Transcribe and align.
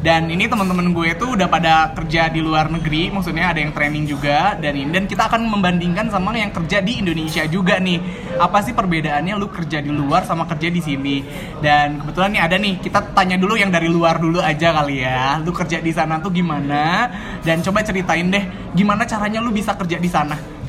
dan 0.00 0.30
ini 0.32 0.48
teman-teman 0.48 0.92
gue 0.96 1.12
tuh 1.16 1.36
udah 1.36 1.48
pada 1.50 1.92
kerja 1.92 2.32
di 2.32 2.40
luar 2.40 2.72
negeri 2.72 3.12
maksudnya 3.12 3.52
ada 3.52 3.60
yang 3.60 3.72
training 3.74 4.04
juga 4.08 4.56
dan 4.56 4.76
ini. 4.76 4.88
Dan 4.90 5.04
kita 5.08 5.28
akan 5.28 5.48
membandingkan 5.48 6.08
sama 6.08 6.32
yang 6.36 6.52
kerja 6.54 6.80
di 6.80 7.02
Indonesia 7.02 7.44
juga 7.48 7.76
nih. 7.76 7.98
Apa 8.40 8.64
sih 8.64 8.72
perbedaannya 8.72 9.34
lu 9.36 9.48
kerja 9.50 9.82
di 9.82 9.92
luar 9.92 10.24
sama 10.24 10.48
kerja 10.48 10.68
di 10.72 10.80
sini? 10.80 11.16
Dan 11.60 12.00
kebetulan 12.00 12.30
nih 12.36 12.42
ada 12.42 12.56
nih 12.56 12.74
kita 12.80 13.12
tanya 13.12 13.36
dulu 13.36 13.56
yang 13.58 13.68
dari 13.68 13.88
luar 13.90 14.20
dulu 14.20 14.40
aja 14.40 14.72
kali 14.72 15.04
ya. 15.04 15.40
Lu 15.42 15.52
kerja 15.52 15.82
di 15.82 15.92
sana 15.92 16.22
tuh 16.22 16.32
gimana? 16.32 17.10
Dan 17.44 17.60
coba 17.60 17.82
ceritain 17.84 18.28
deh 18.28 18.44
gimana 18.76 19.02
caranya 19.04 19.42
lu 19.42 19.50
bisa 19.50 19.74
kerja 19.74 19.98
di 19.98 20.06
sana 20.06 20.59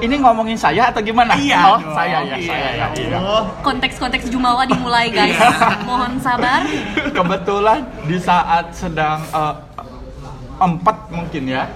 Ini 0.00 0.14
ngomongin 0.18 0.56
saya 0.56 0.88
atau 0.88 1.00
gimana? 1.00 1.36
Iya 1.36 1.58
Oh, 1.62 1.76
dong, 1.76 1.92
saya 1.92 2.18
ya, 2.22 2.34
iya. 2.34 2.48
saya 2.48 2.68
ya. 2.72 2.86
Iya. 2.94 3.18
konteks-konteks 3.60 4.26
Jumawa 4.26 4.64
dimulai 4.64 5.08
guys 5.08 5.36
mohon 5.84 6.16
sabar 6.18 6.64
Kebetulan 7.10 7.80
di 8.04 8.16
saat 8.16 8.72
sedang 8.72 9.20
eh, 9.26 9.54
empat 10.58 10.96
mungkin 11.10 11.44
ya. 11.46 11.68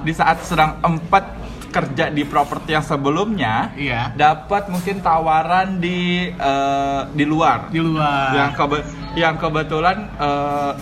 Di 0.00 0.12
saat 0.12 0.42
sedang 0.42 0.76
empat 0.80 1.46
kerja 1.70 2.06
di 2.06 2.22
properti 2.22 2.70
yang 2.70 2.82
sebelumnya, 2.82 3.74
Iya. 3.74 4.14
dapat 4.14 4.68
mungkin 4.68 4.98
tawaran 5.00 5.78
di 5.78 6.28
eh, 6.28 7.00
di 7.10 7.24
luar. 7.24 7.66
di 7.68 7.80
luar 7.80 8.30
yang 8.32 8.50
kebe- 8.52 8.86
yang 9.14 9.34
kebetulan 9.34 10.10
eh, 10.12 10.72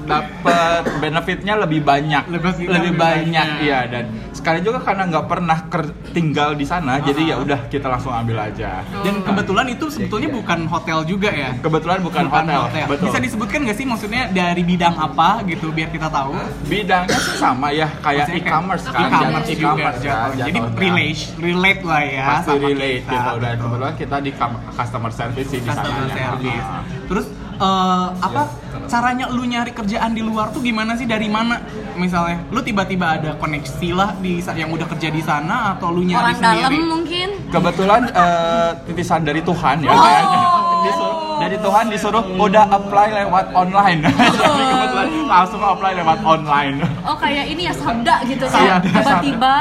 dapat 0.00 0.82
benefitnya 0.98 1.54
lebih 1.58 1.82
banyak 1.82 2.24
Lebih- 2.26 2.54
lebih 2.56 2.66
lebih 2.70 2.92
banyak 2.96 3.44
banyak. 3.44 3.46
iya 3.60 3.80
dan 3.84 4.04
sekali 4.38 4.62
juga 4.62 4.78
karena 4.78 5.04
nggak 5.04 5.26
pernah 5.26 5.58
ker- 5.66 5.90
tinggal 6.10 6.54
di 6.54 6.62
sana 6.62 6.98
jadi 6.98 7.34
ya 7.34 7.36
udah 7.38 7.66
kita 7.66 7.86
langsung 7.86 8.10
ambil 8.10 8.38
aja. 8.40 8.86
Dan 9.02 9.20
kebetulan 9.20 9.66
itu 9.68 9.86
sebetulnya 9.88 10.30
bukan 10.30 10.64
hotel 10.64 11.02
juga 11.02 11.28
ya? 11.28 11.50
Kebetulan 11.58 11.98
bukan, 12.00 12.30
hotel, 12.30 12.62
betul. 12.86 13.10
Bisa 13.10 13.18
disebutkan 13.18 13.66
nggak 13.66 13.76
sih 13.76 13.84
maksudnya 13.84 14.30
dari 14.30 14.62
bidang 14.62 14.94
apa 14.94 15.42
gitu 15.44 15.68
biar 15.68 15.90
kita 15.90 16.06
tahu? 16.06 16.38
bidangnya 16.64 17.18
sih 17.18 17.36
sama 17.36 17.72
ya 17.72 17.88
kayak 17.98 18.30
e-commerce 18.30 18.86
kan 18.86 19.08
e-commerce 19.08 19.48
jatuh- 19.48 19.56
juga 19.56 19.66
e-commerce 19.66 19.98
kan, 19.98 20.06
jatuhnya. 20.06 20.44
Jadi 20.46 20.58
relate 20.78 21.22
relate 21.38 21.82
lah 21.82 22.02
ya 22.04 22.24
pasti 22.28 22.46
sama 22.46 22.60
relate 22.62 23.02
kita, 23.02 23.10
gitu. 23.10 23.34
Dan 23.34 23.50
betul. 23.50 23.62
kebetulan 23.64 23.94
kita 23.96 24.16
di 24.20 24.30
customer 24.72 25.12
service 25.12 25.48
sih 25.48 25.58
di 25.58 25.68
customer 25.68 26.04
sana 26.04 26.14
service. 26.14 26.66
Terus 27.08 27.26
eh, 27.58 28.06
apa 28.22 28.42
caranya 28.88 29.26
lu 29.28 29.44
nyari 29.44 29.74
kerjaan 29.74 30.16
di 30.16 30.22
luar 30.24 30.48
tuh 30.54 30.62
gimana 30.64 30.94
sih? 30.94 31.04
Dari 31.04 31.28
mana? 31.28 31.60
Misalnya 31.98 32.40
lu 32.48 32.62
tiba-tiba 32.62 33.18
ada 33.18 33.30
koneksi 33.36 33.88
lah 33.92 34.10
di 34.18 34.40
yang 34.56 34.70
udah 34.72 34.86
kerja 34.88 35.08
di 35.10 35.22
sana 35.22 35.76
atau 35.76 35.92
lu 35.92 36.06
nyari 36.06 36.32
orang 36.32 36.40
dalam 36.40 36.70
sendiri? 36.72 36.86
mungkin. 36.86 37.28
Kebetulan 37.52 38.02
eh, 38.10 38.70
titisan 38.88 39.22
dari 39.26 39.40
Tuhan 39.42 39.76
ya. 39.84 39.90
Oh. 39.92 39.98
kayaknya 39.98 40.40
disuruh 40.78 41.16
dari 41.38 41.56
Tuhan 41.58 41.84
disuruh 41.90 42.24
udah 42.34 42.64
apply 42.66 43.08
lewat 43.24 43.46
online. 43.54 44.00
Jadi 44.08 44.64
kebetulan 44.74 45.08
langsung 45.26 45.60
apply 45.62 45.92
lewat 46.02 46.18
online. 46.26 46.76
Oh 47.06 47.16
kayak 47.18 47.44
ini 47.50 47.62
ya 47.70 47.74
sabda 47.74 48.14
gitu 48.26 48.44
Iya, 48.50 48.82
kan 48.82 48.82
tiba-tiba 48.82 49.54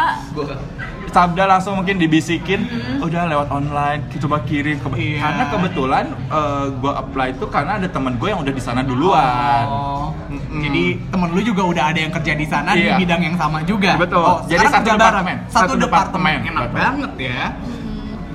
Sabda 1.07 1.43
langsung 1.47 1.73
mungkin 1.75 1.97
dibisikin 1.97 2.67
udah 2.99 3.25
lewat 3.25 3.47
online 3.49 4.05
coba 4.17 4.43
kirim 4.43 4.77
Kebe- 4.77 4.97
Iya. 4.97 5.19
karena 5.19 5.43
kebetulan 5.47 6.05
eh, 6.27 6.65
gua 6.77 6.93
apply 6.99 7.27
itu 7.33 7.45
karena 7.47 7.71
ada 7.75 7.87
temen 7.87 8.13
gue 8.15 8.27
yang 8.27 8.39
udah 8.39 8.51
di 8.51 8.59
sana 8.59 8.81
duluan 8.81 9.65
Oh, 9.65 10.11
jadi 10.57 10.83
temen 11.07 11.29
lu 11.29 11.41
juga 11.41 11.63
udah 11.63 11.83
ada 11.87 11.99
yang 11.99 12.11
kerja 12.11 12.33
di 12.33 12.45
sana 12.45 12.69
Iya. 12.71 12.93
di 12.93 13.01
bidang 13.01 13.21
yang 13.23 13.35
sama 13.35 13.63
juga. 13.63 13.95
Betul. 13.95 14.19
Oh, 14.19 14.39
Jadi 14.43 14.65
satu 14.65 14.87
departemen. 14.89 15.35
Satu, 15.47 15.53
Satu 15.53 15.73
departemen. 15.77 16.35
departemen. 16.37 16.51
Enak 16.51 16.63
Betul. 16.65 16.77
banget 16.77 17.11
ya. 17.17 17.43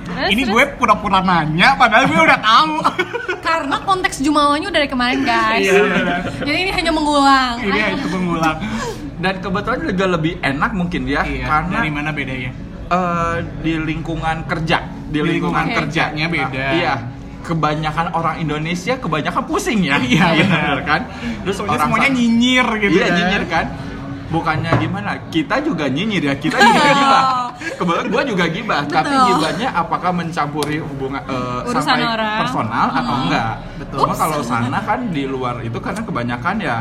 Terus, 0.03 0.29
Ini 0.29 0.41
terus? 0.43 0.51
gue 0.51 0.63
pura-pura 0.75 1.19
nanya, 1.21 1.69
padahal 1.73 2.03
gue 2.05 2.19
udah 2.19 2.39
tahu. 2.39 2.73
karena 3.47 3.77
konteks 3.79 4.17
Jumawanya 4.19 4.67
udah 4.67 4.79
dari 4.79 4.89
kemarin 4.89 5.19
guys 5.21 5.63
Iya, 5.63 5.73
benar. 5.83 6.19
jadi 6.41 6.57
ini 6.59 6.71
hanya 6.71 6.91
mengulang 6.91 7.55
Ini 7.59 7.75
Ayo. 7.77 7.95
itu 7.95 8.07
pengulang. 8.09 8.57
Dan 9.23 9.39
kebetulan 9.39 9.79
juga 9.87 10.05
lebih 10.11 10.33
enak 10.37 10.71
mungkin 10.73 11.07
ya 11.07 11.23
Iya, 11.23 11.47
karena 11.47 11.75
dari 11.79 11.89
mana 11.89 12.11
bedanya? 12.11 12.51
eh, 12.85 13.35
di 13.57 13.73
lingkungan 13.79 14.43
kerja 14.43 14.77
di, 15.07 15.15
Di 15.15 15.19
lingkungan 15.23 15.65
Oke. 15.65 15.75
kerjanya 15.79 16.25
beda. 16.27 16.59
Ah, 16.59 16.73
iya 16.73 16.93
kebanyakan 17.41 18.07
orang 18.11 18.35
Indonesia 18.37 18.95
kebanyakan 18.95 19.43
pusing 19.43 19.79
ya 19.81 19.95
Iya, 20.03 20.27
benar. 20.37 20.59
benar 20.59 20.79
kan 20.83 21.01
terus 21.41 21.55
Soalnya 21.55 21.71
orang 21.73 21.87
semuanya 21.87 22.09
nyinyir 22.11 22.67
gitu 22.81 22.93
iya 22.93 23.05
kan. 23.05 23.13
nyinyir 23.13 23.43
kan 23.47 23.65
bukannya 24.25 24.71
gimana 24.77 25.11
kita 25.29 25.55
juga 25.59 25.85
nyinyir 25.85 26.23
ya 26.25 26.35
kita 26.35 26.55
juga 26.57 26.81
Iya. 26.81 26.93
gibah 26.95 27.23
kebetulan 27.73 28.05
gua 28.09 28.23
juga 28.25 28.45
gibah 28.47 28.81
tapi 28.87 29.13
gibahnya 29.13 29.67
apakah 29.71 30.11
mencampuri 30.11 30.77
hubungan 30.79 31.21
Urusan 31.63 31.79
sampai 31.79 32.07
orang. 32.07 32.37
personal 32.41 32.87
atau 32.91 33.13
Hmm. 33.13 33.23
enggak 33.23 33.53
Betul. 33.77 33.97
cuma 33.99 34.13
kalau 34.15 34.39
sana 34.41 34.79
kan 34.81 34.99
di 35.07 35.23
luar 35.23 35.55
itu 35.61 35.77
karena 35.77 36.01
kebanyakan 36.01 36.55
ya 36.59 36.77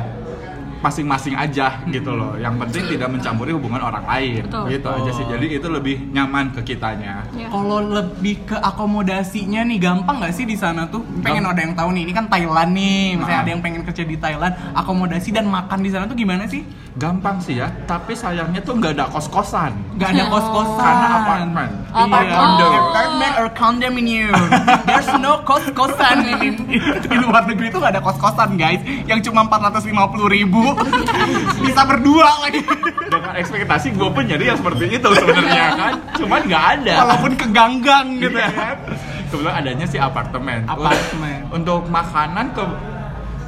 masing-masing 0.83 1.35
aja 1.35 1.79
gitu 1.87 2.11
loh 2.11 2.35
yang 2.35 2.59
penting 2.59 2.85
tidak 2.89 3.09
mencampuri 3.09 3.51
hubungan 3.51 3.81
orang 3.81 4.03
lain 4.05 4.43
Betul. 4.45 4.67
gitu 4.69 4.89
aja 4.91 5.11
sih 5.13 5.25
jadi 5.25 5.47
itu 5.55 5.69
lebih 5.69 5.97
nyaman 6.11 6.51
ke 6.53 6.61
kitanya 6.67 7.25
Ya. 7.33 7.49
Kalau 7.49 7.81
lebih 7.81 8.45
ke 8.45 8.57
akomodasinya 8.57 9.63
nih 9.63 9.79
gampang 9.79 10.19
nggak 10.19 10.33
sih 10.33 10.45
di 10.45 10.55
sana 10.55 10.85
tuh? 10.85 11.01
Pengen 11.23 11.43
Gamp- 11.43 11.53
ada 11.53 11.61
yang 11.61 11.75
tahu 11.75 11.89
nih, 11.91 12.03
ini 12.03 12.13
kan 12.13 12.27
Thailand 12.27 12.71
nih. 12.73 13.01
Misalnya 13.15 13.35
Nah. 13.35 13.45
ada 13.45 13.51
yang 13.51 13.63
pengen 13.63 13.83
kerja 13.83 14.03
di 14.03 14.17
Thailand, 14.17 14.53
akomodasi 14.73 15.29
dan 15.31 15.47
makan 15.47 15.79
di 15.81 15.91
sana 15.91 16.05
tuh 16.05 16.15
gimana 16.15 16.45
sih? 16.45 16.63
Gampang 16.93 17.41
sih 17.41 17.57
ya 17.57 17.73
tapi 17.83 18.13
sayangnya 18.13 18.61
tuh 18.61 18.77
nggak 18.77 18.93
ada 18.93 19.09
kos-kosan 19.09 19.73
Gak 19.95 20.09
ada 20.11 20.25
kos-kosan. 20.27 20.83
Karena 20.83 21.09
apartemen. 21.15 21.69
Oh, 21.87 22.01
Iya. 22.01 22.03
apartemen. 22.03 22.49
Oh. 22.59 22.73
Apartment 22.83 23.35
or 23.37 23.49
condominium. 23.53 24.35
There's 24.83 25.11
no 25.17 25.33
kos-kosan 25.43 26.17
ini. 26.27 26.49
Di 27.05 27.17
luar 27.19 27.45
negeri 27.45 27.69
tuh 27.69 27.79
gak 27.79 27.93
ada 27.93 28.03
kos-kosan 28.03 28.57
guys. 28.57 28.81
Yang 29.05 29.31
cuma 29.31 29.47
450 29.47 29.87
ribu. 30.27 30.75
Bisa 31.65 31.85
berdua 31.85 32.41
lagi. 32.41 32.65
dengan 33.05 33.37
ekspektasi 33.37 33.93
gue 33.93 34.09
pun 34.09 34.25
jadi 34.25 34.43
yang 34.43 34.59
seperti 34.59 34.85
itu 34.91 35.09
sebenarnya 35.13 35.67
kan 35.77 35.93
cuman 36.17 36.41
nggak 36.43 36.65
ada 36.75 36.95
Walaupun 36.99 37.33
ke 37.37 37.47
gang-gang 37.47 38.07
gitu 38.17 38.33
Iya. 38.35 38.49
kan. 38.51 38.77
kebetulan 39.23 39.55
adanya 39.55 39.85
sih 39.85 40.01
apartemen 40.01 40.65
Apartemen. 40.65 41.45
untuk 41.53 41.85
makanan 41.87 42.57
ke 42.57 42.65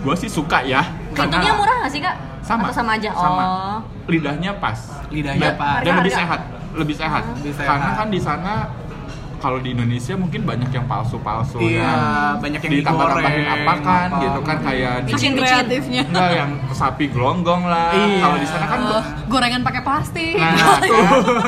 gue 0.00 0.14
sih 0.18 0.28
suka 0.28 0.60
ya 0.62 0.84
Untungnya 1.16 1.52
murah 1.54 1.76
gak 1.80 1.90
sih 1.90 2.00
kak? 2.00 2.16
sama 2.40 2.68
Atau 2.68 2.76
sama 2.76 2.90
aja? 2.94 3.10
sama. 3.10 3.42
Oh 3.42 3.78
lidahnya 4.04 4.52
pas 4.58 4.76
Lidahnya 5.08 5.40
dan, 5.40 5.54
pas. 5.56 5.80
dan 5.80 5.92
lebih 5.96 6.12
sehat 6.12 6.40
lebih 6.74 6.92
sehat 6.92 7.22
Lebih 7.36 7.52
sehat. 7.54 7.68
karena 7.70 7.90
kan 7.94 8.08
di 8.08 8.20
sana 8.20 8.52
kalau 9.38 9.60
di 9.60 9.70
Indonesia 9.70 10.12
mungkin 10.14 10.40
banyak 10.42 10.68
yang 10.68 10.84
palsu-palsu 10.84 11.56
Iya, 11.58 11.80
ya 11.80 11.92
banyak 12.34 12.60
yang 12.60 12.72
ditambah-tambahin 12.80 13.44
apa 13.46 13.72
kan 13.78 14.08
apa. 14.10 14.20
gitu 14.20 14.40
kan 14.40 14.56
kayak 14.58 14.92
Saking 15.06 15.34
kreatifnya 15.34 16.02
enggak 16.02 16.30
yang 16.34 16.50
sapi 16.70 17.04
gelonggong 17.06 17.62
lah 17.64 17.92
Iya. 17.92 18.20
kalau 18.20 18.36
di 18.36 18.48
sana 18.48 18.64
kan 18.66 18.78
Oh, 18.82 19.04
gorengan 19.26 19.60
pakai 19.62 19.80
plastik 19.80 20.36
Nah, 20.36 20.52
kan, 20.56 20.80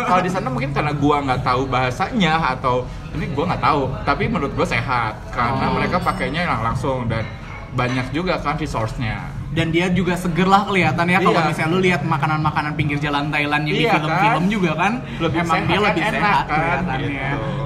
kalau 0.06 0.22
di 0.22 0.30
sana 0.30 0.48
mungkin 0.48 0.70
karena 0.72 0.92
gua 0.92 1.16
nggak 1.22 1.40
tahu 1.42 1.62
bahasanya 1.66 2.34
atau 2.54 2.84
ini 3.12 3.32
gua 3.32 3.48
nggak 3.48 3.62
tahu, 3.62 3.80
tapi 4.02 4.24
menurut 4.26 4.52
gua 4.52 4.64
sehat 4.66 5.12
karena 5.28 5.64
Oh. 5.66 5.72
mereka 5.72 5.96
pakainya 5.98 6.44
lang- 6.46 6.64
langsung 6.66 7.04
dan 7.06 7.24
banyak 7.72 8.08
juga 8.10 8.36
kan 8.36 8.56
resource-nya. 8.56 9.35
Dan 9.52 9.70
dia 9.70 9.86
juga 9.88 10.14
seger 10.14 10.44
lah 10.44 10.64
kelihatannya 10.64 11.18
kalau 11.20 11.38
Iya. 11.38 11.48
misalnya 11.48 11.70
lu 11.70 11.80
lihat 11.80 12.02
makanan-makanan 12.02 12.72
pinggir 12.74 12.98
jalan 12.98 13.30
Thailand 13.30 13.62
yang 13.64 13.76
di 13.76 13.84
Iya, 13.84 13.92
film-film 13.94 14.42
kan? 14.42 14.50
juga 14.50 14.70
kan 14.74 14.92
Lebih 15.16 15.38
emang 15.38 15.54
sehat 15.54 15.66
dia 15.66 15.76
kan, 15.76 15.84
lebih 15.86 16.02
enak 16.02 16.14
sehat 16.16 16.44
kan, 16.44 16.50
kelihatannya 16.50 17.08
gitu. 17.08 17.65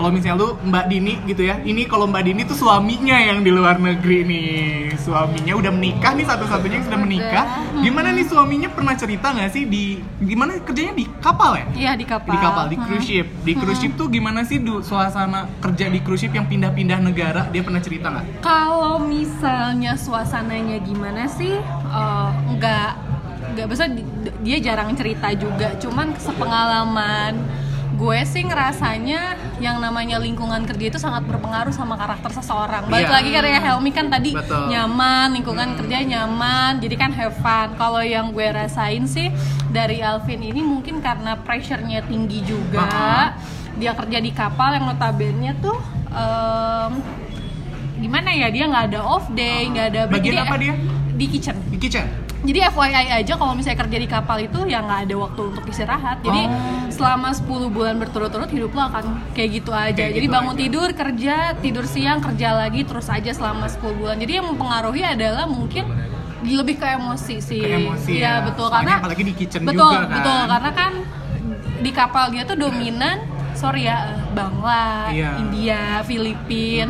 Kalau 0.00 0.16
misalnya 0.16 0.40
lu 0.40 0.48
Mbak 0.64 0.84
Dini 0.88 1.12
gitu 1.28 1.44
ya 1.44 1.60
ini 1.60 1.84
kalau 1.84 2.08
Mbak 2.08 2.22
Dini 2.24 2.48
tuh 2.48 2.56
suaminya 2.56 3.20
yang 3.20 3.44
di 3.44 3.52
luar 3.52 3.76
negeri 3.76 4.24
nih. 4.24 4.48
Suaminya 4.96 5.52
udah 5.52 5.68
menikah 5.68 6.16
nih 6.16 6.24
satu-satunya 6.24 6.80
yang 6.80 6.86
sudah 6.88 6.96
menikah. 6.98 7.44
Gimana 7.76 8.08
nih 8.08 8.24
suaminya 8.24 8.72
pernah 8.72 8.96
cerita 8.96 9.28
nggak 9.28 9.52
sih 9.52 9.68
di 9.68 10.00
gimana 10.18 10.56
kerjanya 10.56 10.96
di 10.96 11.04
kapal 11.20 11.52
ya? 11.52 11.64
Iya 11.76 11.92
di 11.94 12.08
kapal. 12.08 12.32
Di 12.32 12.38
kapal 12.40 12.64
di 12.66 12.76
cruise 12.80 13.04
ship. 13.04 13.26
Di 13.44 13.52
cruise 13.52 13.76
ship 13.76 13.92
tuh 13.92 14.08
gimana 14.08 14.40
sih 14.40 14.56
du, 14.56 14.80
suasana 14.80 15.44
kerja 15.60 15.92
di 15.92 16.00
cruise 16.00 16.24
ship 16.24 16.32
yang 16.32 16.48
pindah-pindah 16.48 16.96
negara? 16.96 17.44
Dia 17.52 17.60
pernah 17.60 17.84
cerita 17.84 18.08
nggak? 18.08 18.40
Kalau 18.40 19.04
misalnya 19.04 20.00
suasananya 20.00 20.80
gimana 20.80 21.28
sih? 21.28 21.60
Eh, 21.92 22.28
nggak 22.56 22.88
nggak 23.52 23.66
bisa 23.68 23.84
di- 23.84 24.08
dia 24.40 24.56
jarang 24.64 24.96
cerita 24.96 25.28
juga. 25.36 25.76
Cuman 25.76 26.16
sepengalaman 26.16 27.36
gue 28.00 28.18
sih 28.24 28.40
ngerasanya 28.48 29.36
yang 29.60 29.76
namanya 29.76 30.16
lingkungan 30.16 30.64
kerja 30.64 30.88
itu 30.88 30.96
sangat 30.96 31.28
berpengaruh 31.28 31.68
sama 31.68 32.00
karakter 32.00 32.32
seseorang. 32.32 32.88
Balik 32.88 33.12
Iya. 33.12 33.16
lagi 33.20 33.28
kayak 33.36 33.60
Helmi 33.60 33.90
kan 33.92 34.08
tadi 34.08 34.32
Betul. 34.32 34.72
nyaman, 34.72 35.36
lingkungan 35.36 35.68
kerja 35.76 35.98
nyaman, 36.00 36.80
jadi 36.80 36.94
kan 36.96 37.12
have 37.12 37.36
fun. 37.44 37.76
Kalau 37.76 38.00
yang 38.00 38.32
gue 38.32 38.48
rasain 38.48 39.04
sih 39.04 39.28
dari 39.68 40.00
Alvin 40.00 40.40
ini 40.40 40.64
mungkin 40.64 41.04
karena 41.04 41.36
pressure-nya 41.36 42.00
tinggi 42.08 42.40
juga. 42.40 43.36
Dia 43.76 43.92
kerja 43.92 44.16
di 44.16 44.32
kapal 44.32 44.80
yang 44.80 44.88
notabene 44.88 45.52
tuh 45.60 45.76
em, 46.08 46.92
gimana 48.00 48.32
ya 48.32 48.48
dia 48.48 48.64
nggak 48.64 48.96
ada 48.96 49.00
off 49.04 49.28
day 49.30 49.68
nggak 49.68 49.86
ada 49.92 50.00
break. 50.08 50.24
Bagian 50.24 50.40
apa 50.40 50.56
dia? 50.56 50.74
di 51.20 51.26
kitchen 51.28 51.52
di 51.68 51.76
kitchen 51.76 52.08
jadi 52.40 52.58
FYI 52.66 52.92
aja 53.14 53.32
kalau 53.34 53.52
misalnya 53.52 53.78
kerja 53.78 53.96
di 53.96 54.08
kapal 54.08 54.40
itu 54.40 54.64
ya 54.64 54.80
nggak 54.80 55.00
ada 55.04 55.14
waktu 55.18 55.40
untuk 55.46 55.64
istirahat. 55.64 56.20
Jadi 56.20 56.42
Oh. 56.42 56.88
selama 56.90 57.28
10 57.30 57.68
bulan 57.68 57.94
berturut-turut 57.96 58.48
hidup 58.48 58.72
lo 58.72 58.82
akan 58.82 59.04
kayak 59.30 59.60
gitu 59.60 59.70
aja. 59.70 59.92
Kayak 59.94 60.14
jadi 60.14 60.24
gitu 60.24 60.34
bangun 60.34 60.54
aja. 60.54 60.60
tidur 60.60 60.88
kerja, 60.90 61.34
tidur 61.58 61.84
siang 61.84 62.18
kerja 62.18 62.48
lagi 62.54 62.80
terus 62.82 63.06
aja 63.06 63.30
selama 63.30 63.68
10 63.68 63.92
bulan. 63.94 64.16
Jadi 64.16 64.32
yang 64.34 64.46
mempengaruhi 64.46 65.02
adalah 65.02 65.44
mungkin 65.44 65.84
lebih 66.40 66.76
ke 66.76 66.86
emosi 66.90 67.36
sih. 67.38 67.60
Ke 67.60 67.76
emosi 67.76 68.10
Iya, 68.16 68.40
ya. 68.40 68.44
betul 68.48 68.66
Soalnya 68.66 68.88
karena 68.88 69.02
apalagi 69.04 69.22
di 69.22 69.34
kitchen 69.34 69.62
betul, 69.62 69.76
juga 69.84 70.00
kan. 70.00 70.16
Betul, 70.16 70.40
karena 70.48 70.70
kan 70.72 70.92
di 71.80 71.90
kapal 71.90 72.24
dia 72.30 72.42
tuh 72.44 72.56
dominan 72.56 73.16
sorry 73.52 73.84
ya 73.84 74.16
eh, 74.16 74.20
Bangla, 74.32 75.12
Iya. 75.12 75.30
India, 75.38 75.82
Filipin 76.02 76.88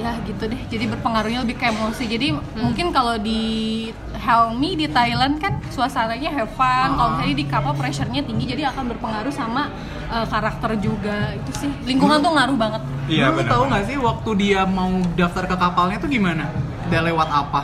ya 0.00 0.16
gitu 0.24 0.48
deh 0.48 0.56
jadi 0.64 0.88
berpengaruhnya 0.88 1.44
lebih 1.44 1.60
ke 1.60 1.68
emosi 1.68 2.08
jadi 2.08 2.32
mungkin 2.56 2.88
kalau 2.88 3.20
di 3.20 3.84
Helmi 4.20 4.76
di 4.76 4.86
Thailand 4.86 5.40
kan 5.40 5.56
suasananya 5.68 6.28
have 6.30 6.52
fun 6.52 6.92
kalau 6.92 7.16
misalnya 7.16 7.36
di 7.36 7.46
kapal 7.48 7.72
pressure-nya 7.72 8.20
tinggi 8.20 8.44
jadi 8.46 8.68
akan 8.68 8.92
berpengaruh 8.92 9.32
sama 9.32 9.72
eh, 10.06 10.26
karakter 10.28 10.76
juga 10.76 11.32
itu 11.32 11.50
sih 11.56 11.70
lingkungan 11.84 12.20
tuh 12.20 12.32
ngaruh 12.36 12.56
banget 12.56 12.82
Iya 13.10 13.34
Lu 13.34 13.42
benar. 13.42 13.50
tahu 13.50 13.62
nggak 13.66 13.84
sih 13.90 13.96
waktu 13.98 14.30
dia 14.38 14.62
mau 14.62 14.86
daftar 15.18 15.44
ke 15.50 15.56
kapalnya 15.58 15.98
tuh 15.98 16.06
gimana? 16.06 16.46
Dia 16.86 17.02
lewat 17.02 17.26
apa? 17.26 17.62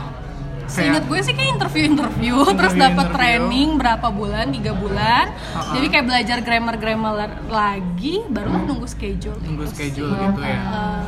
Seingat 0.67 1.07
gue 1.07 1.15
sih 1.23 1.31
kayak 1.31 1.55
interview-interview, 1.55 2.35
terus 2.51 2.75
dapat 2.75 3.15
training 3.15 3.79
berapa 3.79 4.11
bulan, 4.11 4.51
tiga 4.51 4.75
bulan. 4.75 5.31
Uh-uh. 5.55 5.79
Jadi 5.79 5.87
kayak 5.87 6.05
belajar 6.11 6.37
grammar-grammar 6.43 7.13
lagi, 7.47 8.27
baru 8.27 8.51
lah 8.51 8.63
nunggu 8.67 8.83
schedule. 8.83 9.39
Nunggu 9.39 9.63
Itu 9.63 9.71
schedule 9.71 10.11
gitu 10.11 10.41
ya. 10.43 10.59
Eh, 10.59 11.07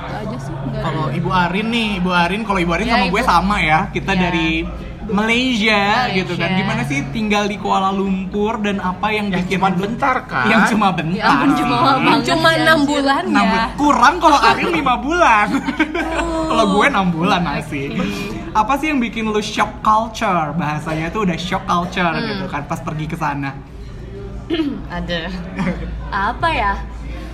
itu 0.00 0.14
aja 0.18 0.36
sih. 0.38 0.54
Kalau. 0.76 1.04
Ibu 1.10 1.30
Arin 1.30 1.66
nih, 1.68 1.88
Ibu 1.98 2.10
Arin, 2.10 2.40
kalau 2.42 2.58
Ibu 2.58 2.72
Arin 2.72 2.86
Ya, 2.86 2.94
sama 2.94 3.06
gue 3.06 3.20
Ibu. 3.20 3.28
sama 3.28 3.56
ya. 3.60 3.78
Kita 3.88 4.12
Ya. 4.12 4.20
dari 4.22 4.48
Malaysia, 5.02 5.74
Malaysia. 6.06 6.14
gitu 6.14 6.32
kan. 6.34 6.50
Gimana 6.54 6.82
sih 6.84 7.02
tinggal 7.10 7.44
di 7.44 7.56
Kuala 7.56 7.90
Lumpur 7.90 8.60
dan 8.60 8.78
apa 8.78 9.10
yang 9.10 9.26
Yang 9.26 9.42
bikin 9.42 9.58
cuma 9.58 9.68
bentar 9.74 10.16
kan? 10.24 10.46
Yang 10.46 10.62
cuma 10.70 10.88
bentar. 10.90 11.18
Ya 11.18 11.26
ampun, 11.26 11.50
cuma 11.52 11.76
banget 11.82 12.18
cuma 12.24 12.48
sih, 12.48 12.60
enam 12.60 12.78
bulan 12.84 13.22
Enam 13.24 13.42
ya. 13.42 13.50
bulan. 13.50 13.68
Kurang 13.74 14.14
kalau 14.16 14.38
Arin 14.48 14.70
5 14.70 14.94
bulan. 15.00 15.46
kalau 16.46 16.64
gue 16.70 16.86
6 16.86 17.08
bulan 17.10 17.40
masih. 17.42 17.86
Apa 18.50 18.72
sih 18.76 18.86
yang 18.88 18.98
bikin 18.98 19.24
lu 19.26 19.38
shock 19.40 19.78
culture? 19.80 20.54
Bahasanya 20.54 21.06
tuh 21.08 21.22
udah 21.22 21.36
shock 21.36 21.64
culture 21.64 22.06
Hmm. 22.06 22.26
gitu 22.28 22.44
kan 22.46 22.62
pas 22.64 22.78
pergi 22.78 23.06
ke 23.06 23.14
sana. 23.14 23.50
ada 24.90 25.30
apa 26.30 26.48
ya 26.50 26.72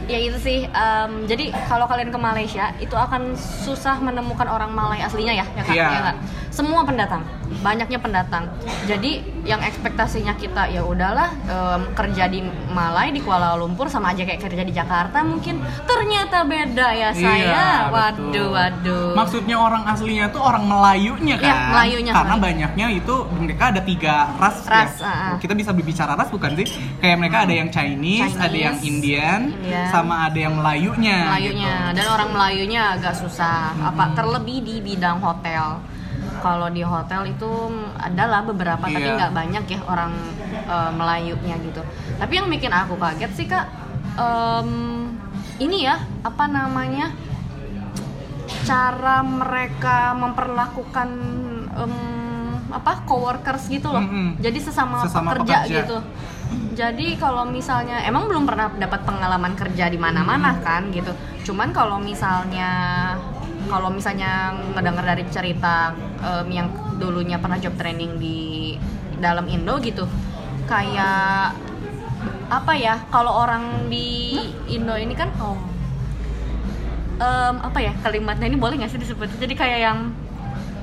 ya 0.07 0.19
itu 0.19 0.39
sih 0.39 0.59
em, 0.65 1.11
jadi 1.25 1.51
kalau 1.67 1.85
kalian 1.85 2.09
ke 2.09 2.19
Malaysia 2.19 2.71
itu 2.77 2.95
akan 2.95 3.35
susah 3.37 3.99
menemukan 3.99 4.47
orang 4.47 4.71
Malay 4.71 5.01
aslinya 5.01 5.35
ya 5.35 5.47
ya 5.49 5.63
kak 5.63 5.75
Iya. 5.75 5.87
Ya 5.89 6.01
nggak? 6.03 6.19
semua 6.49 6.81
pendatang 6.83 7.21
banyaknya 7.61 8.01
pendatang 8.01 8.49
jadi 8.85 9.21
yang 9.45 9.61
ekspektasinya 9.61 10.33
kita 10.35 10.67
ya 10.67 10.81
udahlah 10.81 11.29
em, 11.45 11.81
kerja 11.93 12.27
di 12.27 12.41
Malay 12.69 13.11
di 13.11 13.21
Kuala 13.21 13.55
Lumpur 13.55 13.87
sama 13.87 14.11
aja 14.11 14.25
kayak 14.25 14.41
kerja 14.41 14.63
di 14.63 14.73
Jakarta 14.73 15.21
mungkin 15.21 15.59
ternyata 15.85 16.43
beda 16.43 16.89
ya 16.93 17.11
saya 17.13 17.35
Iya, 17.37 17.69
waduh 17.89 18.25
betul. 18.33 18.49
waduh 18.49 19.09
Maksudnya 19.15 19.57
orang 19.57 19.85
aslinya 19.85 20.27
tuh 20.29 20.41
orang 20.41 20.65
Melayunya 20.65 21.37
kan? 21.37 21.47
Iya, 21.47 21.57
Melayunya, 21.69 22.13
Karena 22.13 22.35
Melayu. 22.35 22.47
banyaknya 22.47 22.87
itu 22.91 23.15
mereka 23.37 23.65
ada 23.69 23.81
tiga 23.81 24.15
ras, 24.37 24.57
Ras, 24.65 24.95
ya. 24.99 25.07
ah. 25.07 25.37
Kita 25.37 25.53
bisa 25.53 25.71
berbicara 25.71 26.13
ras 26.13 26.29
bukan 26.29 26.53
sih? 26.55 26.67
Kayak 26.99 27.17
mereka 27.19 27.37
ada 27.45 27.55
yang 27.55 27.69
Chinese, 27.69 28.33
Chinese, 28.33 28.41
ada 28.41 28.57
yang 28.59 28.77
Indian, 28.81 29.41
Indian. 29.53 29.89
Sama 29.97 30.15
ada 30.25 30.39
yang 30.39 30.55
Melayunya. 30.55 31.19
Melayunya 31.27 31.75
gitu. 31.89 31.97
dan 31.97 32.07
orang 32.09 32.29
Melayunya 32.31 32.83
agak 32.93 33.15
susah 33.15 33.57
apa 33.75 34.05
terlebih 34.13 34.59
di 34.61 34.77
bidang 34.81 35.19
hotel 35.19 35.81
kalau 36.37 36.69
di 36.69 36.83
hotel 36.83 37.27
itu 37.27 37.49
mm, 37.49 37.97
adalah 37.99 38.41
beberapa 38.43 38.85
tapi 38.85 39.01
Iya. 39.03 39.17
nggak 39.17 39.33
banyak 39.33 39.65
ya 39.67 39.81
orang 39.85 40.13
eh, 40.67 40.91
Melayunya 40.93 41.57
gitu 41.61 41.81
tapi 42.17 42.33
yang 42.35 42.47
bikin 42.47 42.71
aku 42.71 42.95
kaget 42.97 43.33
sih 43.33 43.47
kak 43.47 43.67
em, 44.15 44.71
ini 45.59 45.85
ya 45.85 45.97
apa 46.21 46.45
namanya 46.47 47.11
cara 48.63 49.23
mereka 49.23 50.15
memperlakukan 50.15 51.09
em, 51.73 51.95
apa 52.69 52.93
coworkers 53.05 53.67
gitu 53.67 53.89
loh 53.89 54.03
Mm-mm. 54.03 54.37
jadi 54.39 54.59
sesama, 54.61 55.03
Sesama 55.03 55.33
pekerja, 55.33 55.65
pekerja. 55.65 55.77
gitu 55.83 55.99
jadi 56.77 57.17
kalau 57.17 57.49
misalnya 57.49 58.05
emang 58.05 58.29
belum 58.29 58.45
pernah 58.45 58.69
dapat 58.69 59.01
pengalaman 59.09 59.57
kerja 59.57 59.89
di 59.89 59.97
mana-mana 59.97 60.61
kan 60.61 60.93
gitu. 60.93 61.09
Cuman 61.49 61.73
kalau 61.73 61.97
misalnya 61.97 62.69
kalau 63.67 63.89
misalnya 63.89 64.53
ngedenger 64.77 65.05
dari 65.09 65.25
cerita 65.33 65.97
em, 66.21 66.47
yang 66.53 66.69
dulunya 67.01 67.41
pernah 67.41 67.57
job 67.57 67.73
training 67.81 68.21
di 68.21 68.77
dalam 69.17 69.49
Indo 69.49 69.81
gitu. 69.81 70.05
Kayak 70.69 71.57
apa 72.53 72.73
ya? 72.77 73.01
Kalau 73.09 73.33
orang 73.41 73.89
di 73.89 74.37
Indo 74.69 74.95
ini 75.01 75.17
kan 75.17 75.33
Oh. 75.41 75.57
em, 77.17 77.57
apa 77.65 77.81
ya 77.81 77.97
kalimatnya 78.05 78.53
ini 78.53 78.61
boleh 78.61 78.77
nggak 78.77 78.93
sih 78.93 79.01
disebut? 79.01 79.41
Jadi 79.41 79.57
kayak 79.57 79.81
yang 79.81 79.99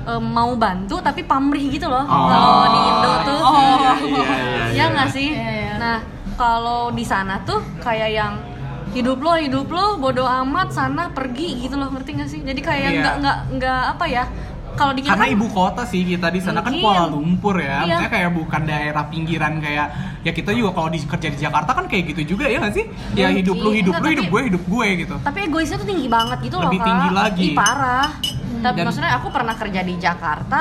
em, 0.06 0.22
mau 0.22 0.52
bantu 0.54 0.98
tapi 0.98 1.22
pamrih 1.22 1.68
gitu 1.70 1.86
loh. 1.86 2.04
Kalau 2.04 2.66
di 2.66 2.80
Indo 2.82 3.12
tuh. 3.22 3.40
Oh. 3.40 3.52
Iya, 3.64 3.92
iya, 3.96 4.32
iya, 4.66 4.72
Ya 4.74 4.84
nggak 4.90 5.08
sih? 5.10 5.28
Iya, 5.30 5.50
iya. 5.54 5.72
Nah, 5.76 5.96
kalau 6.34 6.90
di 6.90 7.02
sana 7.02 7.40
tuh 7.40 7.62
kayak 7.78 8.10
yang 8.10 8.34
hidup 8.90 9.18
lo 9.18 9.34
hidup 9.34 9.66
lo 9.68 9.96
bodoh 9.96 10.24
amat 10.24 10.70
sana 10.70 11.08
pergi 11.08 11.62
gitu 11.62 11.74
loh 11.74 11.88
ngerti 11.88 12.10
nggak 12.14 12.28
sih 12.28 12.40
jadi 12.40 12.60
kayak 12.60 12.88
Iya. 12.88 13.00
nggak 13.00 13.14
nggak 13.18 13.38
nggak 13.54 13.82
apa 13.88 14.04
ya 14.06 14.24
kalau 14.72 14.90
di 14.90 15.00
kita 15.00 15.10
Karena 15.12 15.24
kan- 15.24 15.34
ibu 15.34 15.46
kota 15.48 15.82
sih 15.84 16.02
kita 16.04 16.28
di 16.28 16.40
sana 16.40 16.58
kan. 16.58 16.74
Kuala 16.74 17.06
Lumpur 17.06 17.54
ya, 17.56 17.62
Iya. 17.62 17.78
maksudnya 17.80 18.10
kayak 18.12 18.30
bukan 18.32 18.62
daerah 18.64 19.04
pinggiran 19.04 19.52
kayak 19.56 19.86
ya 20.20 20.32
kita 20.32 20.50
juga 20.50 20.70
kalau 20.72 20.88
di 20.88 20.98
kerja 21.00 21.28
di 21.28 21.38
Jakarta 21.38 21.70
kan 21.72 21.86
kayak 21.86 22.04
gitu 22.08 22.34
juga 22.34 22.46
ya 22.46 22.58
nggak 22.60 22.70
sih? 22.72 22.84
Ya 23.14 23.30
Mungkin. 23.30 23.38
hidup 23.40 23.56
lu 23.56 23.70
hidup 23.72 23.92
lu 23.92 23.98
Nggak, 24.00 24.10
hidup 24.10 24.24
tapi- 24.24 24.32
gue 24.32 24.42
hidup 24.44 24.62
gue 24.64 24.86
gitu. 24.96 25.14
tapi 25.20 25.38
egoisnya 25.44 25.76
tuh 25.76 25.88
tinggi 25.88 26.08
banget 26.08 26.38
gitu 26.40 26.56
Lebih 26.56 26.66
loh 26.66 26.70
kak 26.76 26.86
tinggi 26.86 27.08
lagi. 27.12 27.44
Ih, 27.44 27.54
parah 27.56 28.08
tapi 28.64 28.80
Dan- 28.80 28.86
maksudnya 28.86 29.12
aku 29.14 29.28
pernah 29.28 29.52
kerja 29.52 29.80
di 29.80 29.94
Jakarta 29.96 30.60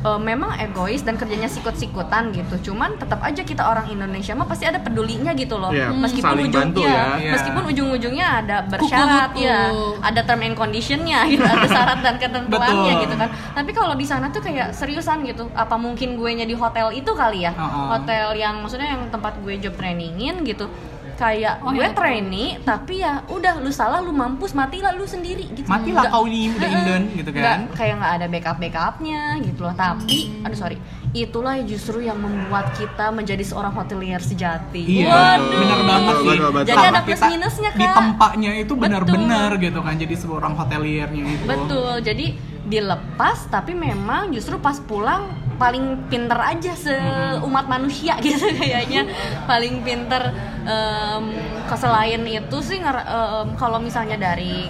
eh, 0.00 0.20
memang 0.20 0.58
egois 0.58 0.98
dan 1.00 1.14
kerjanya 1.14 1.46
sikut-sikutan 1.46 2.30
gitu 2.30 2.70
cuman 2.70 2.94
tetap 2.96 3.18
aja 3.20 3.38
kita 3.40 3.62
orang 3.62 3.86
Indonesia 3.88 4.30
mah 4.32 4.44
pasti 4.44 4.64
ada 4.64 4.78
pedulinya 4.78 5.30
gitu 5.32 5.54
loh 5.56 5.70
Iya, 5.70 5.90
meskipun 5.92 6.26
saling 6.28 6.46
ujung 6.48 6.58
bantu 6.60 6.80
ya, 6.80 6.90
ya. 6.90 7.04
Iya. 7.20 7.32
meskipun 7.32 7.62
ujung-ujungnya 7.64 8.26
ada 8.36 8.56
bersyarat 8.64 9.30
Kuku-kuku. 9.30 9.46
ya 9.46 9.58
ada 10.00 10.20
term 10.20 10.42
and 10.42 10.54
conditionnya 10.54 11.22
gitu 11.24 11.42
ada 11.44 11.66
syarat 11.76 11.98
dan 12.00 12.14
ketentuannya 12.16 12.82
Betul. 12.92 13.02
gitu 13.04 13.14
kan 13.16 13.28
tapi 13.54 13.70
kalau 13.72 13.94
di 13.94 14.02
sana 14.02 14.26
tuh 14.28 14.38
kayak 14.40 14.70
seriusan 14.72 15.22
gitu 15.22 15.46
apa 15.54 15.74
mungkin 15.76 16.14
gue 16.14 16.30
nya 16.32 16.44
di 16.44 16.54
hotel 16.54 16.90
itu 16.92 17.10
kali 17.12 17.42
ya 17.42 17.52
Uh-uh. 17.52 17.94
hotel 17.94 18.34
yang 18.34 18.58
maksudnya 18.58 18.86
yang 18.88 19.06
tempat 19.08 19.38
gue 19.38 19.54
job 19.60 19.74
trainingin 19.74 20.42
gitu 20.42 20.66
kayak 21.14 21.60
Oh, 21.60 21.70
gue 21.70 21.80
iya. 21.80 21.92
trainee 21.92 22.60
tapi 22.60 22.98
ya 22.98 23.24
udah 23.26 23.58
lu 23.58 23.68
salah 23.68 23.98
lu 23.98 24.10
mampus 24.10 24.52
matilah 24.52 24.90
lu 24.90 25.04
sendiri 25.04 25.46
gitu 25.48 25.64
Matilah 25.64 26.08
kau 26.08 26.24
di 26.24 26.48
udah. 26.48 26.68
Inden 26.68 27.02
gitu 27.14 27.30
kan. 27.30 27.40
Nggak, 27.40 27.56
kayak 27.74 27.94
nggak 27.96 28.12
ada 28.14 28.26
backup 28.26 28.56
backupnya 28.58 29.22
gitu 29.40 29.60
loh 29.60 29.72
tapi 29.72 30.18
aduh 30.40 30.54
sorry 30.54 30.76
itulah 31.12 31.60
justru 31.60 32.00
yang 32.00 32.16
membuat 32.16 32.72
kita 32.72 33.08
menjadi 33.08 33.42
seorang 33.42 33.70
hotelier 33.70 34.16
sejati 34.18 34.80
Iya, 34.80 35.12
Waduh. 35.12 35.52
bener 35.54 35.80
banget 35.82 36.14
sih. 36.14 36.24
Betul, 36.26 36.48
betul. 36.50 36.66
Jadi 36.66 36.82
ada 36.82 37.00
plus 37.00 37.12
kita 37.12 37.26
minusnya, 37.28 37.70
Di 37.70 37.84
Kak. 37.84 37.94
tempatnya 37.94 38.50
itu 38.56 38.72
benar-benar 38.72 39.50
gitu 39.58 39.78
kan, 39.78 39.94
jadi 39.94 40.14
seorang 40.14 40.52
hoteliernya 40.54 41.24
itu. 41.30 41.44
betul 41.44 41.92
jadi 42.00 42.26
dilepas 42.64 43.44
tapi 43.46 43.74
memang 43.74 44.30
justru 44.30 44.56
pas 44.56 44.78
pulang 44.78 45.28
paling 45.62 45.84
pinter 46.10 46.34
aja 46.34 46.72
seumat 46.74 47.66
manusia 47.66 48.18
gitu 48.24 48.50
kayaknya 48.52 49.06
paling 49.46 49.78
pinter 49.80 50.34
em, 50.64 51.24
ke 51.62 51.76
selain 51.76 52.18
itu 52.24 52.58
sih 52.60 52.82
em, 52.82 53.48
kalau 53.54 53.78
misalnya 53.78 54.18
dari 54.18 54.66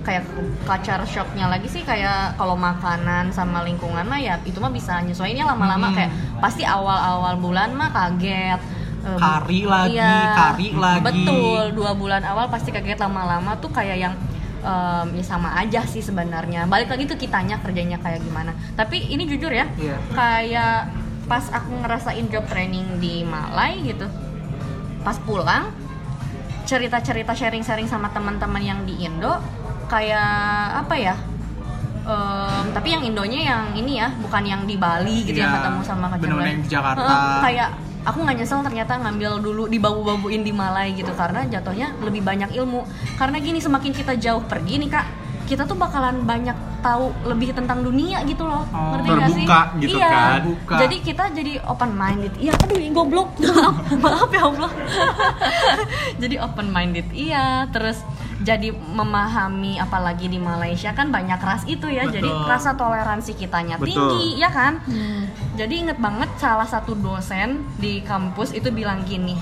kayak 0.00 0.24
culture 0.64 1.04
shocknya 1.04 1.44
lagi 1.44 1.68
sih 1.68 1.84
kayak 1.84 2.34
kalau 2.34 2.56
makanan 2.56 3.28
sama 3.30 3.60
lingkungan 3.60 4.00
mah 4.02 4.16
ya 4.16 4.40
itu 4.42 4.56
mah 4.56 4.72
bisa 4.72 4.96
nyesuaiinnya 4.98 5.44
lama-lama 5.44 5.86
Hmm. 5.86 5.96
kayak 5.98 6.10
pasti 6.40 6.64
awal-awal 6.64 7.36
bulan 7.36 7.76
mah 7.76 7.90
kaget 7.90 8.60
Kari 9.00 9.64
lagi, 9.64 9.96
iya, 9.96 10.36
kari 10.36 10.76
lagi. 10.76 11.00
betul 11.00 11.72
dua 11.72 11.96
bulan 11.96 12.20
awal 12.22 12.48
pasti 12.48 12.68
kaget 12.68 13.00
lama-lama 13.00 13.56
tuh 13.56 13.68
kayak 13.68 13.96
yang 13.98 14.12
em, 14.60 15.06
ya 15.14 15.24
sama 15.24 15.56
aja 15.56 15.82
sih 15.84 16.00
sebenarnya 16.00 16.64
balik 16.64 16.88
lagi 16.88 17.04
ke 17.04 17.16
kitanya 17.18 17.58
kerjanya 17.58 17.96
kayak 17.96 18.20
gimana 18.20 18.52
tapi 18.74 19.00
ini 19.06 19.24
jujur 19.24 19.50
ya 19.50 19.66
Iya. 19.74 19.96
kayak 20.10 20.76
pas 21.24 21.46
aku 21.48 21.70
ngerasain 21.78 22.26
job 22.26 22.44
training 22.44 22.98
di 22.98 23.22
Malai 23.22 23.80
gitu 23.82 24.04
pas 25.00 25.16
pulang 25.18 25.70
cerita-cerita 26.62 27.32
sharing-sharing 27.32 27.86
sama 27.86 28.10
teman-teman 28.10 28.60
yang 28.60 28.80
di 28.84 29.00
Indo 29.00 29.38
kayak 29.86 30.28
apa 30.80 30.94
ya 30.94 31.16
Em, 32.00 32.64
tapi 32.72 32.90
yang 32.90 33.04
Indonya 33.04 33.40
yang 33.44 33.64
ini 33.76 34.00
ya 34.00 34.08
bukan 34.18 34.42
yang 34.42 34.64
di 34.64 34.74
Bali 34.74 35.22
gitu 35.22 35.36
yang 35.36 35.52
Iya, 35.52 35.58
ketemu 35.62 35.80
sama 35.84 36.06
Lain. 36.10 36.48
yang 36.48 36.62
di 36.64 36.70
Jakarta. 36.72 37.04
Heeh, 37.06 37.38
kayak 37.44 37.70
aku 38.04 38.18
nggak 38.24 38.36
nyesel 38.40 38.64
ternyata 38.64 38.96
ngambil 38.96 39.40
dulu 39.40 39.62
di 39.68 39.76
babu-babuin 39.76 40.40
di 40.40 40.52
Malai 40.52 40.96
gitu 40.96 41.12
karena 41.12 41.44
jatuhnya 41.46 41.92
lebih 42.00 42.24
banyak 42.24 42.52
ilmu 42.56 42.84
karena 43.20 43.36
gini 43.38 43.60
semakin 43.60 43.92
kita 43.92 44.16
jauh 44.16 44.40
pergi 44.44 44.80
nih 44.80 44.90
kak 44.90 45.06
kita 45.44 45.66
tuh 45.66 45.74
bakalan 45.74 46.22
banyak 46.22 46.54
tahu 46.78 47.10
lebih 47.26 47.50
tentang 47.50 47.82
dunia 47.82 48.22
gitu 48.22 48.46
loh 48.46 48.62
Oh, 48.70 48.94
ngerti 48.94 49.08
nggak 49.10 49.28
sih 49.34 49.44
terbuka 49.44 49.60
gitu 49.82 49.96
iya. 49.98 50.08
kan. 50.08 50.30
Terbuka. 50.38 50.74
jadi 50.78 50.96
kita 51.02 51.24
jadi 51.34 51.52
open 51.66 51.90
minded 51.92 52.32
iya 52.38 52.52
aduh 52.54 52.78
ini 52.78 52.90
goblok 52.94 53.28
maaf 53.42 53.76
maaf 53.98 54.30
ya 54.30 54.42
allah 54.46 54.70
jadi 56.22 56.34
open 56.46 56.70
minded 56.70 57.06
iya 57.10 57.66
terus 57.74 57.98
jadi 58.40 58.72
memahami 58.72 59.76
apalagi 59.76 60.24
di 60.24 60.40
Malaysia 60.40 60.96
kan 60.96 61.12
banyak 61.12 61.36
ras 61.44 61.68
itu 61.68 61.92
ya 61.92 62.08
jadi 62.08 62.24
Betul. 62.24 62.48
rasa 62.48 62.72
toleransi 62.72 63.36
kitanya 63.36 63.76
Betul. 63.76 64.16
tinggi 64.16 64.40
ya 64.40 64.48
kan 64.48 64.80
jadi 65.60 65.74
inget 65.78 65.98
banget 65.98 66.30
salah 66.36 66.64
satu 66.64 66.96
dosen 66.96 67.48
di 67.76 68.00
kampus 68.00 68.50
itu 68.50 68.72
bilang 68.72 69.04
gini 69.04 69.36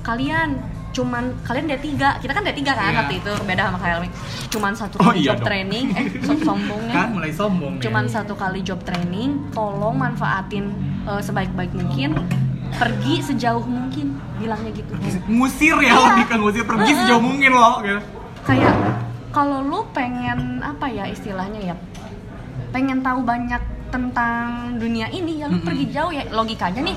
kalian 0.00 0.54
cuman 0.94 1.34
kalian 1.42 1.66
D3 1.66 1.82
kita 2.22 2.30
kan 2.30 2.42
D3 2.44 2.62
kan 2.62 2.78
Iya. 2.86 2.98
waktu 3.02 3.14
itu 3.18 3.32
beda 3.42 3.62
sama 3.66 3.78
Helmi 3.82 4.08
cuman 4.48 4.72
satu 4.72 4.94
Oh, 4.96 5.10
kali 5.10 5.18
iya 5.18 5.26
job 5.26 5.36
dong. 5.36 5.46
training 5.48 5.86
eh 5.92 6.06
so- 6.22 6.38
sombongnya 6.48 6.94
kan 6.94 7.08
mulai 7.10 7.32
sombong 7.34 7.72
ya. 7.74 7.82
cuman 7.82 8.04
satu 8.06 8.32
kali 8.32 8.62
job 8.62 8.78
training 8.80 9.42
tolong 9.50 9.96
manfaatin 9.96 10.70
eh, 11.02 11.18
sebaik-baik 11.18 11.74
mungkin 11.74 12.14
pergi 12.72 13.14
sejauh 13.24 13.66
mungkin 13.66 14.06
bilangnya 14.36 14.70
gitu 14.72 14.92
ngusir 15.26 15.74
ya 15.80 15.90
Iya. 15.90 16.06
lebih 16.08 16.24
ke 16.24 16.34
ngusir 16.38 16.62
pergi 16.64 16.92
sejauh 16.94 17.18
mungkin 17.20 17.50
loh 17.52 17.82
gitu. 17.82 17.98
kayak 18.44 18.74
kalau 19.30 19.58
lu 19.60 19.82
pengen 19.90 20.62
apa 20.62 20.86
ya 20.86 21.10
istilahnya 21.10 21.58
ya 21.64 21.76
pengen 22.70 23.02
tahu 23.02 23.18
banyak 23.20 23.58
tentang 23.94 24.74
dunia 24.74 25.06
ini 25.14 25.38
ya 25.38 25.46
lu 25.46 25.62
Mm-mm. 25.62 25.68
pergi 25.70 25.86
jauh 25.94 26.10
ya 26.10 26.26
logikanya 26.34 26.82
nih. 26.82 26.96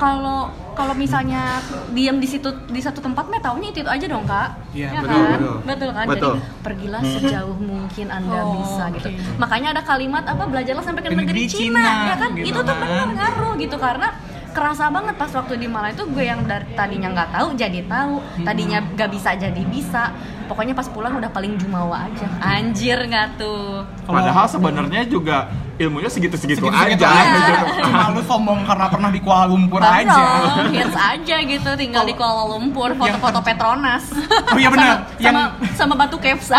Kalau 0.00 0.48
kalau 0.72 0.94
misalnya 0.94 1.58
diam 1.90 2.22
di 2.22 2.28
situ 2.30 2.48
di 2.70 2.80
satu 2.80 3.02
tempat 3.02 3.26
mah 3.28 3.42
taunya 3.42 3.68
itu, 3.74 3.82
itu 3.84 3.90
aja 3.90 4.06
dong 4.08 4.24
kak. 4.24 4.48
Iya, 4.72 4.88
ya 4.94 5.00
betul, 5.02 5.10
kan? 5.10 5.28
betul. 5.28 5.56
betul 5.66 5.90
kan? 5.90 6.06
Betul. 6.06 6.34
jadi 6.38 6.40
pergilah 6.64 7.02
sejauh 7.02 7.58
mungkin 7.58 8.06
anda 8.08 8.38
Oh, 8.40 8.62
bisa 8.62 8.84
gitu. 8.96 9.08
Makanya 9.36 9.68
ada 9.76 9.82
kalimat 9.82 10.24
apa 10.24 10.46
belajarlah 10.48 10.84
sampai 10.86 11.02
ke 11.04 11.10
negeri 11.12 11.44
Cina, 11.50 11.82
Cina, 11.82 11.86
ya 12.08 12.16
kan? 12.16 12.30
gitu 12.38 12.48
itu 12.48 12.60
tuh 12.62 12.74
kan. 12.78 12.80
benar 12.80 13.08
ngaruh 13.12 13.52
gitu. 13.58 13.76
Karena 13.76 14.08
kerasa 14.58 14.90
banget 14.90 15.14
pas 15.14 15.30
waktu 15.30 15.54
di 15.54 15.70
Malaysia 15.70 15.94
itu 15.94 16.10
gue 16.10 16.24
yang 16.24 16.42
dari 16.42 16.66
tadinya 16.74 17.08
nggak 17.12 17.30
tahu 17.30 17.48
jadi 17.54 17.80
tahu 17.86 18.14
tadinya 18.42 18.82
gak 18.92 19.06
bisa 19.08 19.30
jadi 19.32 19.62
bisa 19.64 20.10
pokoknya 20.44 20.74
pas 20.74 20.90
pulang 20.90 21.14
udah 21.14 21.30
paling 21.30 21.54
jumawa 21.54 22.10
aja 22.10 22.26
anjir 22.40 22.98
nggak 22.98 23.38
tuh 23.38 23.86
Kalau- 24.02 24.18
Padahal 24.18 24.46
sebenarnya 24.50 25.06
juga 25.06 25.46
ilmunya 25.78 26.10
segitu-segitu 26.10 26.66
aja. 26.66 26.90
aja. 26.90 27.10
gitu. 27.30 27.86
Cuma 27.86 28.10
lu 28.10 28.20
sombong 28.20 28.66
karena 28.66 28.90
pernah 28.90 29.10
di 29.14 29.20
Kuala 29.22 29.46
Lumpur 29.46 29.78
Baru, 29.78 29.94
aja. 29.94 30.24
hits 30.66 30.96
aja 30.96 31.36
gitu 31.38 31.70
tinggal 31.78 32.02
di 32.02 32.18
Kuala 32.18 32.50
Lumpur 32.50 32.98
foto-foto 32.98 33.38
Petronas 33.38 34.10
Oh 34.50 34.58
iya 34.58 34.66
benar. 34.68 35.06
sama, 35.06 35.22
Yang 35.22 35.34
sama, 35.36 35.42
sama 35.78 35.94
batu 35.94 36.18
Kepsa 36.18 36.58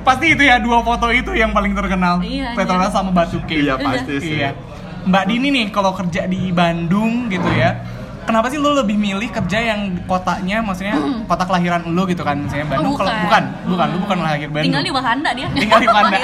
pasti 0.00 0.32
itu 0.32 0.40
ya 0.40 0.56
dua 0.56 0.80
foto 0.80 1.12
itu 1.12 1.32
yang 1.32 1.52
paling 1.52 1.76
terkenal. 1.76 2.20
Iya, 2.20 2.56
Petronas 2.56 2.88
sama 2.88 3.12
Batu 3.12 3.36
Cave. 3.42 3.60
Iya 3.60 3.74
pasti 3.76 4.14
sih. 4.16 4.36
Iya. 4.38 4.56
Mbak 5.02 5.24
Dini 5.24 5.48
nih 5.50 5.66
kalau 5.68 5.92
kerja 5.92 6.24
di 6.24 6.50
Bandung 6.50 7.26
gitu 7.26 7.48
ya. 7.50 7.80
Kenapa 8.20 8.46
sih 8.46 8.62
lu 8.62 8.70
lebih 8.70 8.94
milih 8.94 9.26
kerja 9.28 9.58
yang 9.58 10.06
kotanya 10.06 10.62
maksudnya 10.62 10.94
kota 11.26 11.42
kelahiran 11.42 11.82
lu 11.88 12.06
gitu 12.06 12.22
kan 12.22 12.38
misalnya 12.38 12.68
Bandung 12.68 12.94
Oh, 12.94 12.94
kalau 12.94 13.10
bukan. 13.16 13.26
bukan 13.26 13.44
bukan 13.66 13.86
lu 13.90 13.98
bukan 13.98 14.18
lahir 14.22 14.46
Bandung. 14.46 14.66
tinggal 14.70 14.84
di 14.84 14.92
Wakanda 14.92 15.30
dia 15.34 15.48
Tinggal 15.50 15.80
di 15.80 15.88
Wakanda. 15.90 16.18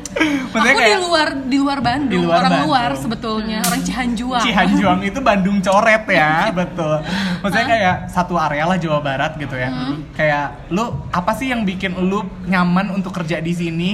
Maksudnya 0.54 0.72
aku 0.72 0.80
kayak 0.80 0.88
di 0.90 1.02
luar 1.02 1.28
di 1.44 1.58
luar 1.58 1.78
Bandung, 1.80 2.08
Di 2.12 2.18
luar 2.22 2.38
orang 2.38 2.50
Bandung. 2.50 2.68
luar 2.70 2.90
sebetulnya, 2.96 3.58
orang 3.60 3.80
Cihanjuang. 3.82 4.42
Cihanjuang 4.42 5.00
itu 5.04 5.18
Bandung 5.20 5.56
coret 5.60 6.04
ya, 6.08 6.32
betul. 6.62 6.96
Maksudnya 7.38 7.66
kayak 7.68 7.96
satu 8.08 8.34
area 8.36 8.64
lah 8.64 8.76
Jawa 8.78 8.98
Barat 9.00 9.32
gitu 9.36 9.52
ya. 9.52 9.68
Kayak 10.12 10.46
lu 10.70 10.84
apa 11.10 11.32
sih 11.34 11.50
yang 11.50 11.62
bikin 11.62 11.92
lu 12.00 12.20
nyaman 12.46 12.88
untuk 12.90 13.12
kerja 13.12 13.36
di 13.38 13.52
sini 13.52 13.90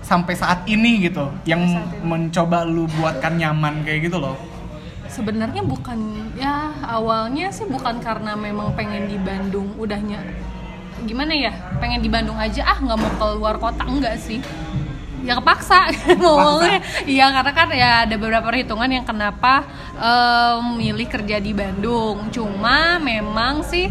sampai 0.00 0.34
saat 0.34 0.64
ini 0.66 1.04
gitu? 1.04 1.28
Yang 1.44 1.78
mencoba 2.02 2.64
lu 2.64 2.88
buatkan 2.98 3.36
nyaman 3.36 3.84
kayak 3.84 4.10
gitu 4.10 4.18
loh. 4.18 4.36
Sebenarnya 5.10 5.66
bukan 5.66 5.98
ya 6.38 6.70
awalnya 6.86 7.50
sih 7.50 7.66
bukan 7.66 7.98
karena 7.98 8.38
memang 8.38 8.72
pengen 8.78 9.10
di 9.10 9.18
Bandung 9.18 9.74
udahnya. 9.74 10.22
Gimana 11.02 11.34
ya 11.34 11.50
pengen 11.82 11.98
di 11.98 12.06
Bandung 12.06 12.38
aja 12.38 12.62
ah 12.62 12.78
nggak 12.78 12.98
mau 12.98 13.12
keluar 13.18 13.58
kota 13.58 13.82
enggak 13.90 14.14
sih. 14.22 14.38
Ya 15.20 15.36
kepaksa 15.36 15.90
ngomongnya. 16.22 16.80
Iya 17.04 17.26
karena 17.34 17.52
kan 17.52 17.68
ya 17.74 17.90
ada 18.06 18.14
beberapa 18.16 18.46
perhitungan 18.48 18.88
yang 18.88 19.04
kenapa 19.04 19.66
em, 19.98 20.78
milih 20.78 21.10
kerja 21.10 21.36
di 21.42 21.52
Bandung. 21.52 22.30
Cuma 22.30 22.96
memang 23.02 23.66
sih 23.66 23.90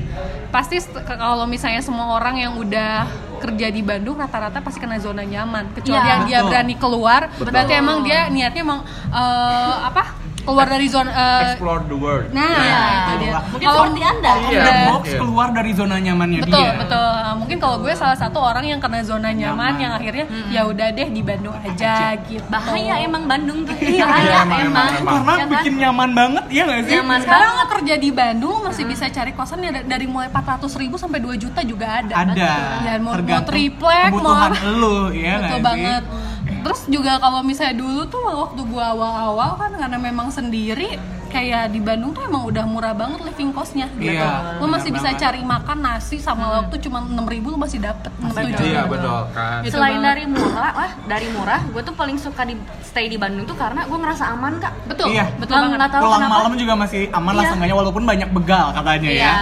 pasti 0.49 0.79
st- 0.79 1.03
kalau 1.05 1.45
misalnya 1.45 1.83
semua 1.83 2.15
orang 2.15 2.39
yang 2.39 2.55
udah 2.57 3.05
kerja 3.39 3.67
di 3.71 3.81
Bandung 3.81 4.19
rata-rata 4.19 4.59
pasti 4.59 4.77
kena 4.77 4.99
zona 4.99 5.23
nyaman 5.23 5.71
kecuali 5.73 5.97
Iya. 5.97 6.11
yang 6.11 6.21
dia 6.27 6.39
berani 6.43 6.75
keluar 6.75 7.31
berarti 7.39 7.73
Betul. 7.73 7.81
emang 7.81 7.97
dia 8.03 8.19
niatnya 8.27 8.61
emang 8.61 8.79
eh, 9.09 9.75
apa 9.87 10.03
keluar 10.41 10.65
dari 10.65 10.87
zona 10.87 11.09
eh, 11.09 11.41
Explore 11.49 11.83
the 11.85 11.95
world. 11.95 12.27
nah 12.29 12.55
Iya. 12.55 12.81
itu 12.81 13.13
dia 13.19 13.37
mungkin 13.43 13.65
Kalau- 13.65 13.83
seperti 13.83 14.01
anda 14.03 14.31
Iya. 14.31 14.59
The 14.59 14.71
Iya. 14.71 14.85
box 14.87 15.03
keluar 15.13 15.47
dari 15.51 15.71
zona 15.71 15.95
nyamannya 15.97 16.39
betul 16.41 16.59
dia. 16.59 16.71
betul 16.75 17.09
mungkin 17.35 17.57
kalau 17.57 17.77
gue 17.79 17.93
salah 17.93 18.15
satu 18.15 18.39
orang 18.39 18.65
yang 18.65 18.79
kena 18.79 18.99
zona 19.01 19.29
nyaman, 19.29 19.39
Nyaman. 19.69 19.73
yang 19.79 19.91
akhirnya 19.93 20.25
ya 20.49 20.61
udah 20.63 20.87
deh 20.89 21.07
di 21.07 21.21
Bandung 21.21 21.55
aja 21.55 21.93
gitu 22.21 22.43
bahaya 22.47 22.95
emang 22.99 23.23
Bandung 23.25 23.63
tuh 23.63 23.75
Iya, 23.75 24.03
bahaya 24.03 24.35
emang, 24.39 24.59
emang, 24.59 24.65
emang, 24.65 24.87
emang. 24.95 25.13
Karena 25.15 25.31
Ya 25.31 25.37
kan? 25.39 25.51
bikin 25.51 25.73
nyaman 25.77 26.09
banget, 26.11 26.43
iya 26.49 26.63
gak 26.65 26.79
sih? 26.81 26.93
Nyaman 26.93 27.19
sekarang 27.19 27.51
banget. 27.51 27.67
kerja 27.69 27.95
di 27.95 28.09
Bandung 28.11 28.57
masih 28.61 28.83
bisa 28.83 29.05
cari 29.07 29.31
kosan 29.31 29.59
ya 29.59 29.71
da- 29.71 29.85
dari 29.87 30.05
mulai 30.05 30.27
400 30.27 30.73
ribu 30.75 30.95
sampai 30.95 31.19
2 31.19 31.35
juta 31.35 31.61
juga 31.61 31.99
ada 31.99 32.13
Ada. 32.17 32.51
ya 32.81 32.93
mau, 32.97 33.13
mau 33.13 33.41
triplek 33.41 34.09
mau 34.09 34.19
kebutuhan 34.19 34.51
lu, 34.75 34.97
ya 35.11 35.33
betul 35.39 35.57
nggak 35.59 35.75
sih? 35.75 36.27
Terus 36.63 36.81
juga 36.87 37.17
kalau 37.19 37.41
misalnya 37.41 37.79
dulu 37.79 38.01
tuh 38.07 38.23
waktu 38.23 38.61
gua 38.67 38.95
awal-awal 38.95 39.55
kan 39.59 39.71
karena 39.75 39.97
memang 39.97 40.29
sendiri 40.31 40.99
kayak 41.29 41.69
di 41.69 41.79
Bandung 41.79 42.11
tuh 42.11 42.21
emang 42.21 42.43
udah 42.43 42.65
murah 42.65 42.91
banget 42.91 43.21
living 43.23 43.49
costnya 43.49 43.85
gitu 43.93 44.11
Iya, 44.11 44.57
lo 44.57 44.65
masih 44.65 44.89
bisa 44.89 45.07
banget. 45.07 45.21
cari 45.21 45.41
makan 45.43 45.77
nasi 45.79 46.17
sama 46.17 46.43
lauk 46.51 46.67
tuh 46.69 46.79
cuma 46.81 46.99
6 46.99 47.13
ribu 47.25 47.49
lo 47.49 47.57
masih 47.57 47.79
dapet 47.79 48.09
6 48.15 48.25
Masih 48.27 48.51
7 48.51 48.65
Iya 48.65 48.81
betul 48.85 49.19
kan. 49.31 49.59
Gitu 49.61 49.73
selain 49.73 49.95
banget. 49.95 50.09
dari 50.09 50.23
murah 50.27 50.57
lah 50.75 50.91
dari 51.05 51.27
murah 51.29 51.61
gue 51.65 51.81
tuh 51.81 51.93
paling 51.93 52.17
suka 52.17 52.41
di 52.43 52.53
stay 52.81 53.05
di 53.05 53.15
Bandung 53.15 53.45
tuh 53.45 53.55
karena 53.55 53.85
gue 53.85 53.95
ngerasa 53.95 54.23
aman 54.29 54.57
kak 54.57 54.73
betul 54.85 55.07
Iya. 55.07 55.25
betul 55.35 55.53
Nggak- 55.53 55.71
banget 55.71 55.89
tahu 55.91 56.01
Pulang 56.03 56.19
kenapa. 56.19 56.35
malam 56.35 56.53
juga 56.55 56.73
masih 56.75 57.01
aman 57.09 57.31
lah 57.31 57.39
Iya. 57.39 57.49
seenggaknya 57.49 57.77
walaupun 57.77 58.03
banyak 58.03 58.29
begal 58.31 58.65
katanya 58.71 59.09
ya. 59.09 59.15
Iya. 59.15 59.33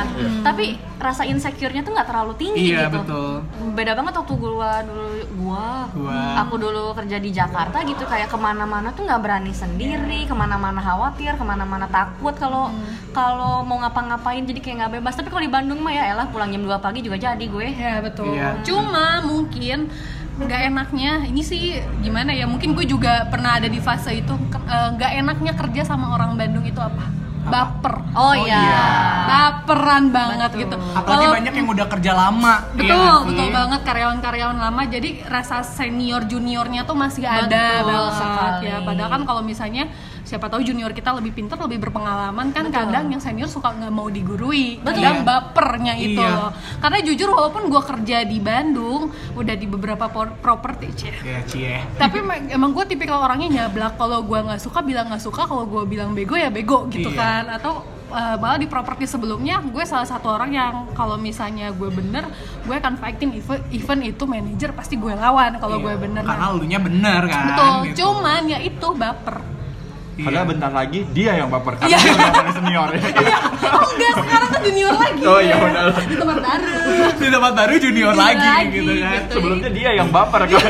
Tapi 0.43 0.65
rasa 0.97 1.23
insecure-nya 1.23 1.81
tuh 1.81 1.93
nggak 1.93 2.07
terlalu 2.07 2.33
tinggi 2.35 2.73
Iya, 2.73 2.89
gitu. 2.89 2.97
betul. 2.99 3.31
Beda 3.71 3.93
banget 3.93 4.13
waktu 4.15 4.33
gua 4.35 4.81
dulu 4.81 5.05
gua, 5.37 5.85
Gua. 5.91 6.19
aku 6.39 6.55
dulu 6.57 6.83
kerja 6.93 7.17
di 7.17 7.29
Jakarta 7.29 7.77
gitu 7.83 8.01
kayak 8.03 8.27
ke 8.27 8.35
mana-mana 8.35 8.89
tuh 8.91 9.05
nggak 9.05 9.21
berani 9.21 9.53
sendiri, 9.53 10.25
ke 10.25 10.33
mana-mana 10.33 10.79
khawatir, 10.79 11.31
ke 11.31 11.43
mana-mana 11.43 11.76
takut 11.85 12.33
kalau 12.33 12.73
kalau 13.13 13.61
mau 13.61 13.77
ngapa-ngapain 13.77 14.41
jadi 14.41 14.57
kayak 14.57 14.75
nggak 14.79 14.93
bebas. 14.95 15.13
Tapi 15.13 15.29
kalau 15.29 15.43
di 15.43 15.51
Bandung 15.51 15.77
mah 15.77 15.91
ya 15.91 16.09
elah 16.09 16.25
pulang 16.25 16.49
jam 16.49 16.61
2 16.61 16.73
pagi 16.79 17.01
juga 17.01 17.17
jadi 17.19 17.45
gue. 17.45 17.67
Ya 17.69 18.01
betul. 18.01 18.33
Iya. 18.33 18.57
Cuma 18.63 19.21
mungkin 19.21 19.93
nggak 20.37 20.61
enaknya 20.67 21.11
ini 21.25 21.41
sih 21.41 21.77
gimana 21.99 22.33
ya? 22.33 22.45
Mungkin 22.45 22.73
gue 22.73 22.85
juga 22.85 23.25
pernah 23.27 23.57
ada 23.57 23.65
di 23.65 23.77
fase 23.77 24.17
itu 24.17 24.33
eh, 24.65 24.89
nggak 24.91 25.11
enaknya 25.15 25.53
kerja 25.53 25.81
sama 25.83 26.09
orang 26.11 26.33
Bandung 26.33 26.63
itu 26.63 26.81
apa? 26.81 27.13
Baper. 27.47 28.03
Oh, 28.11 28.27
Oh, 28.27 28.33
iya. 28.35 28.59
iya. 28.59 28.83
Baperan 29.23 30.11
banget 30.11 30.51
Betul. 30.51 30.61
gitu. 30.61 30.75
Apalagi 30.91 31.07
Kalau- 31.23 31.35
banyak 31.39 31.53
yang 31.55 31.67
udah 31.69 31.87
kerja 31.87 32.11
lama. 32.11 32.53
iya 32.59 32.75
Betul, 32.75 33.07
sih? 33.15 33.27
betul 33.29 33.47
banget 33.51 33.81
karyawan-karyawan 33.83 34.57
lama. 34.57 34.81
Jadi 34.83 35.09
rasa 35.23 35.63
senior 35.63 36.27
juniornya 36.27 36.83
tuh 36.83 36.93
masih 36.93 37.23
ada 37.23 37.47
Betul 37.47 37.87
banget 37.87 38.13
sekali. 38.13 38.65
ya. 38.65 38.77
Padahal 38.83 39.09
kan 39.09 39.21
kalau 39.23 39.41
misalnya 39.41 39.87
siapa 40.27 40.45
tahu 40.45 40.59
junior 40.59 40.91
kita 40.91 41.15
lebih 41.15 41.31
pintar, 41.33 41.55
lebih 41.57 41.79
berpengalaman 41.81 42.51
kan 42.51 42.67
kadang 42.67 43.07
yang 43.07 43.17
senior 43.17 43.47
suka 43.47 43.71
nggak 43.71 43.89
mau 43.89 44.07
digurui. 44.07 44.77
Betul. 44.77 44.99
Kadang 44.99 45.15
Iya. 45.15 45.25
bapernya 45.25 45.93
itu 45.95 46.19
Iya. 46.19 46.35
loh. 46.35 46.51
Karena 46.77 46.97
jujur 46.99 47.29
walaupun 47.31 47.63
gue 47.65 47.81
kerja 47.81 48.17
di 48.21 48.37
Bandung, 48.37 49.07
udah 49.33 49.55
di 49.55 49.65
beberapa 49.65 50.05
properti, 50.11 50.87
cie. 50.93 51.15
Ya, 51.21 51.39
cie. 51.41 51.79
Tapi 51.95 52.19
emang 52.49 52.71
gue 52.71 52.83
tipikal 52.85 53.23
orangnya 53.23 53.63
nyablak. 53.63 53.95
Kalau 53.95 54.19
gue 54.21 54.39
nggak 54.43 54.59
suka 54.59 54.83
bilang 54.83 55.07
nggak 55.07 55.23
suka, 55.23 55.47
kalau 55.47 55.63
gue 55.63 55.87
bilang 55.87 56.11
bego 56.11 56.35
ya 56.35 56.51
bego 56.51 56.85
gitu 56.87 57.07
Iya. 57.07 57.17
kan. 57.17 57.43
Atau 57.55 57.73
uh, 58.07 58.35
malah 58.35 58.55
di 58.55 58.67
properti 58.67 59.03
sebelumnya 59.03 59.59
gue 59.61 59.83
salah 59.83 60.03
satu 60.03 60.27
orang 60.29 60.51
yang 60.51 60.73
kalau 60.91 61.15
misalnya 61.15 61.71
gue 61.71 61.87
bener, 61.87 62.27
gue 62.63 62.75
akan 62.75 62.95
fighting 62.97 63.31
even, 63.33 63.59
even 63.69 63.99
itu 64.01 64.23
manajer 64.23 64.71
pasti 64.71 64.95
gue 64.95 65.11
lawan 65.11 65.55
kalau 65.55 65.79
Iya. 65.79 65.85
gue 65.85 65.93
bener. 66.01 66.23
Karena 66.23 66.45
lu 66.51 66.63
nya 66.63 66.79
bener 66.79 67.21
kan. 67.25 67.43
Betul. 67.47 67.73
gitu. 67.85 67.95
Cuman 68.03 68.41
ya 68.45 68.59
itu 68.59 68.87
baper. 68.93 69.37
Iya. 70.17 70.25
Padahal 70.25 70.45
bentar 70.47 70.71
lagi 70.71 70.99
dia 71.13 71.31
yang 71.35 71.47
baper 71.47 71.77
karena 71.77 71.93
Iya. 71.93 71.99
dia 72.01 72.13
udah 72.17 72.53
senior 72.53 72.89
ya. 72.89 73.01
Oh 73.69 73.85
enggak, 73.87 74.13
sekarang 74.17 74.49
kan 74.49 74.61
junior 74.63 74.93
lagi. 74.93 75.21
Oh, 75.21 75.39
iya, 75.39 75.55
udah. 75.55 75.83
Di 76.01 76.15
tempat 76.15 76.37
baru. 76.39 76.69
di 77.13 77.29
tempat 77.29 77.53
baru 77.53 77.73
junior 77.77 78.11
Junior 78.11 78.13
lagi, 78.17 78.47
lagi, 78.47 78.73
gitu 78.73 78.91
kan. 78.97 79.13
gitu. 79.13 79.33
Sebelumnya 79.37 79.69
dia 79.69 79.89
yang 79.93 80.09
baper 80.09 80.41
kan. 80.47 80.61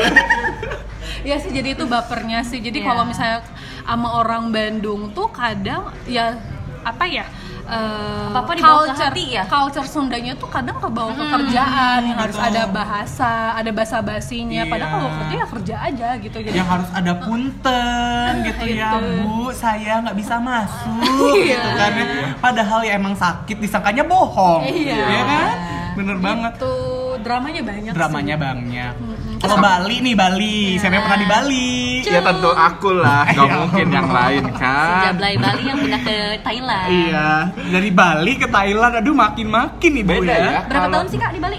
ya 1.20 1.36
sih 1.36 1.50
jadi 1.50 1.68
itu 1.72 1.84
bapernya 1.84 2.40
sih 2.42 2.58
jadi 2.58 2.78
Iya. 2.78 2.86
kalau 2.86 3.02
misalnya 3.04 3.38
sama 3.82 4.08
orang 4.16 4.48
Bandung 4.48 5.10
tuh 5.10 5.28
kadang 5.28 5.88
ya 6.04 6.36
apa 6.80 7.04
ya 7.04 7.24
eh, 7.68 8.28
dibawa 8.28 8.80
ke 8.80 8.88
culture 8.88 9.04
hati 9.06 9.24
ya? 9.30 9.42
culture 9.44 9.86
Sundanya 9.86 10.32
tuh 10.34 10.48
kadang 10.48 10.76
ke 10.76 10.88
kerjaan 10.88 12.00
yang 12.02 12.18
harus 12.18 12.34
betul. 12.34 12.48
ada 12.48 12.62
bahasa 12.66 13.30
ada 13.52 13.70
bahasa 13.70 13.96
basinya 14.00 14.62
padahal 14.64 14.88
Iya. 14.88 14.94
kalau 14.94 15.10
kerja 15.14 15.34
ya 15.34 15.46
kerja 15.46 15.74
aja 15.84 16.08
gitu 16.18 16.36
jadi 16.40 16.56
yang 16.56 16.68
harus 16.68 16.88
ada 16.90 17.12
punten 17.18 18.32
gitu 18.48 18.64
ya 18.66 18.90
Gitu. 18.90 19.22
bu 19.22 19.52
saya 19.52 19.92
nggak 20.00 20.16
bisa 20.16 20.34
masuk 20.38 21.34
gitu 21.46 21.68
kan 21.70 21.92
padahal 22.38 22.80
ya 22.80 22.92
emang 22.94 23.14
sakit 23.14 23.56
disangkanya 23.56 24.02
bohong 24.02 24.64
Iya. 24.64 24.96
ya 24.98 25.22
kan 25.24 25.48
bener 25.94 26.16
banget 26.18 26.52
tuh 26.56 26.97
dramanya 27.20 27.62
banyak 27.62 27.92
dramanya 27.92 28.34
sih. 28.34 28.42
banyak 28.42 28.92
kalau 29.38 29.56
Bali 29.56 29.96
nih 30.02 30.14
Bali 30.14 30.58
siapa 30.74 30.94
yang 30.94 31.04
pernah 31.04 31.20
di 31.20 31.28
Bali 31.28 31.70
Ya 32.02 32.20
tentu 32.20 32.50
aku 32.50 32.90
lah, 32.92 33.22
gak 33.30 33.38
Iya. 33.40 33.54
mungkin 33.56 33.86
yang 33.88 34.08
lain 34.08 34.44
kan. 34.52 35.02
Jablay 35.06 35.34
Bali 35.36 35.62
yang 35.62 35.78
pindah 35.78 36.00
ke 36.02 36.16
Thailand. 36.40 36.88
iya 36.90 37.28
dari 37.54 37.90
Bali 37.92 38.32
ke 38.34 38.46
Thailand 38.46 38.92
aduh 38.96 39.14
makin 39.14 39.46
makin 39.46 39.92
ibu 39.96 40.10
Beda 40.16 40.34
ya. 40.34 40.50
Berapa 40.62 40.66
Kalau- 40.68 40.94
tahun 40.96 41.06
sih 41.06 41.18
kak 41.18 41.32
di 41.32 41.40
Bali? 41.40 41.58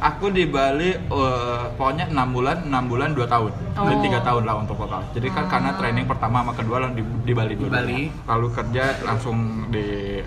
Aku 0.00 0.26
di 0.28 0.44
Bali 0.44 0.90
eh, 0.92 1.62
pokoknya 1.72 2.06
6 2.08 2.28
bulan, 2.28 2.56
6 2.60 2.84
bulan 2.84 3.08
2 3.12 3.22
tahun. 3.24 3.50
Dan 3.72 3.96
Oh. 3.96 4.02
3 4.02 4.18
tahun 4.20 4.42
lah 4.42 4.54
untuk 4.58 4.74
total. 4.76 5.02
Jadi 5.10 5.28
kan 5.28 5.46
karena 5.46 5.70
training 5.72 6.06
pertama 6.06 6.42
sama 6.42 6.52
kedua 6.52 6.76
lah 6.78 6.90
di, 6.90 7.02
di 7.22 7.32
Bali 7.32 7.54
dulu. 7.54 7.70
Bali. 7.70 8.10
Lalu 8.26 8.46
kerja 8.50 8.98
langsung 9.00 9.38
di 9.70 10.18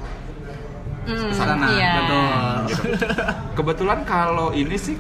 Hmm, 1.06 1.32
sana 1.32 1.66
iya. 1.72 1.92
betul 1.96 2.34
gitu. 2.68 2.84
Kebetulan 3.58 4.00
kalau 4.04 4.50
ini 4.52 4.76
sih 4.76 4.98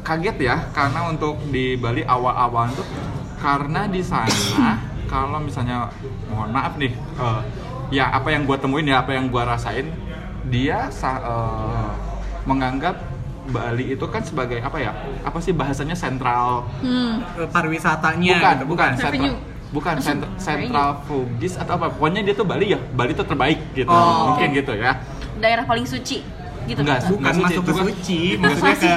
kaget 0.00 0.36
ya 0.38 0.56
karena 0.70 1.08
untuk 1.08 1.40
di 1.48 1.74
Bali 1.74 2.04
awal-awal 2.04 2.68
tuh 2.70 2.84
karena 3.38 3.86
di 3.86 4.02
sana 4.02 4.76
kalau 5.12 5.38
misalnya 5.38 5.88
mohon 6.26 6.50
maaf 6.50 6.76
nih 6.76 6.92
eh, 6.92 7.40
ya 7.90 8.10
apa 8.10 8.28
yang 8.28 8.44
gua 8.44 8.56
temuin 8.56 8.84
ya 8.84 9.00
apa 9.00 9.12
yang 9.12 9.28
gua 9.28 9.48
rasain 9.48 9.88
dia 10.44 10.92
eh, 10.92 11.88
menganggap 12.44 12.96
Bali 13.44 13.92
itu 13.92 14.04
kan 14.08 14.20
sebagai 14.20 14.56
apa 14.58 14.76
ya 14.76 14.92
apa 15.20 15.36
sih 15.38 15.52
bahasanya 15.52 15.92
sentral 15.92 16.64
Hmm. 16.80 17.20
Eh, 17.36 17.48
pariwisatanya 17.48 18.36
bukan 18.36 18.54
gitu, 18.56 18.64
bukan 18.66 18.90
sentral 18.94 19.34
bukan 19.74 19.96
sent- 19.98 20.30
sentral 20.38 21.02
fugis 21.02 21.58
atau 21.58 21.74
apa 21.74 21.90
pokoknya 21.90 22.22
dia 22.22 22.32
tuh 22.32 22.46
Bali 22.46 22.70
ya 22.70 22.78
Bali 22.94 23.10
tuh 23.10 23.26
terbaik 23.26 23.58
gitu 23.74 23.90
Oh. 23.90 24.30
mungkin 24.30 24.54
gitu 24.54 24.70
ya 24.70 24.94
Daerah 25.44 25.64
paling 25.64 25.84
suci 25.84 26.24
gitu. 26.64 26.80
Enggak, 26.80 27.04
bukan 27.04 27.20
Nggak 27.20 27.34
suci, 27.34 27.44
masuk 27.44 27.60
ke 27.60 27.68
bukan. 27.68 27.84
suci 27.84 28.20
maksudnya 28.40 28.74
ke 28.74 28.92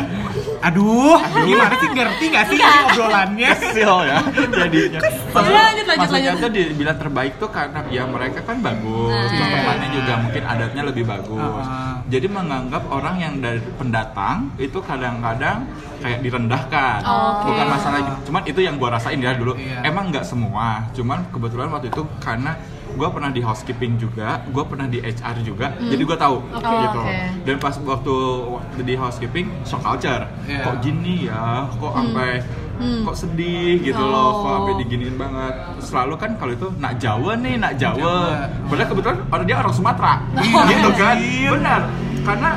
aduh 0.57 1.19
gimana 1.37 1.75
sih 1.75 1.89
ngerti 1.91 2.25
gak 2.29 2.45
sih 2.47 2.57
obrolannya 2.57 3.49
Kesel 3.53 3.97
ya 4.01 4.19
jadinya 4.49 4.99
Lanjut, 5.29 5.53
lanjut, 5.53 5.85
maksudnya 5.93 6.31
lanjut. 6.31 6.41
tuh 6.41 6.49
dibilang 6.49 6.97
terbaik 6.97 7.33
tuh 7.37 7.49
karena 7.51 7.79
ya 7.87 8.03
mereka 8.05 8.39
kan 8.41 8.57
bagus 8.59 9.11
Nah. 9.11 9.27
terus 9.29 9.51
tempatnya 9.51 9.87
juga 9.91 10.13
mungkin 10.17 10.43
adatnya 10.45 10.81
lebih 10.85 11.03
bagus 11.05 11.59
Ah. 11.59 11.99
jadi 12.05 12.27
menganggap 12.27 12.83
orang 12.87 13.15
yang 13.17 13.33
dari 13.37 13.59
pendatang 13.75 14.37
itu 14.57 14.77
kadang-kadang 14.79 15.57
kayak 15.99 16.19
direndahkan 16.21 16.99
Oke. 17.03 17.43
bukan 17.45 17.65
masalah 17.67 17.99
cuman 18.23 18.41
itu 18.45 18.59
yang 18.59 18.75
gua 18.75 18.89
rasain 18.93 19.19
ya 19.19 19.35
dulu 19.35 19.53
Iya. 19.53 19.83
emang 19.83 20.09
nggak 20.09 20.23
semua 20.23 20.87
cuman 20.91 21.19
kebetulan 21.29 21.67
waktu 21.69 21.87
itu 21.89 22.01
karena 22.17 22.55
gua 22.97 23.07
pernah 23.07 23.29
di 23.29 23.39
housekeeping 23.39 23.95
juga 23.95 24.41
gua 24.49 24.65
pernah 24.65 24.85
di 24.85 24.97
HR 24.97 25.37
juga 25.41 25.71
jadi 25.77 26.01
gua 26.01 26.17
tahu 26.17 26.37
Oke. 26.49 26.65
gitu 26.81 26.99
Oke. 26.99 27.17
dan 27.45 27.55
pas 27.57 27.75
waktu 27.77 28.15
waktu 28.51 28.79
di 28.83 28.93
housekeeping 28.93 29.47
shock 29.63 29.81
culture 29.81 30.25
Iya. 30.43 30.63
kok 30.63 30.75
gini 30.81 31.15
ya 31.25 31.69
kok 31.71 31.93
sampai 31.93 32.31
Hmm. 32.77 33.01
kok 33.01 33.17
sedih 33.17 33.81
gitu 33.81 33.97
loh 33.97 34.29
kok 34.35 34.45
Oh. 34.45 34.53
sampai 34.53 34.73
diginiin 34.77 35.17
banget 35.17 35.53
selalu 35.79 36.13
kan 36.15 36.37
kalau 36.37 36.53
itu 36.53 36.67
nak 36.77 36.93
Jawa 36.97 37.33
nih 37.35 37.57
nak 37.57 37.73
Jawa, 37.73 37.97
Jawa. 37.97 38.69
padahal 38.69 38.87
kebetulan 38.87 39.17
orang 39.27 39.45
dia 39.45 39.55
orang 39.57 39.73
Sumatera 39.73 40.13
Iya, 40.37 40.61
gitu 40.67 40.89
kan 40.93 41.15
benar 41.51 41.81
karena 42.21 42.49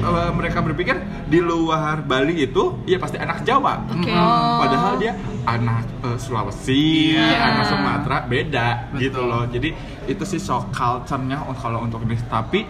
eh, 0.00 0.30
mereka 0.32 0.58
berpikir 0.60 0.96
di 1.26 1.38
luar 1.38 2.00
Bali 2.00 2.40
itu 2.40 2.80
ya 2.84 2.96
pasti 2.96 3.16
anak 3.16 3.42
Jawa 3.42 3.84
Oke. 3.86 4.08
Mm. 4.08 4.56
padahal 4.58 4.94
dia 4.96 5.12
anak 5.44 5.84
eh, 6.02 6.16
Sulawesi 6.16 7.14
Iya. 7.14 7.54
anak 7.54 7.64
Sumatera 7.66 8.16
beda 8.24 8.68
Betul. 8.90 9.00
gitu 9.00 9.20
loh 9.22 9.44
jadi 9.46 9.68
itu 10.04 10.24
sih 10.26 10.38
shock 10.38 10.70
culture-nya 10.70 11.44
oh, 11.44 11.54
kalau 11.54 11.84
untuk 11.84 12.02
ini 12.02 12.16
tapi 12.26 12.64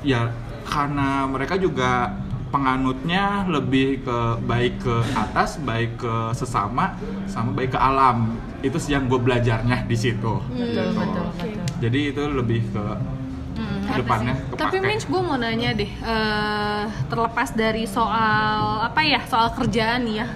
ya 0.00 0.30
karena 0.62 1.24
mereka 1.24 1.56
juga 1.56 2.12
penganutnya 2.48 3.44
lebih 3.44 4.00
ke 4.00 4.18
baik 4.40 4.80
ke 4.80 4.96
atas, 5.12 5.60
baik 5.60 6.00
ke 6.00 6.14
sesama, 6.32 6.96
sama 7.28 7.52
baik 7.52 7.76
ke 7.76 7.78
alam. 7.78 8.40
Itu 8.64 8.80
sih 8.80 8.96
yang 8.96 9.04
gue 9.04 9.20
belajarnya 9.20 9.84
di 9.84 9.92
situ. 9.92 10.40
Betul, 10.48 10.56
Gitu. 10.56 10.80
betul, 10.96 11.26
betul. 11.28 11.64
Jadi 11.78 12.00
itu 12.08 12.22
lebih 12.24 12.60
ke 12.72 12.84
Hmm, 13.58 13.82
depannya 13.90 14.34
Tapi 14.54 14.78
kepake. 14.78 14.86
Minch 14.86 15.04
gue 15.04 15.18
mau 15.18 15.34
nanya 15.34 15.70
deh, 15.72 15.90
eh, 15.90 16.82
terlepas 17.04 17.50
dari 17.52 17.84
soal 17.84 18.58
apa 18.80 19.02
ya, 19.02 19.18
soal 19.24 19.50
kerjaan 19.50 20.06
nih 20.06 20.22
ya, 20.22 20.26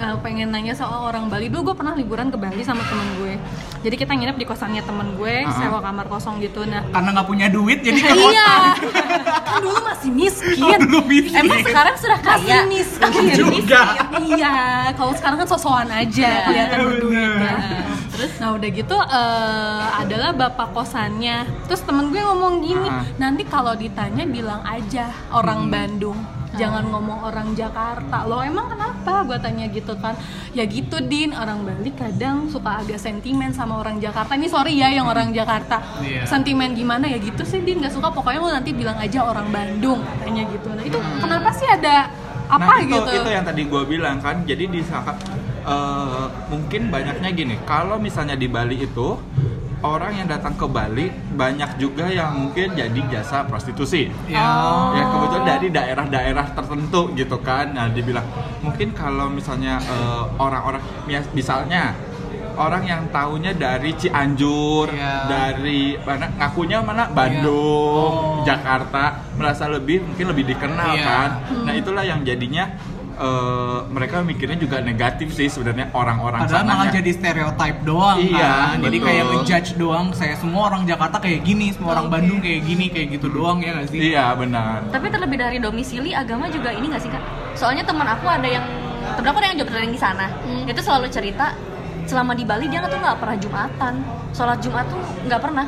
eh, 0.00 0.14
pengen 0.18 0.50
nanya 0.50 0.74
soal 0.74 1.06
orang 1.06 1.28
Bali. 1.28 1.46
Dulu 1.46 1.70
gue 1.70 1.76
pernah 1.76 1.94
liburan 1.94 2.28
ke 2.28 2.36
Bali 2.36 2.60
sama 2.60 2.82
temen 2.82 3.06
gue. 3.16 3.34
Jadi 3.80 3.94
kita 3.94 4.10
nginep 4.10 4.34
di 4.34 4.44
kosannya 4.44 4.82
temen 4.82 5.14
gue, 5.14 5.44
Ah. 5.44 5.54
sewa 5.54 5.78
kamar 5.78 6.08
kosong 6.08 6.40
gitu. 6.40 6.64
Nah, 6.64 6.82
karena 6.88 7.08
nggak 7.12 7.28
punya 7.28 7.46
duit 7.46 7.78
jadi 7.78 8.00
ke 8.00 8.10
iya, 8.10 8.50
kota 8.74 9.02
kan 9.04 9.60
dulu 9.60 9.78
masih 9.84 10.10
miskin. 10.10 10.64
Oh, 10.64 10.78
dulu 10.80 11.00
miskin. 11.04 11.40
Emang 11.40 11.60
sekarang 11.62 11.94
sudah 11.94 12.18
Kaya. 12.18 12.58
miskin. 12.66 13.12
Juga. 13.30 13.82
Iya, 14.16 14.54
kalau 14.96 15.12
sekarang 15.12 15.36
kan 15.36 15.46
sosokan 15.46 15.86
aja 15.86 16.26
Iya, 16.26 16.42
kelihatan 16.42 16.78
berduit. 16.82 17.30
Nah, 18.14 18.22
terus 18.22 18.38
nah 18.38 18.54
udah 18.54 18.70
gitu 18.70 18.94
eh, 18.94 19.84
adalah 20.06 20.30
bapak 20.30 20.70
kosannya. 20.70 21.50
Terus 21.66 21.82
temen 21.82 22.14
gue 22.14 22.22
ngomong 22.22 22.62
gini, 22.62 22.86
Ah. 22.86 23.02
nanti 23.18 23.42
kalau 23.42 23.74
ditanya 23.74 24.22
bilang 24.22 24.62
aja 24.62 25.10
orang 25.34 25.66
Bandung. 25.66 26.14
Jangan 26.54 26.86
ngomong 26.86 27.26
orang 27.26 27.50
Jakarta. 27.58 28.22
Lo 28.30 28.38
emang 28.38 28.70
kenapa? 28.70 29.26
Gue 29.26 29.34
tanya 29.42 29.66
gitu 29.66 29.98
kan. 29.98 30.14
Ya 30.54 30.62
gitu 30.62 31.02
Din, 31.02 31.34
orang 31.34 31.66
Bali 31.66 31.90
kadang 31.90 32.46
suka 32.46 32.86
agak 32.86 33.02
sentimen 33.02 33.50
sama 33.50 33.82
orang 33.82 33.98
Jakarta. 33.98 34.38
Ini 34.38 34.46
sorry 34.46 34.78
ya 34.78 34.86
yang 34.94 35.10
orang 35.10 35.34
Jakarta. 35.34 35.82
Iya. 35.98 36.22
Sentimen 36.22 36.78
gimana 36.78 37.10
ya 37.10 37.18
gitu 37.18 37.42
sih 37.42 37.58
Din, 37.66 37.82
gak 37.82 37.98
suka. 37.98 38.14
Pokoknya 38.14 38.38
lo 38.38 38.54
nanti 38.54 38.70
bilang 38.70 38.94
aja 39.02 39.26
orang 39.26 39.50
Bandung 39.50 39.98
katanya 40.06 40.46
gitu. 40.46 40.70
Nah 40.70 40.84
itu 40.86 40.98
kenapa 41.18 41.50
sih 41.50 41.66
ada 41.66 42.06
apa 42.46 42.70
nah, 42.70 42.78
itu, 42.78 43.02
gitu? 43.02 43.10
itu 43.18 43.30
yang 43.34 43.42
tadi 43.42 43.62
gue 43.66 43.82
bilang 43.90 44.22
kan. 44.22 44.46
Jadi 44.46 44.64
di 44.70 44.80
eh, 45.64 46.24
mungkin 46.48 46.88
banyaknya 46.88 47.30
gini. 47.30 47.56
Kalau 47.64 47.96
misalnya 47.96 48.34
di 48.34 48.46
Bali 48.46 48.78
itu 48.78 49.16
orang 49.80 50.16
yang 50.16 50.24
datang 50.26 50.54
ke 50.54 50.64
Bali 50.64 51.06
banyak 51.34 51.76
juga 51.76 52.08
yang 52.08 52.32
mungkin 52.38 52.72
jadi 52.72 53.00
jasa 53.10 53.44
prostitusi. 53.44 54.08
ya 54.26 54.40
Oh. 54.40 54.92
ya 54.92 55.04
kebetulan 55.06 55.44
dari 55.46 55.68
daerah-daerah 55.68 56.46
tertentu 56.52 57.12
gitu 57.12 57.36
kan 57.38 57.68
nah 57.70 57.86
dibilang 57.86 58.24
mungkin 58.60 58.92
kalau 58.92 59.28
misalnya 59.28 59.76
eh, 59.78 60.24
orang-orang 60.38 60.80
ya, 61.04 61.20
misalnya 61.32 61.92
orang 62.54 62.80
yang 62.82 63.02
tahunya 63.10 63.52
dari 63.52 63.92
Cianjur 63.92 64.88
Iya. 64.88 65.26
dari 65.26 65.98
mana 66.00 66.32
ngakunya 66.32 66.78
mana 66.80 67.04
Bandung 67.10 68.12
Oh. 68.14 68.40
Jakarta 68.40 69.20
merasa 69.34 69.68
lebih 69.68 70.00
mungkin 70.00 70.32
lebih 70.32 70.48
dikenal 70.48 70.92
Iya. 70.94 71.04
kan 71.04 71.30
nah 71.60 71.74
itulah 71.74 72.02
yang 72.02 72.24
jadinya 72.24 72.72
eh, 73.16 73.78
mereka 73.86 74.20
mikirnya 74.20 74.56
juga 74.56 74.78
negatif 74.78 75.30
sih 75.30 75.46
sebenarnya 75.46 75.90
orang-orang 75.90 76.42
Padahal 76.42 76.62
malah 76.62 76.76
sananya. 76.84 76.96
jadi 76.98 77.10
stereotype 77.12 77.78
doang 77.82 78.18
Iya, 78.18 78.38
kan. 78.40 78.76
Jadi 78.80 78.96
betul. 78.96 79.06
kayak 79.06 79.24
ngejudge 79.26 79.70
doang. 79.74 80.06
Saya 80.10 80.34
semua 80.34 80.62
orang 80.68 80.82
Jakarta 80.84 81.16
kayak 81.18 81.40
gini, 81.42 81.70
semua 81.70 81.94
orang. 81.94 82.06
Bandung 82.08 82.38
kayak 82.38 82.60
gini, 82.62 82.86
kayak 82.88 83.08
gitu 83.12 83.26
doang 83.28 83.58
ya 83.58 83.70
nggak 83.72 83.88
sih? 83.88 83.98
iya 84.04 84.34
benar 84.34 84.84
Tapi 84.88 85.06
terlebih 85.08 85.36
dari 85.36 85.58
domisili 85.58 86.10
agama 86.10 86.46
juga 86.46 86.70
ini 86.70 86.86
gak 86.86 87.00
sih 87.00 87.08
kak? 87.08 87.22
Soalnya 87.54 87.82
teman 87.82 88.04
aku 88.04 88.26
ada 88.26 88.44
yang 88.44 88.64
temen 89.14 89.28
aku 89.28 89.38
ada 89.38 89.48
yang 89.50 89.58
job 89.58 89.68
training 89.68 89.92
di 89.92 90.00
sana. 90.00 90.26
Hmm. 90.42 90.64
Itu 90.64 90.80
selalu 90.80 91.06
cerita 91.08 91.54
selama 92.04 92.32
di 92.32 92.44
Bali 92.44 92.66
dia 92.66 92.82
tuh 92.82 92.96
nggak 92.96 93.16
pernah 93.16 93.36
jumatan. 93.36 93.94
Sholat 94.32 94.58
Jumat 94.58 94.84
tuh 94.86 94.98
nggak 95.24 95.40
pernah. 95.40 95.66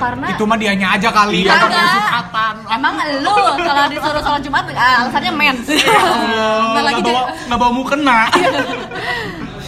Karena 0.00 0.26
Itu 0.32 0.44
mah 0.48 0.56
dianya 0.56 0.88
aja 0.96 1.08
kali 1.12 1.44
Iya. 1.44 1.54
kan 1.60 2.56
emang 2.72 2.94
lu 3.20 3.34
kalau 3.60 3.84
disuruh 3.92 4.22
sholat 4.24 4.40
Jumat 4.40 4.64
ah, 4.72 5.04
alasannya 5.04 5.32
mens. 5.36 5.66
Allah, 5.76 6.72
Ntar 6.72 6.82
lagi 6.88 7.00
nggak 7.04 7.12
bawa 7.12 7.22
nggak 7.46 7.58
bawa 7.60 7.72
mukena. 7.76 8.18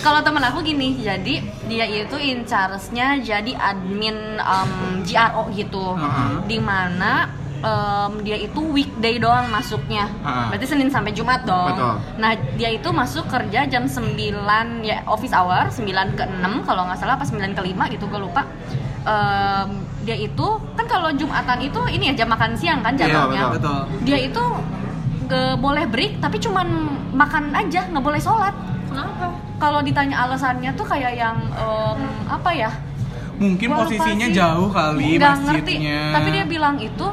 Kalau 0.02 0.18
temen 0.18 0.42
aku 0.42 0.66
gini, 0.66 0.98
jadi 0.98 1.38
dia 1.70 1.86
itu 1.86 2.18
in 2.18 2.42
charge-nya 2.42 3.22
jadi 3.22 3.54
admin 3.54 4.34
um, 4.42 4.98
GRO 5.06 5.46
gitu, 5.54 5.94
Heeh. 5.94 6.42
di 6.50 6.58
mana 6.58 7.30
um, 7.62 8.18
dia 8.26 8.34
itu 8.34 8.58
weekday 8.66 9.22
doang 9.22 9.46
masuknya, 9.46 10.10
Heeh. 10.10 10.46
berarti 10.50 10.66
Senin 10.66 10.90
sampai 10.90 11.14
Jumat 11.14 11.46
dong. 11.46 11.70
Betul. 11.70 11.94
Nah 12.18 12.34
dia 12.58 12.74
itu 12.74 12.90
masuk 12.90 13.30
kerja 13.30 13.62
jam 13.70 13.86
9 13.86 14.18
ya 14.82 15.06
office 15.06 15.30
hour 15.30 15.70
9 15.70 15.86
ke 16.18 16.24
6 16.26 16.66
kalau 16.66 16.82
nggak 16.90 16.98
salah 16.98 17.14
apa 17.14 17.22
9 17.22 17.54
ke 17.54 17.62
5 17.62 17.94
gitu 17.94 18.04
gue 18.10 18.20
lupa. 18.26 18.42
Em, 19.06 19.70
dia 20.02 20.16
itu 20.16 20.46
kan 20.72 20.84
kalau 20.84 21.08
Jumatan 21.10 21.58
itu 21.60 21.80
ini 21.88 22.10
ya 22.10 22.14
jam 22.16 22.28
makan 22.28 22.52
siang 22.52 22.80
kan 22.80 22.92
Iya, 22.92 23.06
jadwalnya. 23.06 23.50
betul. 23.50 23.80
Betul. 23.88 24.02
Dia 24.02 24.18
itu 24.20 24.44
nggak 25.22 25.54
boleh 25.56 25.84
break 25.86 26.12
tapi 26.18 26.36
cuman 26.36 26.66
makan 27.12 27.44
aja 27.52 27.86
nggak 27.86 28.02
boleh 28.02 28.18
sholat 28.18 28.52
Kenapa? 28.84 29.32
kalau 29.56 29.80
ditanya 29.80 30.16
alasannya 30.20 30.70
tuh 30.72 30.84
kayak 30.84 31.14
yang 31.14 31.36
em, 31.50 31.98
apa 32.26 32.50
ya 32.52 32.70
Mungkin 33.34 33.64
Gua 33.66 33.78
lupa 33.80 33.88
posisinya 33.88 34.28
sih. 34.28 34.36
jauh 34.36 34.68
kali 34.68 35.16
Nggak 35.16 35.36
ngerti 35.40 35.74
masjidnya. 35.80 36.00
tapi 36.12 36.28
dia 36.30 36.44
bilang 36.44 36.76
itu 36.76 37.06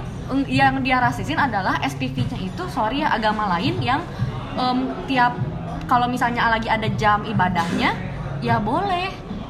yang 0.46 0.84
dia 0.84 1.00
rasisin 1.00 1.38
adalah 1.38 1.80
SPV-nya 1.82 2.38
itu 2.38 2.64
sorry 2.68 3.02
ya 3.02 3.10
agama 3.10 3.50
lain 3.50 3.80
yang 3.80 4.02
em, 4.54 4.78
tiap 5.06 5.34
kalau 5.86 6.06
misalnya 6.06 6.50
lagi 6.50 6.68
ada 6.68 6.86
jam 6.92 7.24
ibadahnya 7.24 7.96
ya 8.40 8.60
boleh 8.60 9.10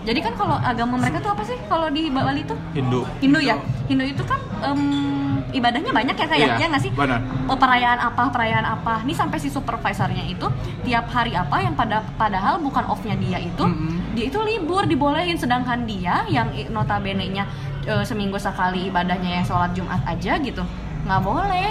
jadi 0.09 0.19
kan 0.19 0.33
kalau 0.33 0.57
agama 0.57 0.97
mereka 0.97 1.21
tuh 1.21 1.29
apa 1.29 1.43
sih? 1.43 1.53
Kalau 1.63 1.87
di 1.87 2.09
Bali 2.09 2.41
tuh? 2.41 2.57
Hindu. 2.73 3.05
Hindu 3.19 3.37
ya? 3.39 3.61
Hindu. 3.85 4.01
Itu 4.03 4.25
kan 4.25 4.41
em, 4.59 4.81
ibadahnya 5.49 5.89
banyak 5.89 6.15
ya 6.15 6.25
kayak 6.25 6.41
Iya, 6.41 6.55
ya 6.57 6.65
nggak 6.67 6.81
sih? 6.81 6.91
benar. 6.91 7.21
Oh, 7.45 7.53
perayaan 7.53 7.99
apa 7.99 8.27
perayaan 8.27 8.65
apa? 8.65 9.01
Ini 9.01 9.13
sampai 9.13 9.37
si 9.37 9.47
supervisornya 9.47 10.25
itu 10.25 10.49
tiap 10.81 11.05
hari 11.07 11.33
apa 11.33 11.53
yang 11.59 11.73
pada 11.73 12.01
padahal 12.15 12.57
bukan 12.57 12.85
offnya 12.85 13.13
dia 13.15 13.37
itu 13.37 13.61
Mm-mm. 13.61 14.13
dia 14.13 14.25
itu 14.25 14.39
libur 14.39 14.83
dibolehin. 14.83 15.37
Sedangkan 15.37 15.85
dia 15.85 16.25
yang 16.27 16.49
i- 16.51 16.65
notabene 16.67 17.29
nya 17.29 17.45
e, 17.83 18.01
seminggu 18.01 18.35
sekali 18.35 18.89
ibadahnya 18.89 19.29
yang 19.31 19.45
sholat 19.45 19.71
jumat 19.71 20.01
aja 20.03 20.35
gitu 20.37 20.65
nggak 20.99 21.21
boleh 21.21 21.69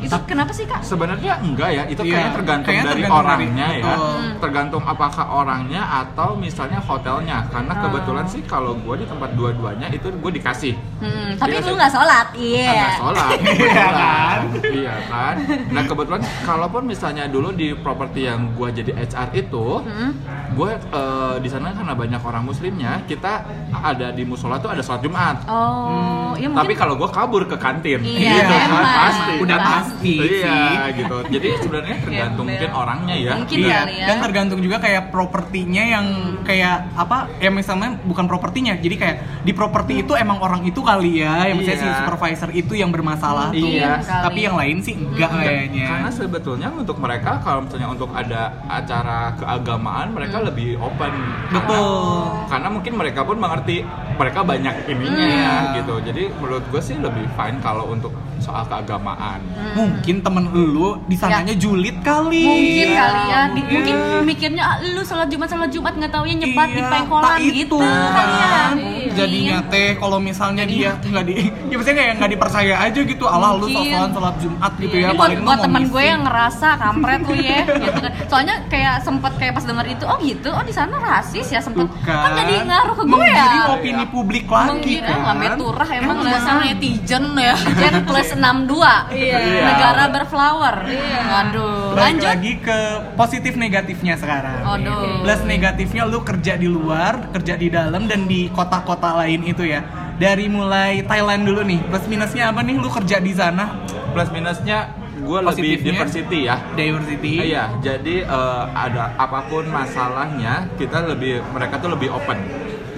itu 0.00 0.16
kenapa 0.24 0.50
sih 0.50 0.64
kak 0.64 0.80
Sebenarnya 0.80 1.32
enggak 1.38 1.70
ya, 1.70 1.82
itu 1.84 2.00
Iya, 2.00 2.10
kayaknya 2.10 2.32
tergantung 2.32 2.66
kayaknya 2.68 2.84
dari 2.84 2.94
tergantung 2.96 3.18
dari- 3.18 3.28
orangnya 3.28 3.66
ya. 3.68 3.84
betul. 3.84 3.98
Hmm. 4.08 4.30
Tergantung 4.38 4.82
apakah 4.84 5.26
orangnya 5.28 5.82
atau 5.98 6.28
misalnya 6.34 6.78
hotelnya. 6.80 7.38
Karena 7.48 7.72
Ah. 7.72 7.80
kebetulan 7.80 8.26
sih 8.26 8.40
kalau 8.42 8.72
gue 8.74 8.94
di 8.96 9.06
tempat 9.06 9.30
dua-duanya 9.32 9.86
itu 9.88 10.06
gue 10.08 10.32
dikasih. 10.32 10.74
Hmm, 10.98 11.30
tapi 11.34 11.52
Iya, 11.52 11.62
lu 11.62 11.72
nggak 11.74 11.92
sholat 11.92 12.26
iya 12.34 12.70
Nggak 12.70 12.94
sholat, 12.96 13.30
Iya 13.58 13.86
kan? 13.92 14.38
Iya 14.64 14.94
kan. 15.06 15.34
Nah 15.68 15.82
kebetulan 15.84 16.22
kalaupun 16.42 16.82
misalnya 16.84 17.24
dulu 17.26 17.48
di 17.50 17.74
properti 17.74 18.20
yang 18.24 18.52
gue 18.52 18.68
jadi 18.72 18.92
HR 18.96 19.28
itu, 19.36 19.66
Hmm. 19.80 20.10
gue 20.50 20.70
eh, 20.74 21.36
di 21.38 21.48
sana 21.48 21.70
karena 21.70 21.92
banyak 21.92 22.20
orang 22.20 22.42
muslimnya, 22.42 23.02
kita 23.04 23.44
ada 23.74 24.10
di 24.10 24.22
musola 24.22 24.56
tuh 24.56 24.68
ada 24.68 24.80
sholat 24.80 25.00
Jumat. 25.00 25.36
oh 25.46 26.32
ya 26.34 26.46
mungkin 26.46 26.60
Tapi 26.60 26.74
kalau 26.74 26.94
gue 26.94 27.08
kabur 27.08 27.42
ke 27.44 27.56
kantin, 27.56 28.00
Iya, 28.00 28.32
gitu 28.36 28.52
kan, 28.52 28.68
emang. 28.68 28.86
pasti. 28.86 29.32
Udah 29.38 29.58
pasti 29.58 29.87
Iya 29.98 30.24
sih. 30.24 30.98
gitu. 30.98 31.16
Jadi 31.34 31.48
sebenarnya 31.58 31.96
tergantung 32.00 32.46
mungkin 32.46 32.70
orangnya 32.70 33.14
ya. 33.14 33.32
Mungkin 33.34 33.56
iya, 33.58 33.78
kali 33.82 33.94
ya. 33.96 34.06
dan 34.06 34.16
tergantung 34.20 34.60
juga 34.60 34.76
kayak 34.78 35.02
propertinya 35.08 35.82
yang 35.84 36.06
kayak 36.42 36.76
apa 36.94 37.28
ya 37.38 37.48
misalnya 37.48 37.98
bukan 38.02 38.24
propertinya 38.24 38.74
jadi 38.74 38.96
kayak 38.96 39.16
di 39.42 39.52
properti 39.52 40.00
itu 40.00 40.12
emang 40.12 40.38
orang 40.38 40.64
itu 40.64 40.80
kali 40.80 41.20
ya 41.20 41.44
yang 41.44 41.56
misalnya 41.56 41.78
si 41.78 41.86
Iya. 41.86 41.98
supervisor 42.00 42.50
itu 42.50 42.72
yang 42.72 42.88
bermasalah 42.88 43.50
tuh 43.50 43.68
Iya. 43.68 44.00
tapi 44.00 44.40
yang 44.42 44.56
lain 44.56 44.78
sih 44.78 44.94
enggak 44.94 45.28
Enggak, 45.28 45.44
kayaknya 45.44 45.86
Karena 45.88 46.10
sebetulnya 46.10 46.68
untuk 46.70 46.96
mereka 46.96 47.38
kalau 47.38 47.60
misalnya 47.62 47.88
untuk 47.88 48.10
ada 48.10 48.42
acara 48.66 49.32
keagamaan 49.34 50.06
mereka 50.10 50.40
lebih 50.40 50.76
open. 50.78 51.12
betul 51.48 51.76
Karena, 51.78 52.48
karena 52.48 52.68
mungkin 52.70 52.92
mereka 52.94 53.20
pun 53.22 53.36
mengerti 53.36 53.76
mereka 54.14 54.40
banyak 54.42 54.74
ininya 54.86 55.26
Iya. 55.28 55.54
gitu. 55.76 55.94
Jadi 56.02 56.22
menurut 56.34 56.64
gue 56.66 56.80
sih 56.80 56.96
lebih 56.96 57.24
fine 57.30 57.58
kalau 57.58 57.86
untuk 57.86 58.10
soal 58.38 58.62
keagamaan. 58.64 59.38
Mungkin 59.78 60.16
temen 60.20 60.44
lu 60.50 60.88
di 61.04 61.14
sananya 61.14 61.54
julid 61.54 61.96
kali 62.00 62.42
mungkin 62.42 62.86
Iya, 62.88 62.98
kali 63.00 63.22
ya 63.24 63.40
di- 63.48 63.62
mungkin 63.64 63.94
mungkin. 63.96 63.96
mikirnya 64.24 64.62
ah, 64.64 64.76
lu 64.82 65.02
sholat 65.02 65.28
jumat 65.28 65.46
sholat 65.46 65.70
jumat 65.70 65.92
nggak 65.94 66.10
taunya 66.10 66.34
nyebat 66.36 66.68
di 66.68 66.78
Iya, 66.78 66.90
pengkolan 66.90 67.38
gitu 67.40 67.54
itu, 67.54 67.78
ya 67.78 68.10
kan. 68.48 68.74
Iya. 68.76 69.12
jadinya 69.14 69.56
teh 69.64 69.88
kalau 69.94 70.18
misalnya 70.18 70.64
dia 70.64 70.90
nggak 70.96 71.24
di 71.24 71.34
ya 71.64 71.74
maksudnya 71.74 71.96
kayak 71.96 72.12
nggak 72.16 72.30
dipercaya 72.32 72.74
aja 72.80 73.00
gitu 73.02 73.24
Allah 73.24 73.50
lu 73.54 73.66
Mungkin. 73.68 73.92
sholat 73.92 74.10
sholat 74.12 74.34
Jumat 74.38 74.72
gitu 74.76 74.96
ya 74.96 75.06
Ini 75.06 75.14
buat, 75.14 75.22
paling 75.24 75.40
buat 75.42 75.58
teman 75.60 75.82
gue 75.86 76.02
yang 76.04 76.22
ngerasa 76.22 76.68
kampret 76.76 77.20
lu 77.22 77.34
ya 77.36 77.58
gitu 77.64 77.98
kan. 77.98 78.12
Soalnya 78.26 78.54
kayak 78.66 78.94
sempet 79.00 79.32
kayak 79.36 79.52
pas 79.52 79.64
denger 79.64 79.86
itu, 79.88 80.04
oh 80.04 80.18
gitu, 80.18 80.48
oh 80.48 80.60
di 80.60 80.70
sana 80.70 80.96
rasis 80.96 81.46
ya 81.48 81.58
sempet. 81.58 81.84
Bukan. 81.84 82.06
Kan 82.18 82.30
jadi 82.36 82.54
ngaruh 82.62 82.94
ke 82.94 83.04
gue 83.04 83.26
ya. 83.26 83.46
opini 83.68 84.04
publik 84.06 84.46
lagi 84.46 84.68
Menggiring 84.70 85.04
kan 85.04 85.18
lah 85.24 85.36
meturah 85.36 85.88
emang 85.90 86.06
Emang 86.08 86.18
dasar 86.24 86.54
netizen 86.60 87.24
ya 87.34 87.54
Gen 87.74 87.96
plus 88.02 88.28
62 88.32 89.12
Iya. 89.12 89.36
Negara 89.68 90.04
berflower 90.08 90.76
Iya. 90.88 91.20
Waduh 91.28 91.78
Balik 91.92 92.04
Lanjut 92.04 92.28
lagi 92.28 92.52
ke 92.62 92.78
positif 93.16 93.52
negatifnya 93.58 94.14
sekarang. 94.14 94.60
Aduh. 94.62 95.24
Plus 95.26 95.40
negatifnya 95.44 96.02
lu 96.06 96.22
kerja 96.22 96.54
di 96.54 96.68
luar, 96.68 97.32
kerja 97.34 97.54
di 97.58 97.68
dalam 97.68 98.06
dan 98.06 98.24
di 98.28 98.46
kota-kota 98.52 99.18
lain 99.18 99.44
itu 99.44 99.66
ya. 99.66 99.82
Dari 100.18 100.50
mulai 100.50 101.02
Thailand 101.06 101.46
dulu 101.46 101.62
nih. 101.62 101.80
Plus 101.86 102.04
minusnya 102.06 102.50
apa 102.50 102.60
nih 102.62 102.76
lu 102.78 102.88
kerja 102.90 103.18
di 103.18 103.32
sana? 103.34 103.82
Plus 104.14 104.30
minusnya 104.30 104.90
gue 105.18 105.38
lebih 105.42 105.82
diversity 105.82 106.38
ya. 106.46 106.56
Diversity. 106.74 107.32
Iya, 107.50 107.64
jadi 107.82 108.16
eh, 108.24 108.64
ada 108.72 109.14
apa 109.18 109.46
pun 109.46 109.66
masalahnya 109.66 110.70
kita 110.78 111.06
lebih 111.06 111.42
mereka 111.50 111.78
tuh 111.82 111.90
lebih 111.94 112.10
open. 112.14 112.38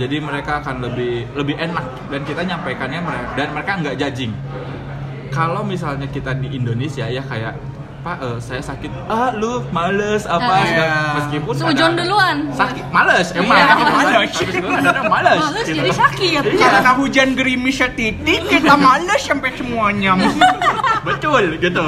Jadi 0.01 0.17
mereka 0.17 0.65
akan 0.65 0.81
lebih 0.81 1.29
lebih 1.37 1.61
enak 1.61 1.85
dan 2.09 2.21
kita 2.25 2.41
nyampaikannya 2.41 3.01
mere- 3.05 3.33
dan 3.37 3.49
mereka 3.53 3.71
nggak 3.85 3.97
judging. 4.01 4.33
Kalau 5.31 5.63
misalnya 5.63 6.07
kita 6.07 6.35
di 6.37 6.53
Indonesia 6.53 7.07
ya 7.07 7.23
kayak 7.23 7.55
Pak, 8.01 8.17
eh, 8.17 8.39
saya 8.41 8.65
sakit. 8.65 8.89
Ah, 9.13 9.29
lu 9.37 9.61
males 9.77 10.25
apa? 10.25 10.41
Ah, 10.41 10.65
segala- 10.65 10.89
iya. 10.89 11.17
Meskipun 11.21 11.53
Sujon 11.53 11.93
duluan. 12.01 12.37
Sakit, 12.49 12.85
males 12.89 13.29
emang. 13.37 13.53
Iya, 13.53 13.77
males. 13.77 14.33
kadang 14.81 15.05
males. 15.13 15.37
Males 15.37 15.67
gitu. 15.69 15.77
jadi 15.85 15.93
sakit 15.93 16.43
Iya. 16.49 16.65
Karena 16.65 16.93
hujan 16.97 17.29
gerimis 17.37 17.77
setitik, 17.77 18.41
kita 18.49 18.73
males 18.81 19.21
sampai 19.21 19.53
semuanya. 19.53 20.17
betul 21.07 21.57
gitu 21.57 21.85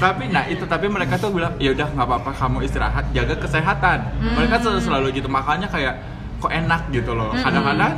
tapi 0.00 0.26
nah 0.28 0.44
itu 0.44 0.64
tapi 0.66 0.90
mereka 0.90 1.14
tuh 1.16 1.30
bilang 1.30 1.54
ya 1.56 1.70
udah 1.70 1.88
nggak 1.94 2.06
apa-apa 2.06 2.30
kamu 2.34 2.58
istirahat 2.66 3.04
jaga 3.14 3.34
kesehatan 3.38 3.98
mereka 4.34 4.58
tuh 4.58 4.76
selalu 4.82 5.14
gitu 5.14 5.30
makanya 5.30 5.70
kayak 5.70 6.02
kok 6.42 6.50
enak 6.50 6.82
gitu 6.90 7.14
loh 7.14 7.30
kadang-kadang 7.32 7.94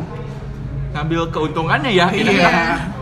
ngambil 0.96 1.20
keuntungannya 1.28 1.92
ya 1.92 2.08
kita 2.08 2.32
Iya. 2.32 2.52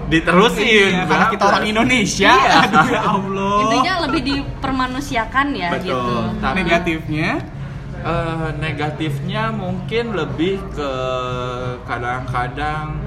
diterusin 0.05 0.67
Iya, 0.93 1.07
karena 1.07 1.27
kita 1.31 1.45
orang 1.47 1.65
Indonesia. 1.65 2.29
Iya. 2.29 2.53
Aduh 2.67 2.87
ya 2.89 3.01
Allah. 3.07 3.57
Intinya 3.63 3.93
lebih 4.03 4.21
dipermanusiakan 4.25 5.47
ya 5.55 5.69
Betul. 5.71 5.87
gitu 5.87 6.17
Tapi- 6.41 6.57
negatifnya 6.59 7.31
Eh, 8.05 8.49
negatifnya 8.61 9.49
mungkin 9.49 10.13
lebih 10.13 10.61
ke 10.69 10.93
kadang-kadang 11.85 13.01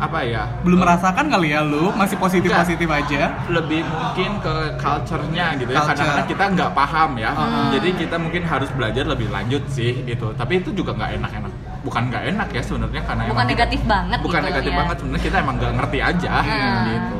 apa 0.00 0.18
ya 0.24 0.48
belum 0.64 0.82
merasakan 0.82 1.28
kali 1.28 1.52
ya 1.52 1.62
lu, 1.62 1.92
masih 1.92 2.16
positif-positif 2.16 2.88
aja. 2.88 3.38
lebih 3.46 3.84
mungkin 3.84 4.40
ke 4.40 4.54
culture-nya 4.74 5.54
gitu 5.54 5.70
ya 5.70 5.78
Culture. 5.78 5.88
kadang-kadang 5.94 6.26
kita 6.26 6.44
nggak 6.50 6.70
paham 6.72 7.10
ya 7.14 7.30
Hmm. 7.30 7.70
jadi 7.70 7.88
kita 7.94 8.16
mungkin 8.16 8.42
harus 8.42 8.66
belajar 8.72 9.04
lebih 9.06 9.28
lanjut 9.28 9.62
sih 9.68 10.02
itu 10.02 10.26
tapi 10.34 10.58
itu 10.58 10.72
juga 10.72 10.90
nggak 10.92 11.22
enak-enak 11.22 11.52
bukan 11.82 12.02
nggak 12.08 12.24
enak 12.28 12.48
ya 12.48 12.62
sebenarnya 12.62 13.02
karena 13.02 13.22
Bukan 13.24 13.32
emang 13.32 13.42
kita- 13.44 13.52
negatif 13.58 13.80
banget 13.84 14.18
bukan 14.20 14.32
gitu 14.36 14.48
negatif 14.48 14.70
ya. 14.70 14.78
banget 14.78 14.96
sebenarnya 14.96 15.24
kita 15.24 15.36
emang 15.38 15.54
nggak 15.56 15.72
ngerti 15.74 15.98
aja 16.00 16.30
Hmm. 16.40 16.82
gitu 16.86 17.16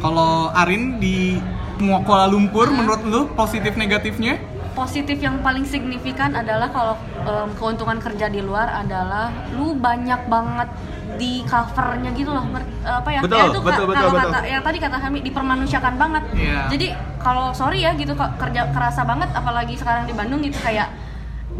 Kalau 0.00 0.32
Arin 0.54 0.96
di 0.96 1.36
Kuala 1.78 2.24
Lumpur 2.24 2.68
menurut 2.70 3.02
lu 3.04 3.28
positif 3.34 3.72
negatifnya? 3.74 4.36
positif 4.70 5.18
yang 5.18 5.40
paling 5.40 5.64
signifikan 5.64 6.32
adalah 6.32 6.68
kalau 6.68 6.94
em, 7.20 7.50
keuntungan 7.52 7.98
kerja 7.98 8.28
di 8.28 8.40
luar 8.40 8.70
adalah 8.70 9.28
lu 9.50 9.74
banyak 9.74 10.24
banget 10.24 10.68
di 11.16 11.42
covernya 11.42 12.14
gitu 12.14 12.30
loh 12.30 12.46
apa 12.80 13.08
ya 13.10 13.20
Betul, 13.20 13.34
ya 13.34 13.44
itu 13.46 13.60
betul, 13.60 13.84
betul, 13.84 13.98
kalau 13.98 14.12
betul. 14.14 14.30
kata 14.30 14.38
yang 14.46 14.62
tadi 14.62 14.78
kata 14.78 14.96
Hami 14.96 15.20
dipermanusiakan 15.20 15.94
banget 15.96 16.22
Iya. 16.32 16.60
jadi 16.70 16.86
kalau 17.18 17.50
sorry 17.50 17.82
ya 17.82 17.92
gitu 17.92 18.14
kok 18.14 18.30
kerja 18.38 18.70
kerasa 18.70 19.02
banget 19.02 19.28
apalagi 19.32 19.74
sekarang 19.74 20.06
di 20.06 20.14
Bandung 20.14 20.40
gitu 20.40 20.56
kayak 20.56 20.88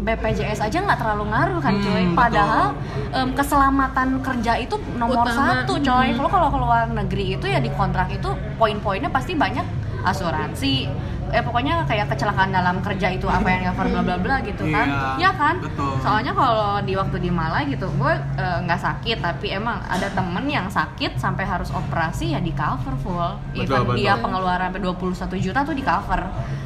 BPJS 0.01 0.59
aja 0.59 0.77
nggak 0.79 0.97
terlalu 0.97 1.29
ngaruh 1.29 1.59
kan 1.59 1.73
Hmm, 1.73 1.83
coy 1.83 2.03
betul. 2.03 2.17
padahal 2.17 2.65
em, 3.11 3.29
keselamatan 3.31 4.07
kerja 4.19 4.53
itu 4.57 4.75
nomor 4.95 5.21
Utama. 5.21 5.61
satu 5.61 5.73
coy 5.79 6.07
Hmm. 6.07 6.17
kalau 6.17 6.29
kalau 6.29 6.49
keluar 6.49 6.83
negeri 6.87 7.25
itu 7.33 7.45
ya 7.45 7.57
di 7.57 7.69
kontrak 7.69 8.09
itu 8.09 8.29
poin-poinnya 8.57 9.07
pasti 9.07 9.33
banyak 9.33 9.63
asuransi 10.01 10.89
eh 11.31 11.41
pokoknya 11.41 11.87
kayak 11.87 12.11
kecelakaan 12.11 12.51
dalam 12.51 12.83
kerja 12.83 13.07
itu 13.11 13.25
apa 13.25 13.47
yang 13.47 13.71
cover 13.71 13.87
bla 13.87 14.01
bla 14.03 14.17
bla 14.19 14.35
gitu 14.43 14.67
kan. 14.67 14.87
Iya, 15.17 15.27
ya 15.27 15.31
kan? 15.35 15.55
betul. 15.63 15.95
soalnya 16.03 16.33
kalau 16.35 16.83
di 16.83 16.93
waktu 16.99 17.17
di 17.23 17.31
Malai 17.31 17.71
gitu 17.71 17.87
gue 17.95 18.13
eh, 18.37 18.57
nggak 18.67 18.79
sakit 18.79 19.17
tapi 19.23 19.55
emang 19.55 19.79
ada 19.87 20.11
temen 20.11 20.45
yang 20.45 20.67
sakit 20.67 21.15
sampai 21.15 21.47
harus 21.47 21.71
operasi 21.71 22.35
ya 22.35 22.39
di 22.43 22.51
cover 22.51 22.95
full. 22.99 23.31
Betul, 23.55 23.63
even 23.63 23.81
betul. 23.87 23.95
dia 23.97 24.13
pengeluaran 24.19 24.67
sampai 24.71 24.83
21 24.83 25.45
juta 25.45 25.59
tuh 25.63 25.75
di 25.75 25.83
cover. 25.83 26.21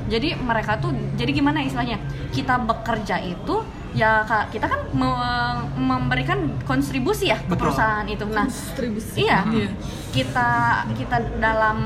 Jadi 0.06 0.38
mereka 0.38 0.78
tuh 0.78 0.94
jadi 1.18 1.32
gimana 1.34 1.62
istilahnya? 1.62 1.98
Kita 2.30 2.62
bekerja 2.62 3.18
itu 3.22 3.66
ya 3.96 4.28
Kak, 4.28 4.52
kita 4.52 4.68
kan 4.68 4.82
me- 4.92 5.64
memberikan 5.80 6.52
kontribusi 6.68 7.32
ya 7.32 7.40
ke 7.40 7.48
Betul. 7.48 7.72
perusahaan 7.72 8.06
itu. 8.06 8.28
Nah 8.28 8.46
distribusi 8.46 9.24
Iya, 9.24 9.40
kita 10.12 10.50
kita 10.94 11.18
dalam 11.40 11.78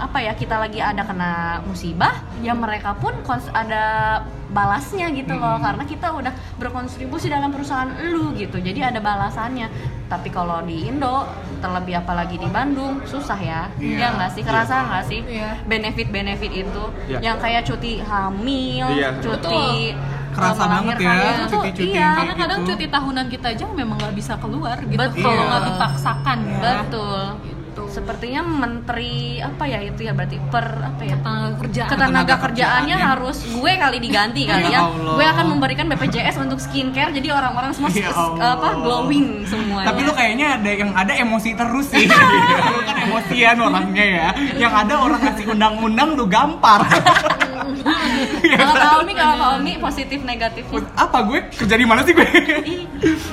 apa 0.00 0.18
ya 0.18 0.32
kita 0.32 0.56
lagi 0.56 0.78
ada 0.78 1.02
kena 1.02 1.30
musibah, 1.62 2.14
ya 2.38 2.52
mereka 2.52 2.94
pun 2.94 3.12
kons- 3.20 3.50
ada 3.50 4.18
balasnya 4.48 5.12
gitu 5.12 5.34
loh 5.34 5.54
Hmm. 5.54 5.64
karena 5.64 5.84
kita 5.84 6.08
udah 6.10 6.32
berkontribusi 6.56 7.28
dalam 7.28 7.48
perusahaan 7.48 7.84
lu 8.06 8.32
gitu, 8.32 8.56
jadi 8.58 8.88
ada 8.88 8.98
balasannya. 8.98 9.68
Tapi 10.06 10.28
kalau 10.28 10.62
di 10.62 10.88
Indo 10.88 11.28
terlebih 11.58 11.98
apalagi 11.98 12.34
di 12.34 12.48
Bandung 12.48 13.04
susah 13.04 13.36
ya, 13.36 13.68
Iya. 13.76 13.98
ya 13.98 14.06
nggak 14.14 14.30
sih 14.32 14.42
kerasa 14.42 14.74
nggak 14.84 15.04
sih 15.04 15.20
Iya. 15.20 15.50
benefit 15.64 16.08
benefit 16.08 16.52
itu 16.56 16.84
Iya. 17.06 17.18
yang 17.20 17.36
kayak 17.36 17.62
cuti 17.62 18.00
hamil, 18.00 18.88
Iya. 18.88 19.20
cuti 19.20 19.92
kerasa 20.30 20.64
uh, 20.64 20.68
banget 20.70 20.96
ya 20.96 21.04
melahirkan. 21.04 21.28
Itu 21.28 21.44
tuh, 21.44 21.60
cuti-cuti 21.60 21.90
iya. 21.92 22.10
karena 22.14 22.34
kadang 22.36 22.60
gitu. 22.62 22.68
cuti 22.70 22.86
tahunan 22.88 23.26
kita 23.28 23.46
aja 23.50 23.64
memang 23.68 23.96
nggak 23.98 24.14
bisa 24.14 24.32
keluar 24.38 24.76
gitu 24.80 24.96
Betul. 24.96 25.20
kalau 25.20 25.34
Iya. 25.36 25.48
nggak 25.50 25.64
dipaksakan 25.66 26.38
ya 26.40 26.60
Betul. 26.80 27.20
Sepertinya 27.98 28.46
menteri 28.46 29.42
apa 29.42 29.66
ya 29.66 29.82
itu 29.82 30.06
ya 30.06 30.14
berarti 30.14 30.38
per 30.38 30.66
apa 30.70 31.02
ya? 31.02 31.18
Ketenaga 31.18 31.58
kerjaan. 31.58 31.90
Ketenaga 31.90 32.34
kerjaannya 32.38 32.96
harus 32.96 33.36
gue 33.42 33.72
kali 33.74 33.98
diganti 33.98 34.46
kali 34.46 34.70
Ya 34.70 34.86
ya. 34.86 35.14
Gue 35.18 35.26
akan 35.26 35.46
memberikan 35.58 35.90
BPJS 35.90 36.38
untuk 36.38 36.62
skincare 36.62 37.10
jadi 37.10 37.34
orang-orang 37.34 37.74
semua 37.74 37.90
Ya 37.90 38.14
apa 38.14 38.78
glowing 38.78 39.42
semuanya. 39.50 39.90
Tapi 39.90 40.00
lu 40.06 40.12
kayaknya 40.14 40.46
ada 40.62 40.70
yang 40.70 40.90
ada 40.94 41.12
emosi 41.18 41.50
terus 41.58 41.86
sih. 41.90 42.06
lu 42.78 42.80
kan 42.86 42.96
emosian 43.02 43.56
orangnya 43.58 44.06
ya. 44.06 44.28
Yang 44.54 44.72
ada 44.86 44.94
orang 45.02 45.20
ngasih 45.26 45.44
undang-undang 45.50 46.08
lu 46.14 46.24
gampar. 46.30 46.86
Kalau 48.58 49.02
Omi, 49.02 49.12
kalau 49.14 49.46
Omi 49.58 49.72
positif 49.78 50.20
negatifnya 50.24 50.82
apa 50.96 51.18
gue 51.26 51.38
kerja 51.52 51.76
di 51.76 51.86
mana 51.86 52.00
sih 52.06 52.12
gue? 52.14 52.26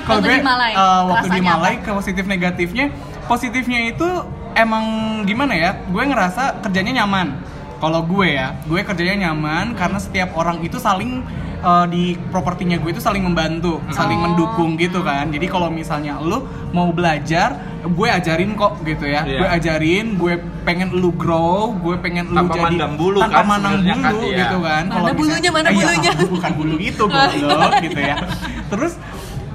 Kalau 0.06 0.20
gue 0.22 0.34
di 0.38 0.44
Malai, 0.44 0.72
eh, 0.74 1.02
waktu 1.08 1.28
di 1.30 1.42
Malai 1.42 1.74
ke 1.82 1.90
positif 1.94 2.24
negatifnya, 2.26 2.86
positifnya 3.26 3.80
itu 3.90 4.08
emang 4.56 4.84
gimana 5.28 5.52
ya? 5.52 5.70
Gue 5.86 6.02
ngerasa 6.02 6.64
kerjanya 6.64 7.04
nyaman. 7.04 7.36
Kalau 7.76 8.00
gue 8.08 8.32
ya, 8.32 8.56
gue 8.64 8.80
kerjanya 8.80 9.28
nyaman 9.28 9.76
karena 9.76 10.00
setiap 10.00 10.32
orang 10.32 10.64
itu 10.64 10.80
saling 10.80 11.20
eh, 11.60 11.86
di 11.92 12.16
propertinya 12.32 12.80
gue 12.80 12.88
itu 12.88 13.02
saling 13.04 13.20
membantu, 13.20 13.84
saling 13.92 14.16
Oh. 14.16 14.24
mendukung 14.32 14.80
gitu 14.80 15.04
kan. 15.04 15.28
Jadi 15.28 15.44
kalau 15.44 15.68
misalnya 15.68 16.16
lu 16.24 16.40
mau 16.72 16.88
belajar, 16.88 17.52
gue 17.84 18.08
ajarin 18.08 18.56
kok 18.56 18.80
gitu 18.80 19.04
ya. 19.04 19.28
Iya. 19.28 19.38
Gue 19.44 19.48
ajarin, 19.60 20.06
gue 20.16 20.34
pengen 20.64 20.88
lu 20.96 21.12
grow, 21.12 21.76
gue 21.76 22.00
pengen 22.00 22.32
lu 22.32 22.36
Tanpa 22.40 22.54
jadi 22.56 22.64
mandang 22.64 22.94
bulu 22.96 23.20
tanpa 23.20 23.36
kan 23.36 23.44
mandang 23.44 23.74
sebenarnya 23.76 23.96
kan, 24.00 24.12
bulu 24.16 24.28
iya. 24.32 24.38
gitu 24.40 24.58
kan. 24.64 24.84
Mana 24.88 24.94
Kalau 24.96 25.08
bulunya, 25.20 25.50
mana 25.52 25.68
Eh, 25.68 25.72
iya, 25.72 25.84
bulunya? 25.84 26.12
bukan 26.36 26.50
bulu 26.56 26.76
itu 26.80 27.04
goblok 27.04 27.72
gitu 27.84 28.00
ya. 28.00 28.16
Terus 28.72 28.92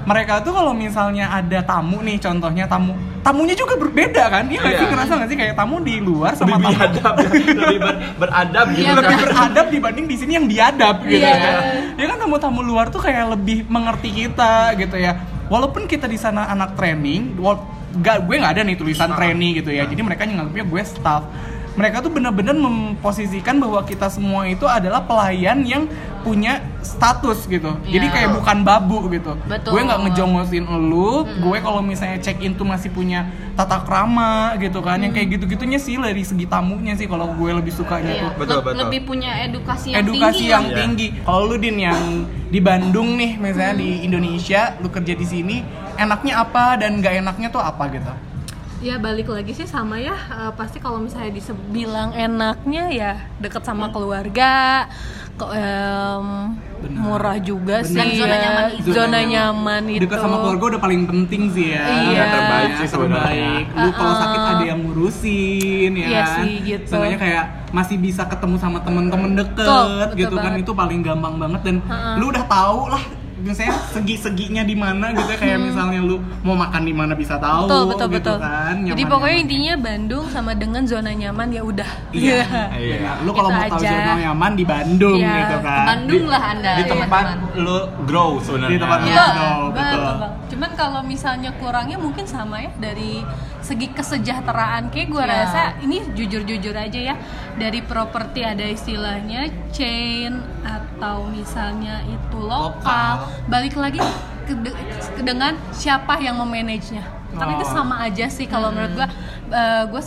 mereka 0.02 0.32
tuh 0.42 0.52
kalau 0.54 0.72
misalnya 0.74 1.26
ada 1.30 1.58
tamu 1.62 2.02
nih 2.02 2.18
contohnya 2.18 2.66
tamu 2.66 2.94
tamunya 3.22 3.54
juga 3.54 3.74
berbeda 3.76 4.24
kan 4.28 4.44
iya 4.46 4.58
nggak 4.58 4.72
sih 4.72 4.82
Iya. 4.82 4.90
ngerasa 4.90 5.12
nggak 5.14 5.28
sih 5.28 5.38
kayak 5.38 5.54
tamu 5.54 5.76
di 5.78 5.94
luar 5.98 6.32
sama 6.34 6.48
lebih 6.52 6.66
tamu 6.66 6.74
biadab 6.74 7.14
lebih 7.62 7.78
ber- 7.78 8.00
beradab 8.18 8.66
gitu 8.68 8.82
Iya, 8.82 8.92
lebih 8.92 9.14
kan 9.14 9.22
beradab 9.24 9.66
dibanding 9.68 10.06
di 10.06 10.16
sini 10.16 10.32
yang 10.34 10.46
biadab 10.46 10.96
gitu 11.02 11.22
Iya. 11.22 11.34
ya. 11.34 11.54
Ya 11.94 12.06
kan 12.08 12.18
tamu-tamu 12.18 12.60
luar 12.60 12.88
tuh 12.88 12.98
kayak 12.98 13.30
lebih 13.32 13.62
mengerti 13.66 14.10
kita 14.10 14.74
gitu 14.74 14.96
ya. 14.96 15.14
Walaupun 15.46 15.84
kita 15.84 16.04
di 16.04 16.16
sana 16.16 16.46
anak 16.46 16.74
training, 16.74 17.36
nggak 17.92 18.16
gue 18.24 18.34
nggak 18.34 18.52
ada 18.52 18.62
nih 18.64 18.74
tulisan 18.74 19.08
Ah. 19.08 19.14
trainee 19.14 19.54
gitu 19.54 19.68
ya. 19.68 19.84
Jadi 19.84 20.00
mereka 20.00 20.24
nganggapnya 20.24 20.64
gue 20.64 20.82
staff. 20.82 21.22
Mereka 21.72 22.04
tuh 22.04 22.12
benar-benar 22.12 22.52
memposisikan 22.52 23.56
bahwa 23.56 23.80
kita 23.82 24.12
semua 24.12 24.44
itu 24.44 24.68
adalah 24.68 25.00
pelayan 25.02 25.64
yang 25.64 25.88
punya 26.20 26.60
status 26.84 27.48
gitu. 27.48 27.74
Jadi 27.88 28.06
Iya. 28.06 28.14
kayak 28.14 28.30
bukan 28.36 28.58
babu 28.62 29.08
gitu. 29.08 29.32
Betul. 29.48 29.70
Gue 29.74 29.82
nggak 29.88 30.00
ngejongosin 30.06 30.64
elu. 30.68 31.24
Gue 31.40 31.58
kalau 31.58 31.80
misalnya 31.80 32.20
check 32.20 32.38
in 32.38 32.54
tuh 32.54 32.68
masih 32.68 32.92
punya 32.92 33.26
tata 33.56 33.80
krama 33.82 34.54
gitu 34.60 34.84
kan. 34.84 35.00
Yang 35.00 35.12
kayak 35.16 35.28
gitu-gitunya 35.34 35.78
sih 35.80 35.96
dari 35.96 36.22
segi 36.22 36.44
tamunya 36.44 36.94
sih 36.94 37.08
kalau 37.08 37.32
gue 37.34 37.50
lebih 37.50 37.72
sukanya 37.72 38.12
Iya. 38.12 38.22
tuh 38.22 38.30
Betul, 38.38 38.60
betul. 38.62 38.78
Lebih 38.86 39.00
punya 39.02 39.30
edukasi 39.42 39.96
yang 39.96 40.04
edukasi 40.04 40.34
tinggi 40.38 40.52
yang. 40.52 40.64
Iya. 40.68 40.76
tinggi. 40.76 41.06
Kalau 41.24 41.42
lu 41.48 41.56
din 41.56 41.76
yang 41.80 42.00
di 42.52 42.60
Bandung 42.60 43.16
nih, 43.16 43.40
misalnya 43.40 43.74
di 43.80 44.04
Indonesia, 44.04 44.76
lu 44.78 44.92
kerja 44.92 45.16
di 45.16 45.24
sini, 45.24 45.56
enaknya 45.96 46.36
apa 46.38 46.76
dan 46.76 47.00
nggak 47.00 47.14
enaknya 47.24 47.48
tuh 47.48 47.64
apa 47.64 47.88
gitu? 47.88 48.12
Ya 48.82 48.98
balik 48.98 49.30
lagi 49.30 49.54
sih 49.54 49.62
sama 49.62 49.94
ya 50.02 50.10
eh, 50.10 50.50
pasti 50.58 50.82
kalau 50.82 50.98
misalnya 50.98 51.30
dibilang 51.30 52.10
enaknya 52.18 52.84
ya 52.90 53.12
deket 53.38 53.62
sama 53.62 53.94
keluarga, 53.94 54.90
ke, 55.38 55.46
Benar. 56.82 56.98
murah 56.98 57.38
juga 57.38 57.86
Benar. 57.86 57.86
sih. 57.86 57.94
Dan 57.94 58.08
zona 58.18 58.34
ya. 58.34 58.42
nyaman 58.42 58.66
itu. 58.74 58.88
Zona 58.90 59.18
nyaman 59.22 59.82
itu. 59.86 60.02
Dekat 60.02 60.18
sama 60.18 60.36
keluarga 60.42 60.64
udah 60.74 60.80
paling 60.82 61.02
penting 61.06 61.42
sih 61.54 61.66
ya. 61.78 61.84
Iya. 61.86 62.10
Yang 62.10 62.28
terbaik 62.34 62.72
sih 62.74 62.88
sebenarnya. 62.90 63.50
terbaik. 63.54 63.66
Lu 63.86 63.90
kalau 63.94 64.14
sakit 64.18 64.40
Uh-uh. 64.42 64.52
ada 64.58 64.64
yang 64.66 64.80
ngurusin 64.82 65.90
ya. 65.94 66.06
Iya 66.10 66.22
kan? 66.26 66.36
sih, 66.42 66.52
gitu. 66.66 66.90
Seenggaknya 66.90 67.18
kayak 67.22 67.44
masih 67.70 67.96
bisa 68.02 68.22
ketemu 68.26 68.56
sama 68.58 68.78
temen-temen 68.82 69.30
deket 69.38 69.64
betul 69.64 70.18
gitu 70.18 70.34
kan 70.36 70.52
banget. 70.52 70.64
itu 70.66 70.72
paling 70.74 71.00
gampang 71.06 71.34
banget 71.38 71.60
dan 71.64 71.76
Uh-uh. 71.86 72.18
lu 72.18 72.34
udah 72.34 72.44
tahu 72.50 72.80
lah 72.90 73.04
misalnya 73.42 73.74
segi-seginya 73.88 74.62
di 74.62 74.74
mana 74.74 75.10
gitu 75.10 75.26
ya 75.26 75.36
kayak 75.36 75.58
misalnya 75.60 76.00
lu 76.00 76.16
mau 76.40 76.54
makan 76.54 76.82
di 76.82 76.90
mana 76.90 77.12
bisa 77.12 77.36
tahu 77.36 77.64
Hmm. 77.64 77.68
betul 77.68 77.84
betul 77.88 78.08
gitu 78.12 78.30
betul. 78.30 78.36
kan 78.38 78.74
Jadi 78.74 78.80
nyaman-nyaman. 78.84 79.10
pokoknya 79.10 79.38
intinya 79.38 79.74
Bandung 79.76 80.24
sama 80.28 80.52
dengan 80.54 80.82
zona 80.84 81.10
nyaman 81.10 81.48
ya 81.48 81.62
udah. 81.62 81.90
Iya. 82.10 82.40
Iya. 82.82 82.96
Benar. 82.98 83.16
Lu 83.22 83.30
kalau 83.32 83.50
mau 83.50 83.62
tahu 83.64 83.78
aja. 83.78 83.90
zona 83.90 84.12
nyaman 84.16 84.52
di 84.52 84.64
Bandung 84.64 85.18
Iya, 85.18 85.34
gitu 85.36 85.56
kan. 85.60 85.84
Bandung 85.84 86.24
lah 86.26 86.42
anda. 86.48 86.72
di 86.72 86.84
tempat 86.84 87.24
teman-teman. 87.26 87.60
lu 87.60 87.76
grow 88.04 88.30
sebenarnya 88.38 88.70
Di 88.70 88.80
tempat 88.80 88.98
lu 88.98 89.06
Iya, 89.08 89.24
grow, 89.28 89.60
betul, 89.68 89.82
betul. 89.92 90.02
betul. 90.14 90.30
Cuman 90.48 90.70
kalau 90.74 91.00
misalnya 91.02 91.50
kurangnya 91.54 91.96
mungkin 91.96 92.24
sama 92.24 92.56
ya 92.58 92.70
dari 92.76 93.24
segi 93.62 93.88
kesejahteraan 93.88 94.90
kayak 94.90 95.08
gue 95.08 95.22
Iya. 95.22 95.32
rasa 95.38 95.62
ini 95.78 96.02
jujur-jujur 96.10 96.74
aja 96.74 97.00
ya 97.04 97.14
dari 97.54 97.78
properti 97.80 98.42
ada 98.42 98.66
istilahnya 98.66 99.46
chain 99.70 100.34
atau 100.60 101.24
misalnya 101.24 102.02
itu 102.02 102.38
lokal, 102.38 102.74
Lokal. 102.74 103.46
balik 103.46 103.74
lagi 103.74 104.02
ke, 104.42 104.54
de- 104.56 104.74
ke- 104.74 105.22
dengan 105.22 105.54
siapa 105.70 106.18
yang 106.18 106.34
memanage-nya 106.36 107.06
karena 107.32 107.52
itu 107.54 107.64
Oh. 107.64 107.72
sama 107.72 108.02
aja 108.02 108.26
sih 108.26 108.44
kalau 108.44 108.68
menurut 108.68 108.92
gue 108.94 109.08
gue 109.88 110.02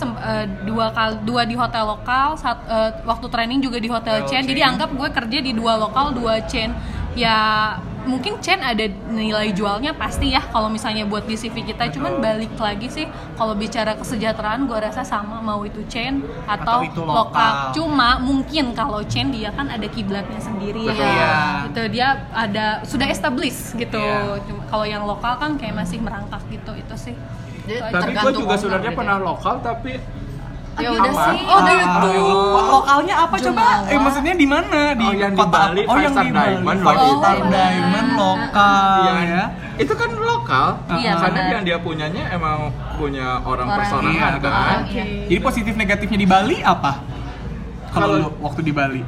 dua 0.63 0.89
kali 0.89 1.15
dua 1.23 1.41
di 1.41 1.53
hotel 1.53 1.85
lokal 1.87 2.33
sat, 2.35 2.57
eh, 2.65 2.91
waktu 3.01 3.25
training 3.27 3.59
juga 3.59 3.77
di 3.77 3.87
hotel 3.87 4.19
Hotel 4.19 4.27
chain 4.27 4.43
jadi 4.43 4.61
chain. 4.61 4.71
anggap 4.73 4.89
gue 4.91 5.09
kerja 5.11 5.37
di 5.39 5.51
dua 5.51 5.73
lokal 5.75 6.11
dua 6.11 6.43
chain 6.43 6.69
ya 7.15 7.73
mungkin 8.05 8.37
chain 8.37 8.61
ada 8.61 8.85
nilai 9.09 9.49
jualnya 9.51 9.91
pasti 9.91 10.29
ya 10.29 10.41
kalau 10.45 10.69
misalnya 10.69 11.03
buat 11.03 11.25
di 11.25 11.33
CV 11.33 11.65
kita 11.65 11.89
cuman 11.89 12.17
balik 12.17 12.53
lagi 12.55 12.85
sih 12.87 13.05
kalau 13.33 13.53
bicara 13.53 13.93
kesejahteraan 13.93 14.65
gue 14.65 14.77
rasa 14.77 15.01
sama 15.01 15.37
mau 15.39 15.61
itu 15.61 15.81
chain 15.85 16.21
atau, 16.45 16.81
Atau 16.81 16.87
itu 16.87 17.01
lokal. 17.01 17.17
lokal. 17.17 17.53
cuma 17.73 18.09
mungkin 18.17 18.71
kalau 18.71 19.01
chain 19.03 19.29
dia 19.29 19.49
kan 19.49 19.67
ada 19.67 19.85
kiblatnya 19.85 20.37
sendiri 20.37 20.85
Betul. 20.85 21.01
ya 21.01 21.09
Iya. 21.09 21.33
gitu 21.65 21.81
dia 21.89 22.07
ada 22.31 22.65
sudah 22.83 23.07
established 23.07 23.73
gitu. 23.75 23.99
Cuma 24.45 24.63
kalau 24.67 24.85
yang 24.85 25.03
lokal 25.03 25.35
kan 25.35 25.57
kayak 25.57 25.75
masih 25.75 25.97
merangkak 25.97 26.41
gitu 26.47 26.71
itu 26.73 26.95
sih 26.95 27.15
Jadi 27.65 27.81
Itu 27.81 27.81
tapi 27.81 27.91
gue 27.91 28.01
tergantung 28.13 28.41
juga 28.41 28.55
sebenarnya 28.55 28.91
pernah 28.93 29.17
ya. 29.17 29.25
lokal 29.25 29.55
tapi 29.59 29.91
Ya 30.75 30.89
udah 30.91 31.07
Aman. 31.07 31.25
sih. 31.31 31.39
Oh, 31.45 31.59
gitu. 31.63 32.11
lo- 32.51 32.67
Lokalnya 32.75 33.15
apa 33.17 33.35
coba? 33.38 33.63
Eh 33.85 33.95
maksudnya 33.95 34.33
di 34.33 34.43
mana? 34.45 34.91
Di 34.91 35.05
Oh, 35.05 35.13
yang 35.13 35.31
di 35.31 35.39
kota 35.39 35.55
Bali, 35.61 35.81
apa? 35.81 35.88
Oh, 35.88 35.97
yang 35.97 36.13
di 36.13 36.29
Bali. 36.29 36.51
Diamond, 36.51 36.77
Five 36.77 36.88
waktu 36.91 37.07
Star 37.15 37.35
itu. 37.35 37.47
Diamond 37.49 38.09
lokal 38.13 38.99
Iya. 39.01 39.15
ya. 39.25 39.43
itu 39.75 39.91
kan 39.93 40.07
lokal 40.09 40.67
Iya, 40.93 41.11
karena 41.17 41.35
benar. 41.38 41.51
yang 41.51 41.63
dia 41.63 41.77
punyanya 41.77 42.23
emang 42.29 42.57
punya 42.93 43.27
orang, 43.41 43.67
Orang 43.67 43.77
personangan 43.77 44.31
iya, 44.31 44.39
kan 44.39 44.75
Oke. 44.81 45.03
Jadi 45.25 45.39
positif 45.41 45.73
negatifnya 45.75 46.15
di 46.17 46.25
Bali 46.25 46.57
apa? 46.61 46.91
Kalau 47.89 48.13
waktu 48.39 48.61
di 48.61 48.71
Bali. 48.71 49.03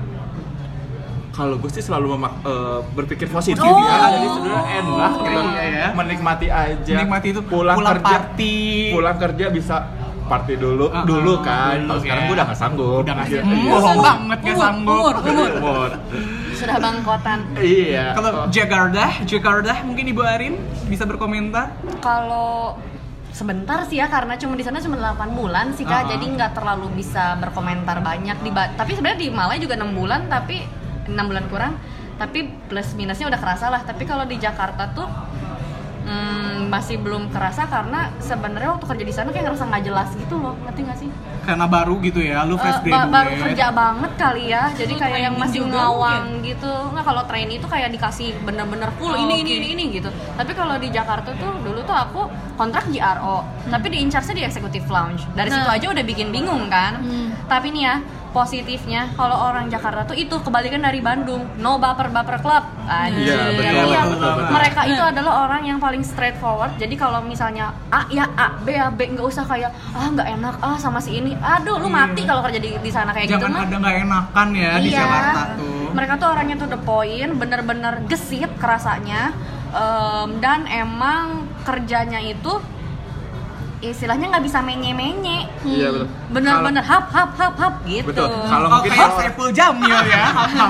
kalau 1.30 1.54
gue 1.56 1.70
sih 1.70 1.80
selalu 1.80 2.18
memak- 2.18 2.42
eh, 2.42 2.80
berpikir 2.92 3.30
positif 3.30 3.62
Oh. 3.62 3.78
ya 3.78 4.10
jadi 4.10 4.28
sebenarnya 4.28 4.64
enak 4.76 5.12
gitu 5.14 5.40
Iya, 5.46 5.64
iya. 5.64 5.88
menikmati 5.94 6.48
aja 6.50 6.94
Menikmati 6.96 7.28
itu 7.30 7.42
pulang, 7.44 7.78
pulang 7.78 7.94
kerja 7.96 8.18
party. 8.26 8.58
pulang 8.90 9.18
kerja 9.18 9.46
bisa 9.48 9.76
party 10.28 10.54
dulu 10.56 10.86
Ah, 10.88 11.04
dulu 11.04 11.34
ah, 11.34 11.40
kan 11.42 11.78
dulu, 11.80 11.88
Kalau 11.88 12.00
sekarang 12.04 12.22
ya. 12.22 12.28
gue 12.28 12.36
udah 12.36 12.46
gak 12.46 12.60
sanggup 12.60 13.00
Udah 13.02 13.14
nggak 13.16 13.28
Iya, 13.28 13.40
sanggup. 13.40 13.58
iya. 13.58 13.72
Bohong 13.72 14.00
banget 14.00 14.38
gak 14.38 14.48
Umur, 14.48 14.62
sanggup. 14.62 14.94
umur, 14.94 15.16
umur. 15.24 15.50
Umur. 15.58 15.90
Sudah 16.54 16.78
bangkotan. 16.78 17.40
iya 17.58 18.06
Kalau 18.12 18.30
Oh. 18.30 18.46
Jakarta, 18.50 19.04
Jakarta 19.24 19.74
mungkin 19.82 20.06
Ibu 20.08 20.22
Arin 20.22 20.54
bisa 20.86 21.04
berkomentar. 21.04 21.74
Kalau 22.00 22.76
sebentar 23.30 23.86
sih 23.86 23.98
ya 23.98 24.08
karena 24.08 24.34
cuma 24.36 24.54
di 24.54 24.66
sana 24.66 24.78
cuma 24.78 24.98
8 24.98 25.30
bulan 25.32 25.70
sih 25.72 25.86
Ah. 25.86 26.02
kak 26.02 26.10
jadi 26.12 26.26
nggak 26.28 26.52
terlalu 26.54 26.90
bisa 26.96 27.38
berkomentar 27.38 28.02
banyak 28.02 28.34
di 28.42 28.50
tapi 28.50 28.92
sebenarnya 28.92 29.20
di 29.20 29.30
Malai 29.30 29.62
juga 29.62 29.78
enam 29.78 29.94
bulan 29.94 30.26
tapi 30.26 30.66
enam 31.06 31.30
bulan 31.30 31.46
kurang 31.46 31.74
tapi 32.18 32.50
plus 32.66 32.98
minusnya 32.98 33.30
udah 33.30 33.38
kerasa 33.38 33.70
lah 33.70 33.86
tapi 33.86 34.10
kalau 34.10 34.26
di 34.26 34.42
Jakarta 34.42 34.90
tuh 34.90 35.06
hmm, 36.08 36.68
masih 36.68 36.96
belum 36.98 37.28
kerasa 37.28 37.64
karena 37.66 38.12
sebenarnya 38.18 38.70
waktu 38.72 38.86
kerja 38.88 39.04
di 39.04 39.14
sana 39.14 39.30
kayak 39.30 39.46
ngerasa 39.46 39.64
nggak 39.66 39.84
jelas 39.84 40.10
gitu 40.14 40.36
loh 40.36 40.56
ngerti 40.62 40.82
nggak 40.82 41.00
sih 41.00 41.12
Karena 41.44 41.64
baru 41.66 41.96
gitu 42.02 42.20
ya, 42.20 42.44
lu 42.44 42.56
fresh 42.56 42.84
ba- 42.84 43.08
graduate. 43.08 43.08
baru 43.10 43.32
kerja 43.42 43.66
banget 43.72 44.12
kali 44.18 44.44
ya 44.50 44.64
jadi 44.74 44.92
Lu 44.92 45.00
kayak 45.00 45.20
yang 45.22 45.36
masih 45.38 45.60
ngawang 45.64 46.26
gitu 46.42 46.68
nggak 46.92 47.06
kalau 47.06 47.24
train 47.24 47.50
itu 47.50 47.64
kayak 47.66 47.90
dikasih 47.90 48.36
bener-bener 48.42 48.90
full 48.94 49.08
Oh, 49.08 49.16
ini, 49.18 49.36
ini 49.38 49.52
oke. 49.52 49.58
ini 49.58 49.68
ini 49.74 49.84
gitu 49.94 50.10
tapi 50.34 50.52
kalau 50.52 50.76
di 50.76 50.90
Jakarta 50.90 51.32
tuh 51.34 51.52
dulu 51.62 51.80
tuh 51.82 51.96
aku 51.96 52.22
kontrak 52.54 52.88
JRO 52.88 53.44
tapi 53.66 53.88
di 53.88 53.98
in-charge 54.00 54.32
di 54.34 54.44
executive 54.44 54.88
lounge 54.88 55.24
dari 55.32 55.48
situ 55.48 55.64
Nah. 55.64 55.76
aja 55.76 55.88
udah 55.88 56.04
bikin 56.04 56.28
bingung 56.30 56.68
kan 56.68 57.00
Hmm. 57.00 57.32
tapi 57.48 57.70
nih 57.70 57.84
ya 57.86 57.96
positifnya 58.30 59.12
kalau 59.14 59.36
orang 59.44 59.68
Jakarta 59.68 60.04
tuh 60.04 60.14
itu 60.14 60.36
kebalikan 60.38 60.80
dari 60.80 61.00
Bandung 61.00 61.46
no 61.58 61.76
baper 61.76 62.08
baper 62.08 62.38
club 62.38 62.64
Anjir. 62.84 63.34
Iya, 63.34 63.38
betul, 63.52 63.86
Iya. 63.86 64.02
betul, 64.06 64.32
betul. 64.34 64.52
mereka 64.52 64.82
itu 64.86 64.98
Nah. 64.98 65.12
adalah 65.12 65.34
orang 65.42 65.62
yang 65.64 65.78
paling 65.78 66.02
straightforward 66.02 66.76
jadi 66.76 66.94
kalau 66.94 67.20
misalnya 67.22 67.72
A 67.88 68.06
ya 68.08 68.26
A 68.34 68.56
B 68.58 68.72
ya 68.72 68.88
B 68.90 69.10
nggak 69.10 69.24
usah 69.24 69.44
kayak 69.44 69.70
ah 69.92 70.08
nggak 70.08 70.28
enak 70.32 70.56
ah 70.60 70.76
sama 70.76 70.98
si 70.98 71.16
ini 71.16 71.36
aduh 71.36 71.78
lu 71.78 71.88
Iya. 71.88 71.96
mati 71.98 72.22
kalau 72.24 72.42
kerja 72.42 72.58
di, 72.58 72.72
di 72.76 72.90
sana 72.90 73.10
kayak 73.10 73.28
gitu 73.28 73.40
Jangan 73.40 73.52
mah 73.52 73.64
ada 73.64 73.76
nggak 73.78 73.96
enakan 74.02 74.48
ya 74.54 74.72
di 74.78 74.90
Iya. 74.90 75.00
Jakarta 75.00 75.42
tuh. 75.56 75.88
mereka 75.92 76.14
tuh 76.16 76.28
orangnya 76.30 76.56
tuh 76.56 76.68
the 76.68 76.80
point 76.80 77.32
bener-bener 77.34 77.94
gesit 78.06 78.52
kerasanya 78.56 79.32
Em, 79.68 80.40
dan 80.40 80.64
emang 80.66 81.44
kerjanya 81.62 82.24
itu 82.24 82.56
istilahnya 83.88 84.26
nggak 84.28 84.44
bisa 84.44 84.60
menye-menye 84.60 85.40
Iya, 85.62 85.88
betul. 85.90 86.08
bener-bener 86.30 86.82
hap 86.82 87.08
hap 87.08 87.32
hap 87.34 87.56
hap 87.56 87.76
gitu 87.84 88.08
Betul. 88.08 88.30
Kalau 88.44 88.68
Oh, 88.68 88.72
mungkin 88.74 88.90
kayak 88.90 89.02
kalau- 89.04 89.20
Saiful 89.20 89.50
Jamil 89.50 90.00
ya. 90.06 90.26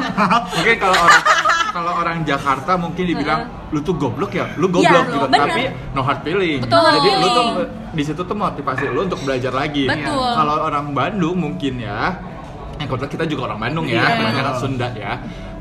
mungkin 0.56 0.76
kalau 0.78 0.98
orang 1.00 1.24
kalau 1.70 1.92
orang 1.96 2.18
Jakarta 2.24 2.72
mungkin 2.74 3.04
dibilang 3.06 3.42
lu 3.68 3.80
tuh 3.80 3.94
goblok 3.94 4.32
ya, 4.32 4.50
lu 4.56 4.66
goblok 4.66 4.88
Iya, 4.88 5.02
gitu. 5.06 5.28
bener. 5.28 5.48
Tapi 5.48 5.64
no 5.92 6.02
hard 6.02 6.20
feeling. 6.22 6.60
Betul. 6.60 6.90
Jadi 6.92 7.10
lu 7.14 7.28
tuh 7.28 7.46
Feeling. 7.46 7.70
di 7.94 8.04
situ 8.04 8.22
tuh 8.24 8.34
motivasi 8.36 8.84
lu 8.88 9.00
untuk 9.04 9.20
belajar 9.22 9.52
lagi. 9.52 9.86
Betul. 9.86 10.30
Kalau 10.34 10.56
orang 10.64 10.86
Bandung 10.92 11.38
mungkin 11.38 11.78
ya, 11.78 12.18
yang 12.78 12.88
kebetulan 12.88 13.12
kita 13.12 13.26
juga 13.26 13.42
orang 13.48 13.60
Bandung 13.62 13.86
ya, 13.86 14.02
Iya. 14.02 14.16
kebanyakan 14.16 14.56
Sunda 14.58 14.88
ya. 14.92 15.14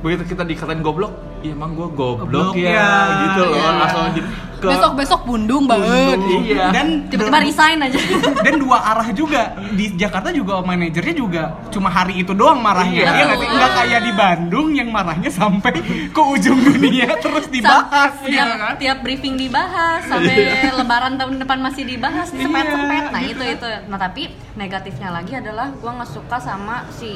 Begitu 0.04 0.22
kita 0.36 0.42
dikatain 0.42 0.80
goblok, 0.80 1.12
ya 1.40 1.52
emang 1.52 1.72
gua 1.72 1.88
goblok, 1.88 2.52
Goblok 2.52 2.54
ya, 2.56 2.70
ya, 2.72 2.90
gitu 3.26 3.40
loh. 3.48 3.56
iya. 3.56 3.70
Langsung 3.80 4.04
di, 4.12 4.20
ke 4.56 4.68
Besok-besok 4.72 5.20
bundung 5.28 5.64
banget. 5.68 6.16
Iya. 6.16 6.72
Dan 6.72 6.86
tiba-tiba 7.12 7.38
resign 7.44 7.76
aja. 7.84 7.98
dan 8.46 8.54
dua 8.56 8.78
arah 8.80 9.08
juga. 9.12 9.52
Di 9.76 9.92
Jakarta 9.92 10.32
juga 10.32 10.64
manajernya 10.64 11.14
juga 11.14 11.42
cuma 11.68 11.92
hari 11.92 12.24
itu 12.24 12.32
doang 12.32 12.56
marahnya. 12.64 13.04
Iya. 13.04 13.12
Iya 13.12 13.24
nggak 13.36 13.72
kayak 13.76 14.00
di 14.00 14.12
Bandung 14.16 14.68
yang 14.72 14.88
marahnya 14.88 15.28
sampai 15.28 15.76
ke 16.08 16.22
ujung 16.24 16.56
dunia 16.56 17.04
terus 17.24 17.52
dibahas 17.52 18.16
Sam- 18.16 18.24
gitu 18.24 18.32
tiap, 18.32 18.48
kan? 18.56 18.74
tiap 18.80 18.98
briefing 19.04 19.36
dibahas 19.36 20.00
sampai 20.08 20.72
lebaran 20.72 21.20
tahun 21.20 21.34
depan 21.36 21.58
masih 21.60 21.84
dibahas 21.84 22.32
sepet-sepet. 22.32 23.04
Nah 23.12 23.22
itu 23.22 23.44
itu. 23.44 23.68
Nah 23.92 23.98
tapi 24.00 24.32
negatifnya 24.56 25.12
lagi 25.12 25.36
adalah 25.36 25.68
gua 25.84 26.00
nggak 26.00 26.10
suka 26.16 26.40
sama 26.40 26.88
si 26.96 27.12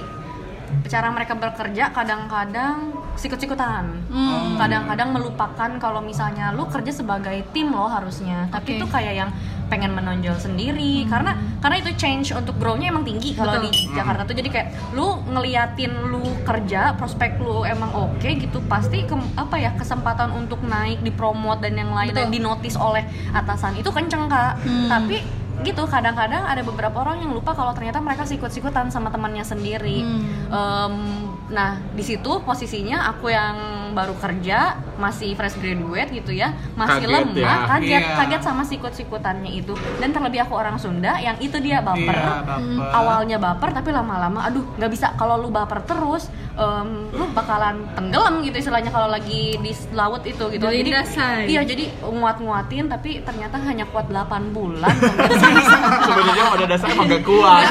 cara 0.89 1.09
mereka 1.13 1.39
bekerja 1.39 1.95
kadang-kadang 1.95 2.95
sikut-sikutan. 3.19 3.85
Hmm. 4.09 4.57
kadang-kadang 4.57 5.13
melupakan 5.13 5.71
kalau 5.77 6.01
misalnya 6.01 6.53
lu 6.57 6.65
kerja 6.69 6.93
sebagai 6.93 7.45
tim 7.53 7.73
lo 7.73 7.87
harusnya. 7.87 8.49
Tapi 8.49 8.81
itu 8.81 8.87
kayak 8.89 9.15
yang 9.15 9.31
pengen 9.69 9.93
menonjol 9.95 10.35
sendiri. 10.41 11.05
Karena 11.07 11.37
karena 11.61 11.77
itu 11.79 11.91
change 12.01 12.33
untuk 12.33 12.57
grow-nya 12.57 12.91
emang 12.91 13.05
tinggi 13.05 13.37
kalau 13.37 13.61
di 13.61 13.71
Jakarta 13.93 14.25
tuh. 14.25 14.35
Jadi 14.35 14.49
kayak 14.49 14.69
lu 14.97 15.21
ngeliatin 15.31 15.93
lu 16.11 16.23
kerja 16.43 16.97
prospek 16.97 17.39
lu 17.39 17.63
emang 17.63 17.93
oke 17.93 18.27
gitu 18.27 18.59
pasti 18.67 19.05
ke, 19.05 19.15
apa 19.37 19.57
ya 19.61 19.71
kesempatan 19.77 20.33
untuk 20.35 20.65
naik 20.65 21.05
dipromot 21.05 21.61
dan 21.61 21.77
yang 21.77 21.93
lain 21.93 22.17
dan 22.17 22.29
Betul. 22.29 22.41
dinotis 22.41 22.75
oleh 22.75 23.05
atasan 23.37 23.77
itu 23.79 23.91
kenceng 23.93 24.27
kak. 24.27 24.59
Hmm. 24.61 24.89
tapi 24.91 25.40
gitu 25.63 25.85
kadang-kadang 25.87 26.43
ada 26.45 26.63
beberapa 26.63 27.01
orang 27.01 27.23
yang 27.23 27.33
lupa 27.33 27.53
kalau 27.53 27.73
ternyata 27.77 28.01
mereka 28.01 28.25
sikut-sikutan 28.25 28.89
sama 28.89 29.09
temannya 29.09 29.45
sendiri 29.45 30.03
Hmm. 30.03 30.25
Em, 30.51 30.95
nah 31.51 31.71
di 31.91 32.01
situ 32.01 32.41
posisinya 32.41 33.11
aku 33.11 33.27
yang 33.29 33.57
baru 33.91 34.15
kerja 34.15 34.59
masih 34.97 35.35
fresh 35.35 35.59
graduate 35.59 36.11
gitu 36.13 36.31
ya 36.31 36.55
masih 36.73 37.03
Kaget 37.03 37.27
lemah 37.27 37.35
ya. 37.35 37.55
kaget 37.67 38.03
Iya. 38.03 38.15
kaget 38.17 38.43
sama 38.45 38.63
sikut-sikutannya 38.63 39.51
itu 39.53 39.73
dan 39.99 40.11
terlebih 40.11 40.41
aku 40.41 40.55
orang 40.55 40.77
Sunda 40.77 41.19
yang 41.19 41.35
itu 41.39 41.59
dia 41.59 41.81
baper 41.81 42.07
Iya, 42.07 42.47
baper. 42.47 42.87
awalnya 42.93 43.37
baper 43.37 43.71
tapi 43.73 43.91
lama-lama 43.91 44.47
aduh 44.47 44.63
nggak 44.73 44.89
bisa 44.89 45.11
kalau 45.15 45.37
lu 45.37 45.51
baper 45.51 45.83
terus 45.83 46.29
em, 46.53 47.11
lu 47.11 47.27
bakalan 47.31 47.83
tenggelam 47.91 48.39
gitu 48.41 48.57
istilahnya 48.61 48.89
kalau 48.89 49.09
lagi 49.09 49.57
di 49.57 49.73
laut 49.91 50.23
itu 50.23 50.45
gitu 50.49 50.63
Jadi 50.63 50.79
jadi 50.79 50.91
dasar. 50.95 51.35
iya 51.45 51.63
jadi 51.63 51.85
nguat-nguatin 52.01 52.87
tapi 52.87 53.11
ternyata 53.21 53.59
hanya 53.59 53.85
kuat 53.87 54.07
8 54.07 54.23
bulan 54.51 54.95
sebenarnya 56.05 56.45
pada 56.47 56.65
dasarnya 56.69 56.95
emang 56.95 57.09
gak 57.09 57.25
kuat. 57.25 57.63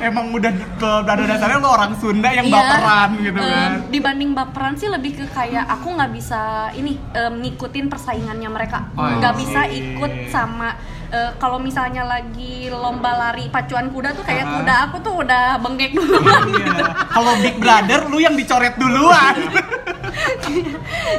Emang 0.00 0.26
udah 0.30 0.50
ke 0.76 0.90
pada 1.02 1.22
dasarnya 1.24 1.58
lo 1.58 1.68
orang 1.70 1.92
Sunda 1.94 2.28
yang 2.30 2.44
Iya. 2.44 2.54
baperan 2.54 2.96
gitu 3.16 3.38
Em, 3.38 3.46
kan. 3.48 3.70
dibanding 3.86 4.30
baperan 4.32 4.74
sih 4.74 4.86
lebih 4.86 5.12
ke 5.14 5.24
kayak 5.28 5.64
aku 5.68 5.92
nggak 5.92 6.10
bisa 6.10 6.40
ini 6.72 6.96
em, 7.10 7.34
ngikutin 7.38 7.86
persaingannya 7.86 8.48
mereka. 8.48 8.90
Oh, 8.92 9.06
nggak 9.08 9.32
I 9.32 9.38
bisa 9.38 9.60
ikut 9.66 10.12
sama 10.28 10.74
eh, 11.08 11.32
kalau 11.36 11.56
misalnya 11.58 12.02
lagi 12.02 12.68
lomba 12.68 13.08
lari 13.10 13.48
pacuan 13.48 13.88
kuda 13.88 14.12
tuh 14.12 14.20
kayak 14.22 14.44
Ah. 14.44 14.52
kuda 14.54 14.74
aku 14.84 14.96
tuh 15.00 15.14
udah 15.18 15.56
bengkek 15.58 15.92
duluan 15.94 16.44
Iya. 16.50 16.84
kalau 17.08 17.32
Big 17.38 17.56
Brother 17.56 18.00
lu 18.04 18.18
yang 18.18 18.34
dicoret 18.34 18.76
duluan. 18.76 19.34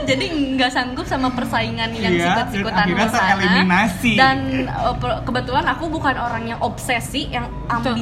Jadi 0.06 0.26
nggak 0.56 0.70
sanggup 0.70 1.06
sama 1.06 1.30
persaingan 1.30 1.90
yang 1.92 2.12
Iya, 2.12 2.26
sikut-sikutan 2.28 2.86
dan 2.88 3.10
sana. 3.10 3.34
dan 4.16 4.38
pe- 4.96 5.20
kebetulan 5.24 5.66
aku 5.68 5.86
bukan 5.88 6.16
orang 6.16 6.44
yang 6.46 6.60
obsesi 6.60 7.30
yang 7.30 7.50
Betul. 7.68 7.98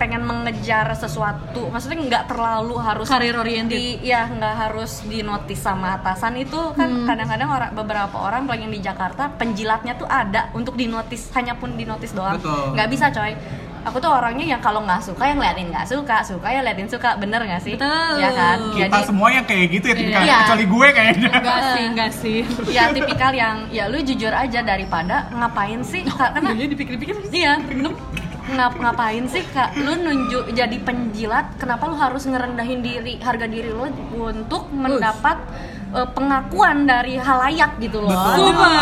Pengen 0.00 0.24
mengejar 0.24 0.88
sesuatu. 0.96 1.68
Maksudnya 1.68 2.00
nggak 2.00 2.24
terlalu 2.26 2.80
harus 2.80 3.04
Career 3.04 3.36
oriented. 3.36 3.76
di 3.76 4.00
ya 4.00 4.24
nggak 4.24 4.54
harus 4.58 5.04
dinotis 5.04 5.60
sama 5.60 5.94
atasan. 5.94 6.34
Itu 6.34 6.72
kan 6.72 6.88
Hmm. 6.90 7.04
kadang-kadang 7.04 7.48
orang 7.50 7.70
beberapa 7.70 8.16
orang 8.16 8.40
apalagi 8.42 8.64
yang 8.64 8.72
di 8.72 8.80
Jakarta 8.80 9.28
penjilatnya 9.30 9.94
tuh 9.94 10.08
ada 10.08 10.48
untuk 10.52 10.72
dinotis. 10.74 11.28
Hanya 11.30 11.52
pun 11.54 11.76
dinotis 11.76 12.10
doang. 12.10 12.40
Betul. 12.40 12.72
nggak 12.72 12.88
bisa 12.88 13.06
coy. 13.10 13.36
Aku 13.80 13.96
tuh 13.96 14.08
orangnya 14.08 14.44
yang 14.46 14.60
kalau 14.60 14.80
nggak 14.80 15.00
suka 15.00 15.24
yang 15.24 15.36
liatin 15.36 15.68
nggak 15.68 15.84
suka 15.84 16.20
suka 16.20 16.48
ya 16.48 16.60
liatin 16.60 16.84
suka. 16.84 17.16
Bener 17.16 17.40
nggak 17.40 17.60
sih? 17.60 17.74
Betul. 17.74 18.16
ya 18.16 18.30
kan? 18.30 18.58
Kita 18.72 18.98
semua 19.04 19.28
yang 19.30 19.44
kayak 19.44 19.66
gitu 19.70 19.84
ya 19.84 19.94
tipikal. 19.94 20.20
Iya. 20.22 20.36
kecuali 20.42 20.64
gue 20.64 20.88
kayaknya. 20.90 21.30
Enggak 21.34 21.60
sih, 21.66 21.84
enggak 21.86 22.10
sih. 22.14 22.38
ya 22.68 22.82
tipikal 22.90 23.32
yang 23.32 23.68
ya 23.68 23.84
lu 23.86 24.00
jujur 24.00 24.32
aja 24.32 24.60
daripada 24.62 25.28
ngapain 25.30 25.80
sih? 25.82 26.04
Karena 26.04 26.52
dipikir-pikir. 26.56 27.28
Iya 27.30 27.56
ngap 28.54 28.74
ngapain 28.76 29.24
sih 29.30 29.44
kak? 29.54 29.78
Lu 29.78 29.94
nunjuk 29.94 30.50
jadi 30.52 30.76
penjilat 30.82 31.56
kenapa 31.56 31.86
lu 31.86 31.96
harus 31.96 32.26
ngerendahin 32.26 32.80
diri 32.82 33.16
harga 33.22 33.46
diri 33.46 33.70
lu 33.70 33.86
untuk 34.18 34.68
mendapat 34.74 35.38
eh, 35.94 36.08
pengakuan 36.10 36.84
dari 36.86 37.16
halayak 37.18 37.78
gitu 37.78 38.02
loh? 38.02 38.10
Betul. 38.10 38.74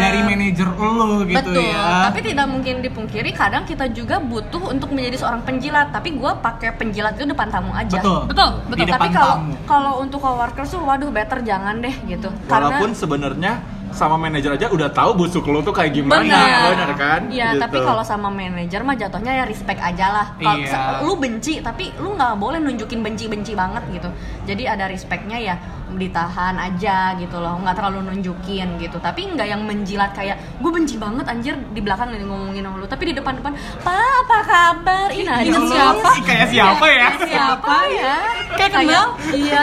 Dari 0.00 0.20
manajer 0.24 0.68
lu 0.76 1.24
gitu 1.28 1.36
Betul, 1.36 1.68
ya. 1.72 2.08
Tapi 2.08 2.18
tidak 2.24 2.46
mungkin 2.48 2.74
dipungkiri 2.80 3.30
kadang 3.32 3.64
kita 3.64 3.88
juga 3.92 4.20
butuh 4.20 4.72
untuk 4.72 4.92
menjadi 4.92 5.24
seorang 5.24 5.42
penjilat. 5.44 5.92
Tapi 5.92 6.16
gue 6.16 6.32
pakai 6.40 6.76
penjilat 6.76 7.16
itu 7.16 7.26
depan 7.28 7.48
tamu 7.48 7.72
aja. 7.72 8.00
Betul. 8.00 8.20
Betul, 8.28 8.50
betul. 8.68 8.86
tapi 8.88 9.08
kalau 9.12 9.36
kalau 9.64 9.92
untuk 10.00 10.20
coworkers 10.20 10.72
tuh 10.72 10.80
waduh 10.84 11.08
better 11.08 11.40
jangan 11.40 11.80
deh 11.80 11.94
gitu. 12.08 12.28
Walaupun 12.48 12.92
sebenarnya 12.92 13.79
sama 13.90 14.16
manajer 14.16 14.50
aja 14.50 14.66
udah 14.66 14.88
tahu 14.88 15.10
busuk 15.16 15.44
lu 15.44 15.60
tuh 15.60 15.70
kayak 15.70 15.92
gimana, 15.92 16.22
Benar. 16.22 16.70
benar 16.70 16.90
kan? 16.94 17.20
Iya, 17.26 17.54
Gitu. 17.54 17.62
tapi 17.62 17.78
kalau 17.80 18.02
sama 18.02 18.28
manajer 18.28 18.80
mah 18.80 18.94
jatuhnya 18.94 19.32
ya 19.34 19.44
respect 19.44 19.78
aja 19.78 20.06
lah. 20.10 20.26
Kalau 20.34 20.56
Iya. 20.56 21.02
lu 21.02 21.14
benci, 21.14 21.58
tapi 21.58 21.90
lu 21.96 22.14
nggak 22.14 22.34
boleh 22.36 22.58
nunjukin 22.58 23.00
benci-benci 23.00 23.52
banget 23.52 23.82
gitu. 23.90 24.08
Jadi 24.44 24.62
ada 24.64 24.86
respectnya 24.86 25.36
ya 25.36 25.54
ditahan 25.90 26.54
aja 26.54 27.18
gitu 27.18 27.36
loh, 27.36 27.58
nggak 27.58 27.74
terlalu 27.74 28.06
nunjukin 28.06 28.78
gitu. 28.78 28.96
Tapi 28.96 29.26
nggak 29.28 29.48
yang 29.48 29.62
menjilat 29.62 30.14
kayak 30.14 30.38
gue 30.56 30.70
benci 30.70 30.94
banget 30.96 31.26
anjir 31.26 31.58
di 31.70 31.80
belakang 31.82 32.14
ngomongin 32.20 32.62
sama 32.62 32.78
lu, 32.78 32.86
tapi 32.86 33.10
di 33.10 33.14
depan-depan, 33.14 33.52
pak 33.82 33.98
apa 34.22 34.38
kabar? 34.44 35.08
Ih, 35.10 35.26
Ya 35.26 35.42
najis. 35.42 35.56
Allah, 35.74 36.14
ih, 36.14 36.22
kayak 36.22 36.46
siapa 36.48 36.86
ya 36.86 37.08
Kayak 37.10 37.26
siapa 37.26 37.76
ya? 37.90 38.14
Kayak 38.54 38.70
kenal? 38.70 39.06
Iya. 39.34 39.62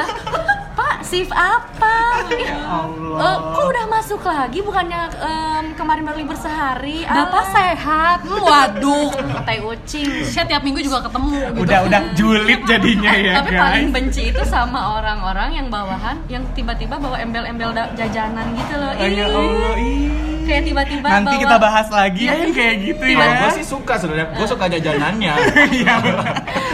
Pak, 0.97 1.05
shift 1.05 1.29
apa? 1.29 2.25
Ih, 2.33 2.49
Allah. 2.57 3.21
Eh, 3.21 3.37
kok 3.53 3.65
udah 3.67 3.85
masuk 3.87 4.21
lagi? 4.23 4.59
Bukannya 4.59 5.01
em, 5.13 5.65
kemarin 5.77 6.01
baru 6.01 6.17
libur 6.17 6.33
sehari? 6.35 7.05
Bapak 7.05 7.37
Ah, 7.39 7.53
sehat. 7.53 8.17
Hmm, 8.25 8.41
Waduh. 8.41 9.13
tai 9.45 9.61
ucing. 9.61 10.25
Saya 10.25 10.49
tiap 10.49 10.65
minggu 10.65 10.81
juga 10.81 11.05
ketemu 11.05 11.53
gitu. 11.53 11.61
udah 11.61 11.79
udah 11.85 12.01
julid 12.13 12.65
jadinya 12.65 13.13
ya 13.13 13.33
Tapi 13.37 13.49
paling 13.53 13.85
guys 13.85 13.93
benci 13.93 14.23
itu 14.27 14.41
sama 14.43 14.97
orang-orang 14.97 15.53
yang 15.53 15.67
bawahan 15.69 16.17
yang 16.27 16.41
tiba-tiba 16.51 16.97
bawa 16.97 17.21
embel-embel 17.21 17.77
jajanan 17.93 18.57
gitu 18.57 18.73
loh. 18.75 18.89
Oh, 18.91 19.05
ya 19.05 19.25
Allah, 19.27 19.73
ih. 19.77 20.09
Kayak 20.47 20.63
tiba-tiba 20.65 21.07
nanti 21.11 21.27
bawa- 21.29 21.43
kita 21.43 21.55
bahas 21.59 21.87
lagi 21.91 22.23
ya 22.23 22.33
yang 22.33 22.53
kayak 22.55 22.75
gitu 22.81 23.03
ya 23.05 23.25
gue 23.37 23.51
sih 23.53 23.65
suka 23.67 23.93
sebenarnya, 23.99 24.33
gue 24.33 24.47
suka 24.47 24.65
jajanannya. 24.65 25.33
Iya. 25.77 25.95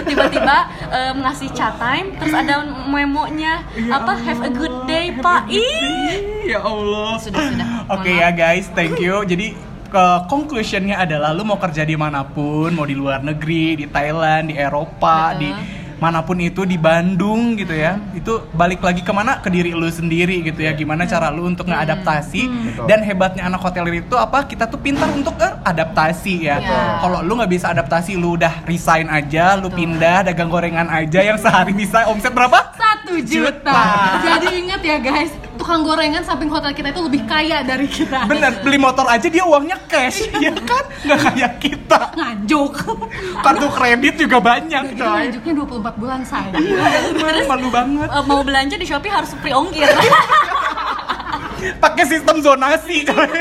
Tiba-tiba 0.04 0.58
em, 0.88 1.16
ngasih 1.24 1.50
chat 1.52 1.74
time 1.76 2.14
terus 2.16 2.34
ada 2.34 2.62
memonya 2.86 3.64
Ya 3.74 3.98
apa 3.98 4.14
have 4.20 4.42
a 4.44 4.52
good 4.52 4.86
day 4.86 5.16
pak? 5.16 5.48
ih. 5.48 6.46
ya 6.46 6.60
Allah. 6.60 7.16
Sudah, 7.18 7.42
sudah. 7.50 7.68
oke 7.88 8.04
Mohon 8.06 8.22
ya 8.22 8.30
guys. 8.32 8.66
Thank 8.72 9.00
you. 9.00 9.24
Jadi 9.24 9.56
ke 9.88 10.06
conclusionnya 10.26 10.98
adalah 10.98 11.32
lu 11.32 11.46
mau 11.46 11.62
kerja 11.62 11.86
di 11.86 11.94
mana 11.94 12.26
pun 12.26 12.74
mau 12.74 12.82
di 12.84 12.98
luar 12.98 13.22
negeri 13.22 13.78
di 13.78 13.86
Thailand 13.86 14.50
di 14.50 14.56
Eropa 14.58 15.34
Betul. 15.34 15.40
di 15.40 15.50
mana 16.04 16.20
pun 16.28 16.36
itu 16.44 16.68
di 16.68 16.76
Bandung 16.76 17.56
gitu 17.56 17.72
ya 17.72 17.96
itu 18.12 18.44
balik 18.52 18.84
lagi 18.84 19.00
ke 19.00 19.12
mana 19.16 19.40
ke 19.40 19.48
diri 19.48 19.72
lu 19.72 19.88
sendiri 19.88 20.44
gitu 20.44 20.60
ya 20.60 20.76
gimana 20.76 21.08
cara 21.08 21.32
lu 21.32 21.48
untuk 21.48 21.72
ngeadaptasi 21.72 22.42
Betul. 22.44 22.86
dan 22.92 23.00
hebatnya 23.08 23.48
anak 23.48 23.64
hotel 23.64 23.88
itu 23.88 24.20
apa 24.20 24.44
kita 24.44 24.68
tuh 24.68 24.84
pintar 24.84 25.08
untuk 25.16 25.32
adaptasi 25.64 26.52
ya 26.52 26.60
kalau 27.00 27.24
lu 27.24 27.40
nggak 27.40 27.52
bisa 27.56 27.72
adaptasi 27.72 28.20
lu 28.20 28.36
udah 28.36 28.68
resign 28.68 29.08
aja 29.08 29.56
lu 29.56 29.72
Betul. 29.72 29.80
pindah 29.80 30.18
dagang 30.28 30.52
gorengan 30.52 30.92
aja 30.92 31.24
yang 31.24 31.40
sehari 31.40 31.72
bisa 31.72 32.04
omset 32.12 32.36
berapa 32.36 32.76
Satu 32.76 33.16
juta. 33.24 33.54
Juta. 33.64 33.82
Jadi 34.24 34.48
ingat 34.64 34.82
ya 34.82 34.98
guys, 35.00 35.32
tukang 35.56 35.82
gorengan 35.82 36.24
samping 36.24 36.50
hotel 36.50 36.72
kita 36.72 36.90
itu 36.90 37.02
lebih 37.04 37.22
kaya 37.26 37.62
dari 37.62 37.86
kita. 37.86 38.26
Bener, 38.26 38.62
beli 38.62 38.78
motor 38.78 39.06
aja 39.06 39.28
dia 39.28 39.44
uangnya 39.44 39.78
cash, 39.86 40.28
ya 40.38 40.54
kan? 40.54 40.84
Nggak 41.04 41.20
kayak 41.30 41.54
kita. 41.60 42.00
Nganjuk. 42.14 42.74
Kartu 43.40 43.68
kredit 43.72 44.16
juga 44.18 44.38
banyak, 44.40 44.84
Itu 44.94 45.02
coy. 45.02 45.10
nganjuknya 45.30 45.54
24 45.64 46.02
bulan 46.02 46.20
say. 46.26 46.48
Terus 46.54 47.46
malu 47.48 47.70
banget. 47.70 48.08
Eh, 48.10 48.24
mau 48.26 48.42
belanja 48.42 48.76
di 48.76 48.86
Shopee 48.86 49.12
harus 49.12 49.32
free 49.40 49.54
ongkir. 49.54 49.88
Pakai 51.84 52.04
sistem 52.04 52.44
zonasi, 52.44 53.08
coy. 53.08 53.32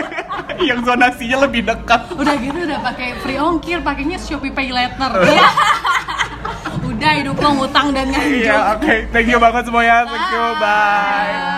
Yang 0.62 0.80
zonasinya 0.86 1.38
lebih 1.48 1.66
dekat. 1.66 2.06
Udah 2.14 2.34
gitu 2.38 2.54
udah 2.54 2.78
pakai 2.80 3.18
free 3.18 3.38
ongkir, 3.40 3.82
pakainya 3.82 4.14
Shopee 4.20 4.54
Pay 4.54 4.70
Later. 4.70 5.10
udah 6.92 7.12
hidup 7.18 7.34
lo 7.34 7.50
ngutang 7.58 7.90
dan 7.90 8.06
nganjuk. 8.14 8.46
Iya, 8.46 8.78
oke. 8.78 8.94
Thank 9.10 9.26
you 9.26 9.38
banget 9.42 9.66
semuanya. 9.66 10.06
Thank 10.06 10.28
you. 10.30 10.44
Bye. 10.62 11.34
Aham, 11.34 11.51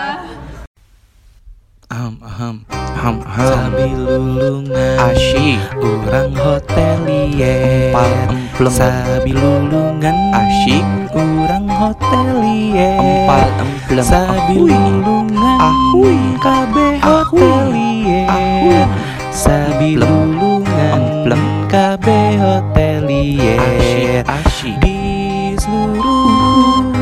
aham, 2.35 2.67
aham, 2.67 3.15
aham 3.23 3.47
Sambil 3.47 3.95
lulungan 3.95 4.99
Asyik. 4.99 5.59
Urang 5.79 6.35
hotelier 6.35 7.95
Empal 7.95 8.11
emplem 8.27 8.73
Sambil 8.75 9.39
lulungan 9.39 10.17
Asyik. 10.35 10.83
Urang 11.15 11.67
hotelier 11.71 12.99
Empal 12.99 13.49
emplem 13.63 14.03
Sambil 14.03 14.67
Ahui. 14.67 14.75
lulungan 14.75 15.59
Ahui. 15.63 16.19
Ahui. 16.43 16.99
hotelier 16.99 18.27
Ahui. 18.27 18.83
Emplem. 18.83 19.99
lulungan 20.03 20.99
Emplem. 20.99 21.43
Kabeh 21.71 22.35
hotelier 22.35 23.63
Asyik 23.63 24.27
Asyik. 24.27 24.75
Di 24.83 25.55
seluruh 25.55 26.94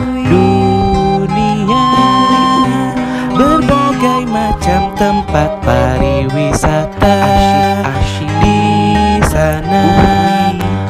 tempat 5.23 5.51
pariwisata. 5.63 7.15
Asyik 7.87 8.27
Di 8.43 9.23
sana 9.31 9.87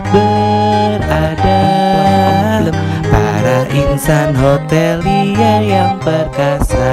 berada 0.09 1.61
Para 3.13 3.69
insan 3.69 4.33
hotelier 4.33 5.61
yang 5.61 6.01
perkasa 6.01 6.89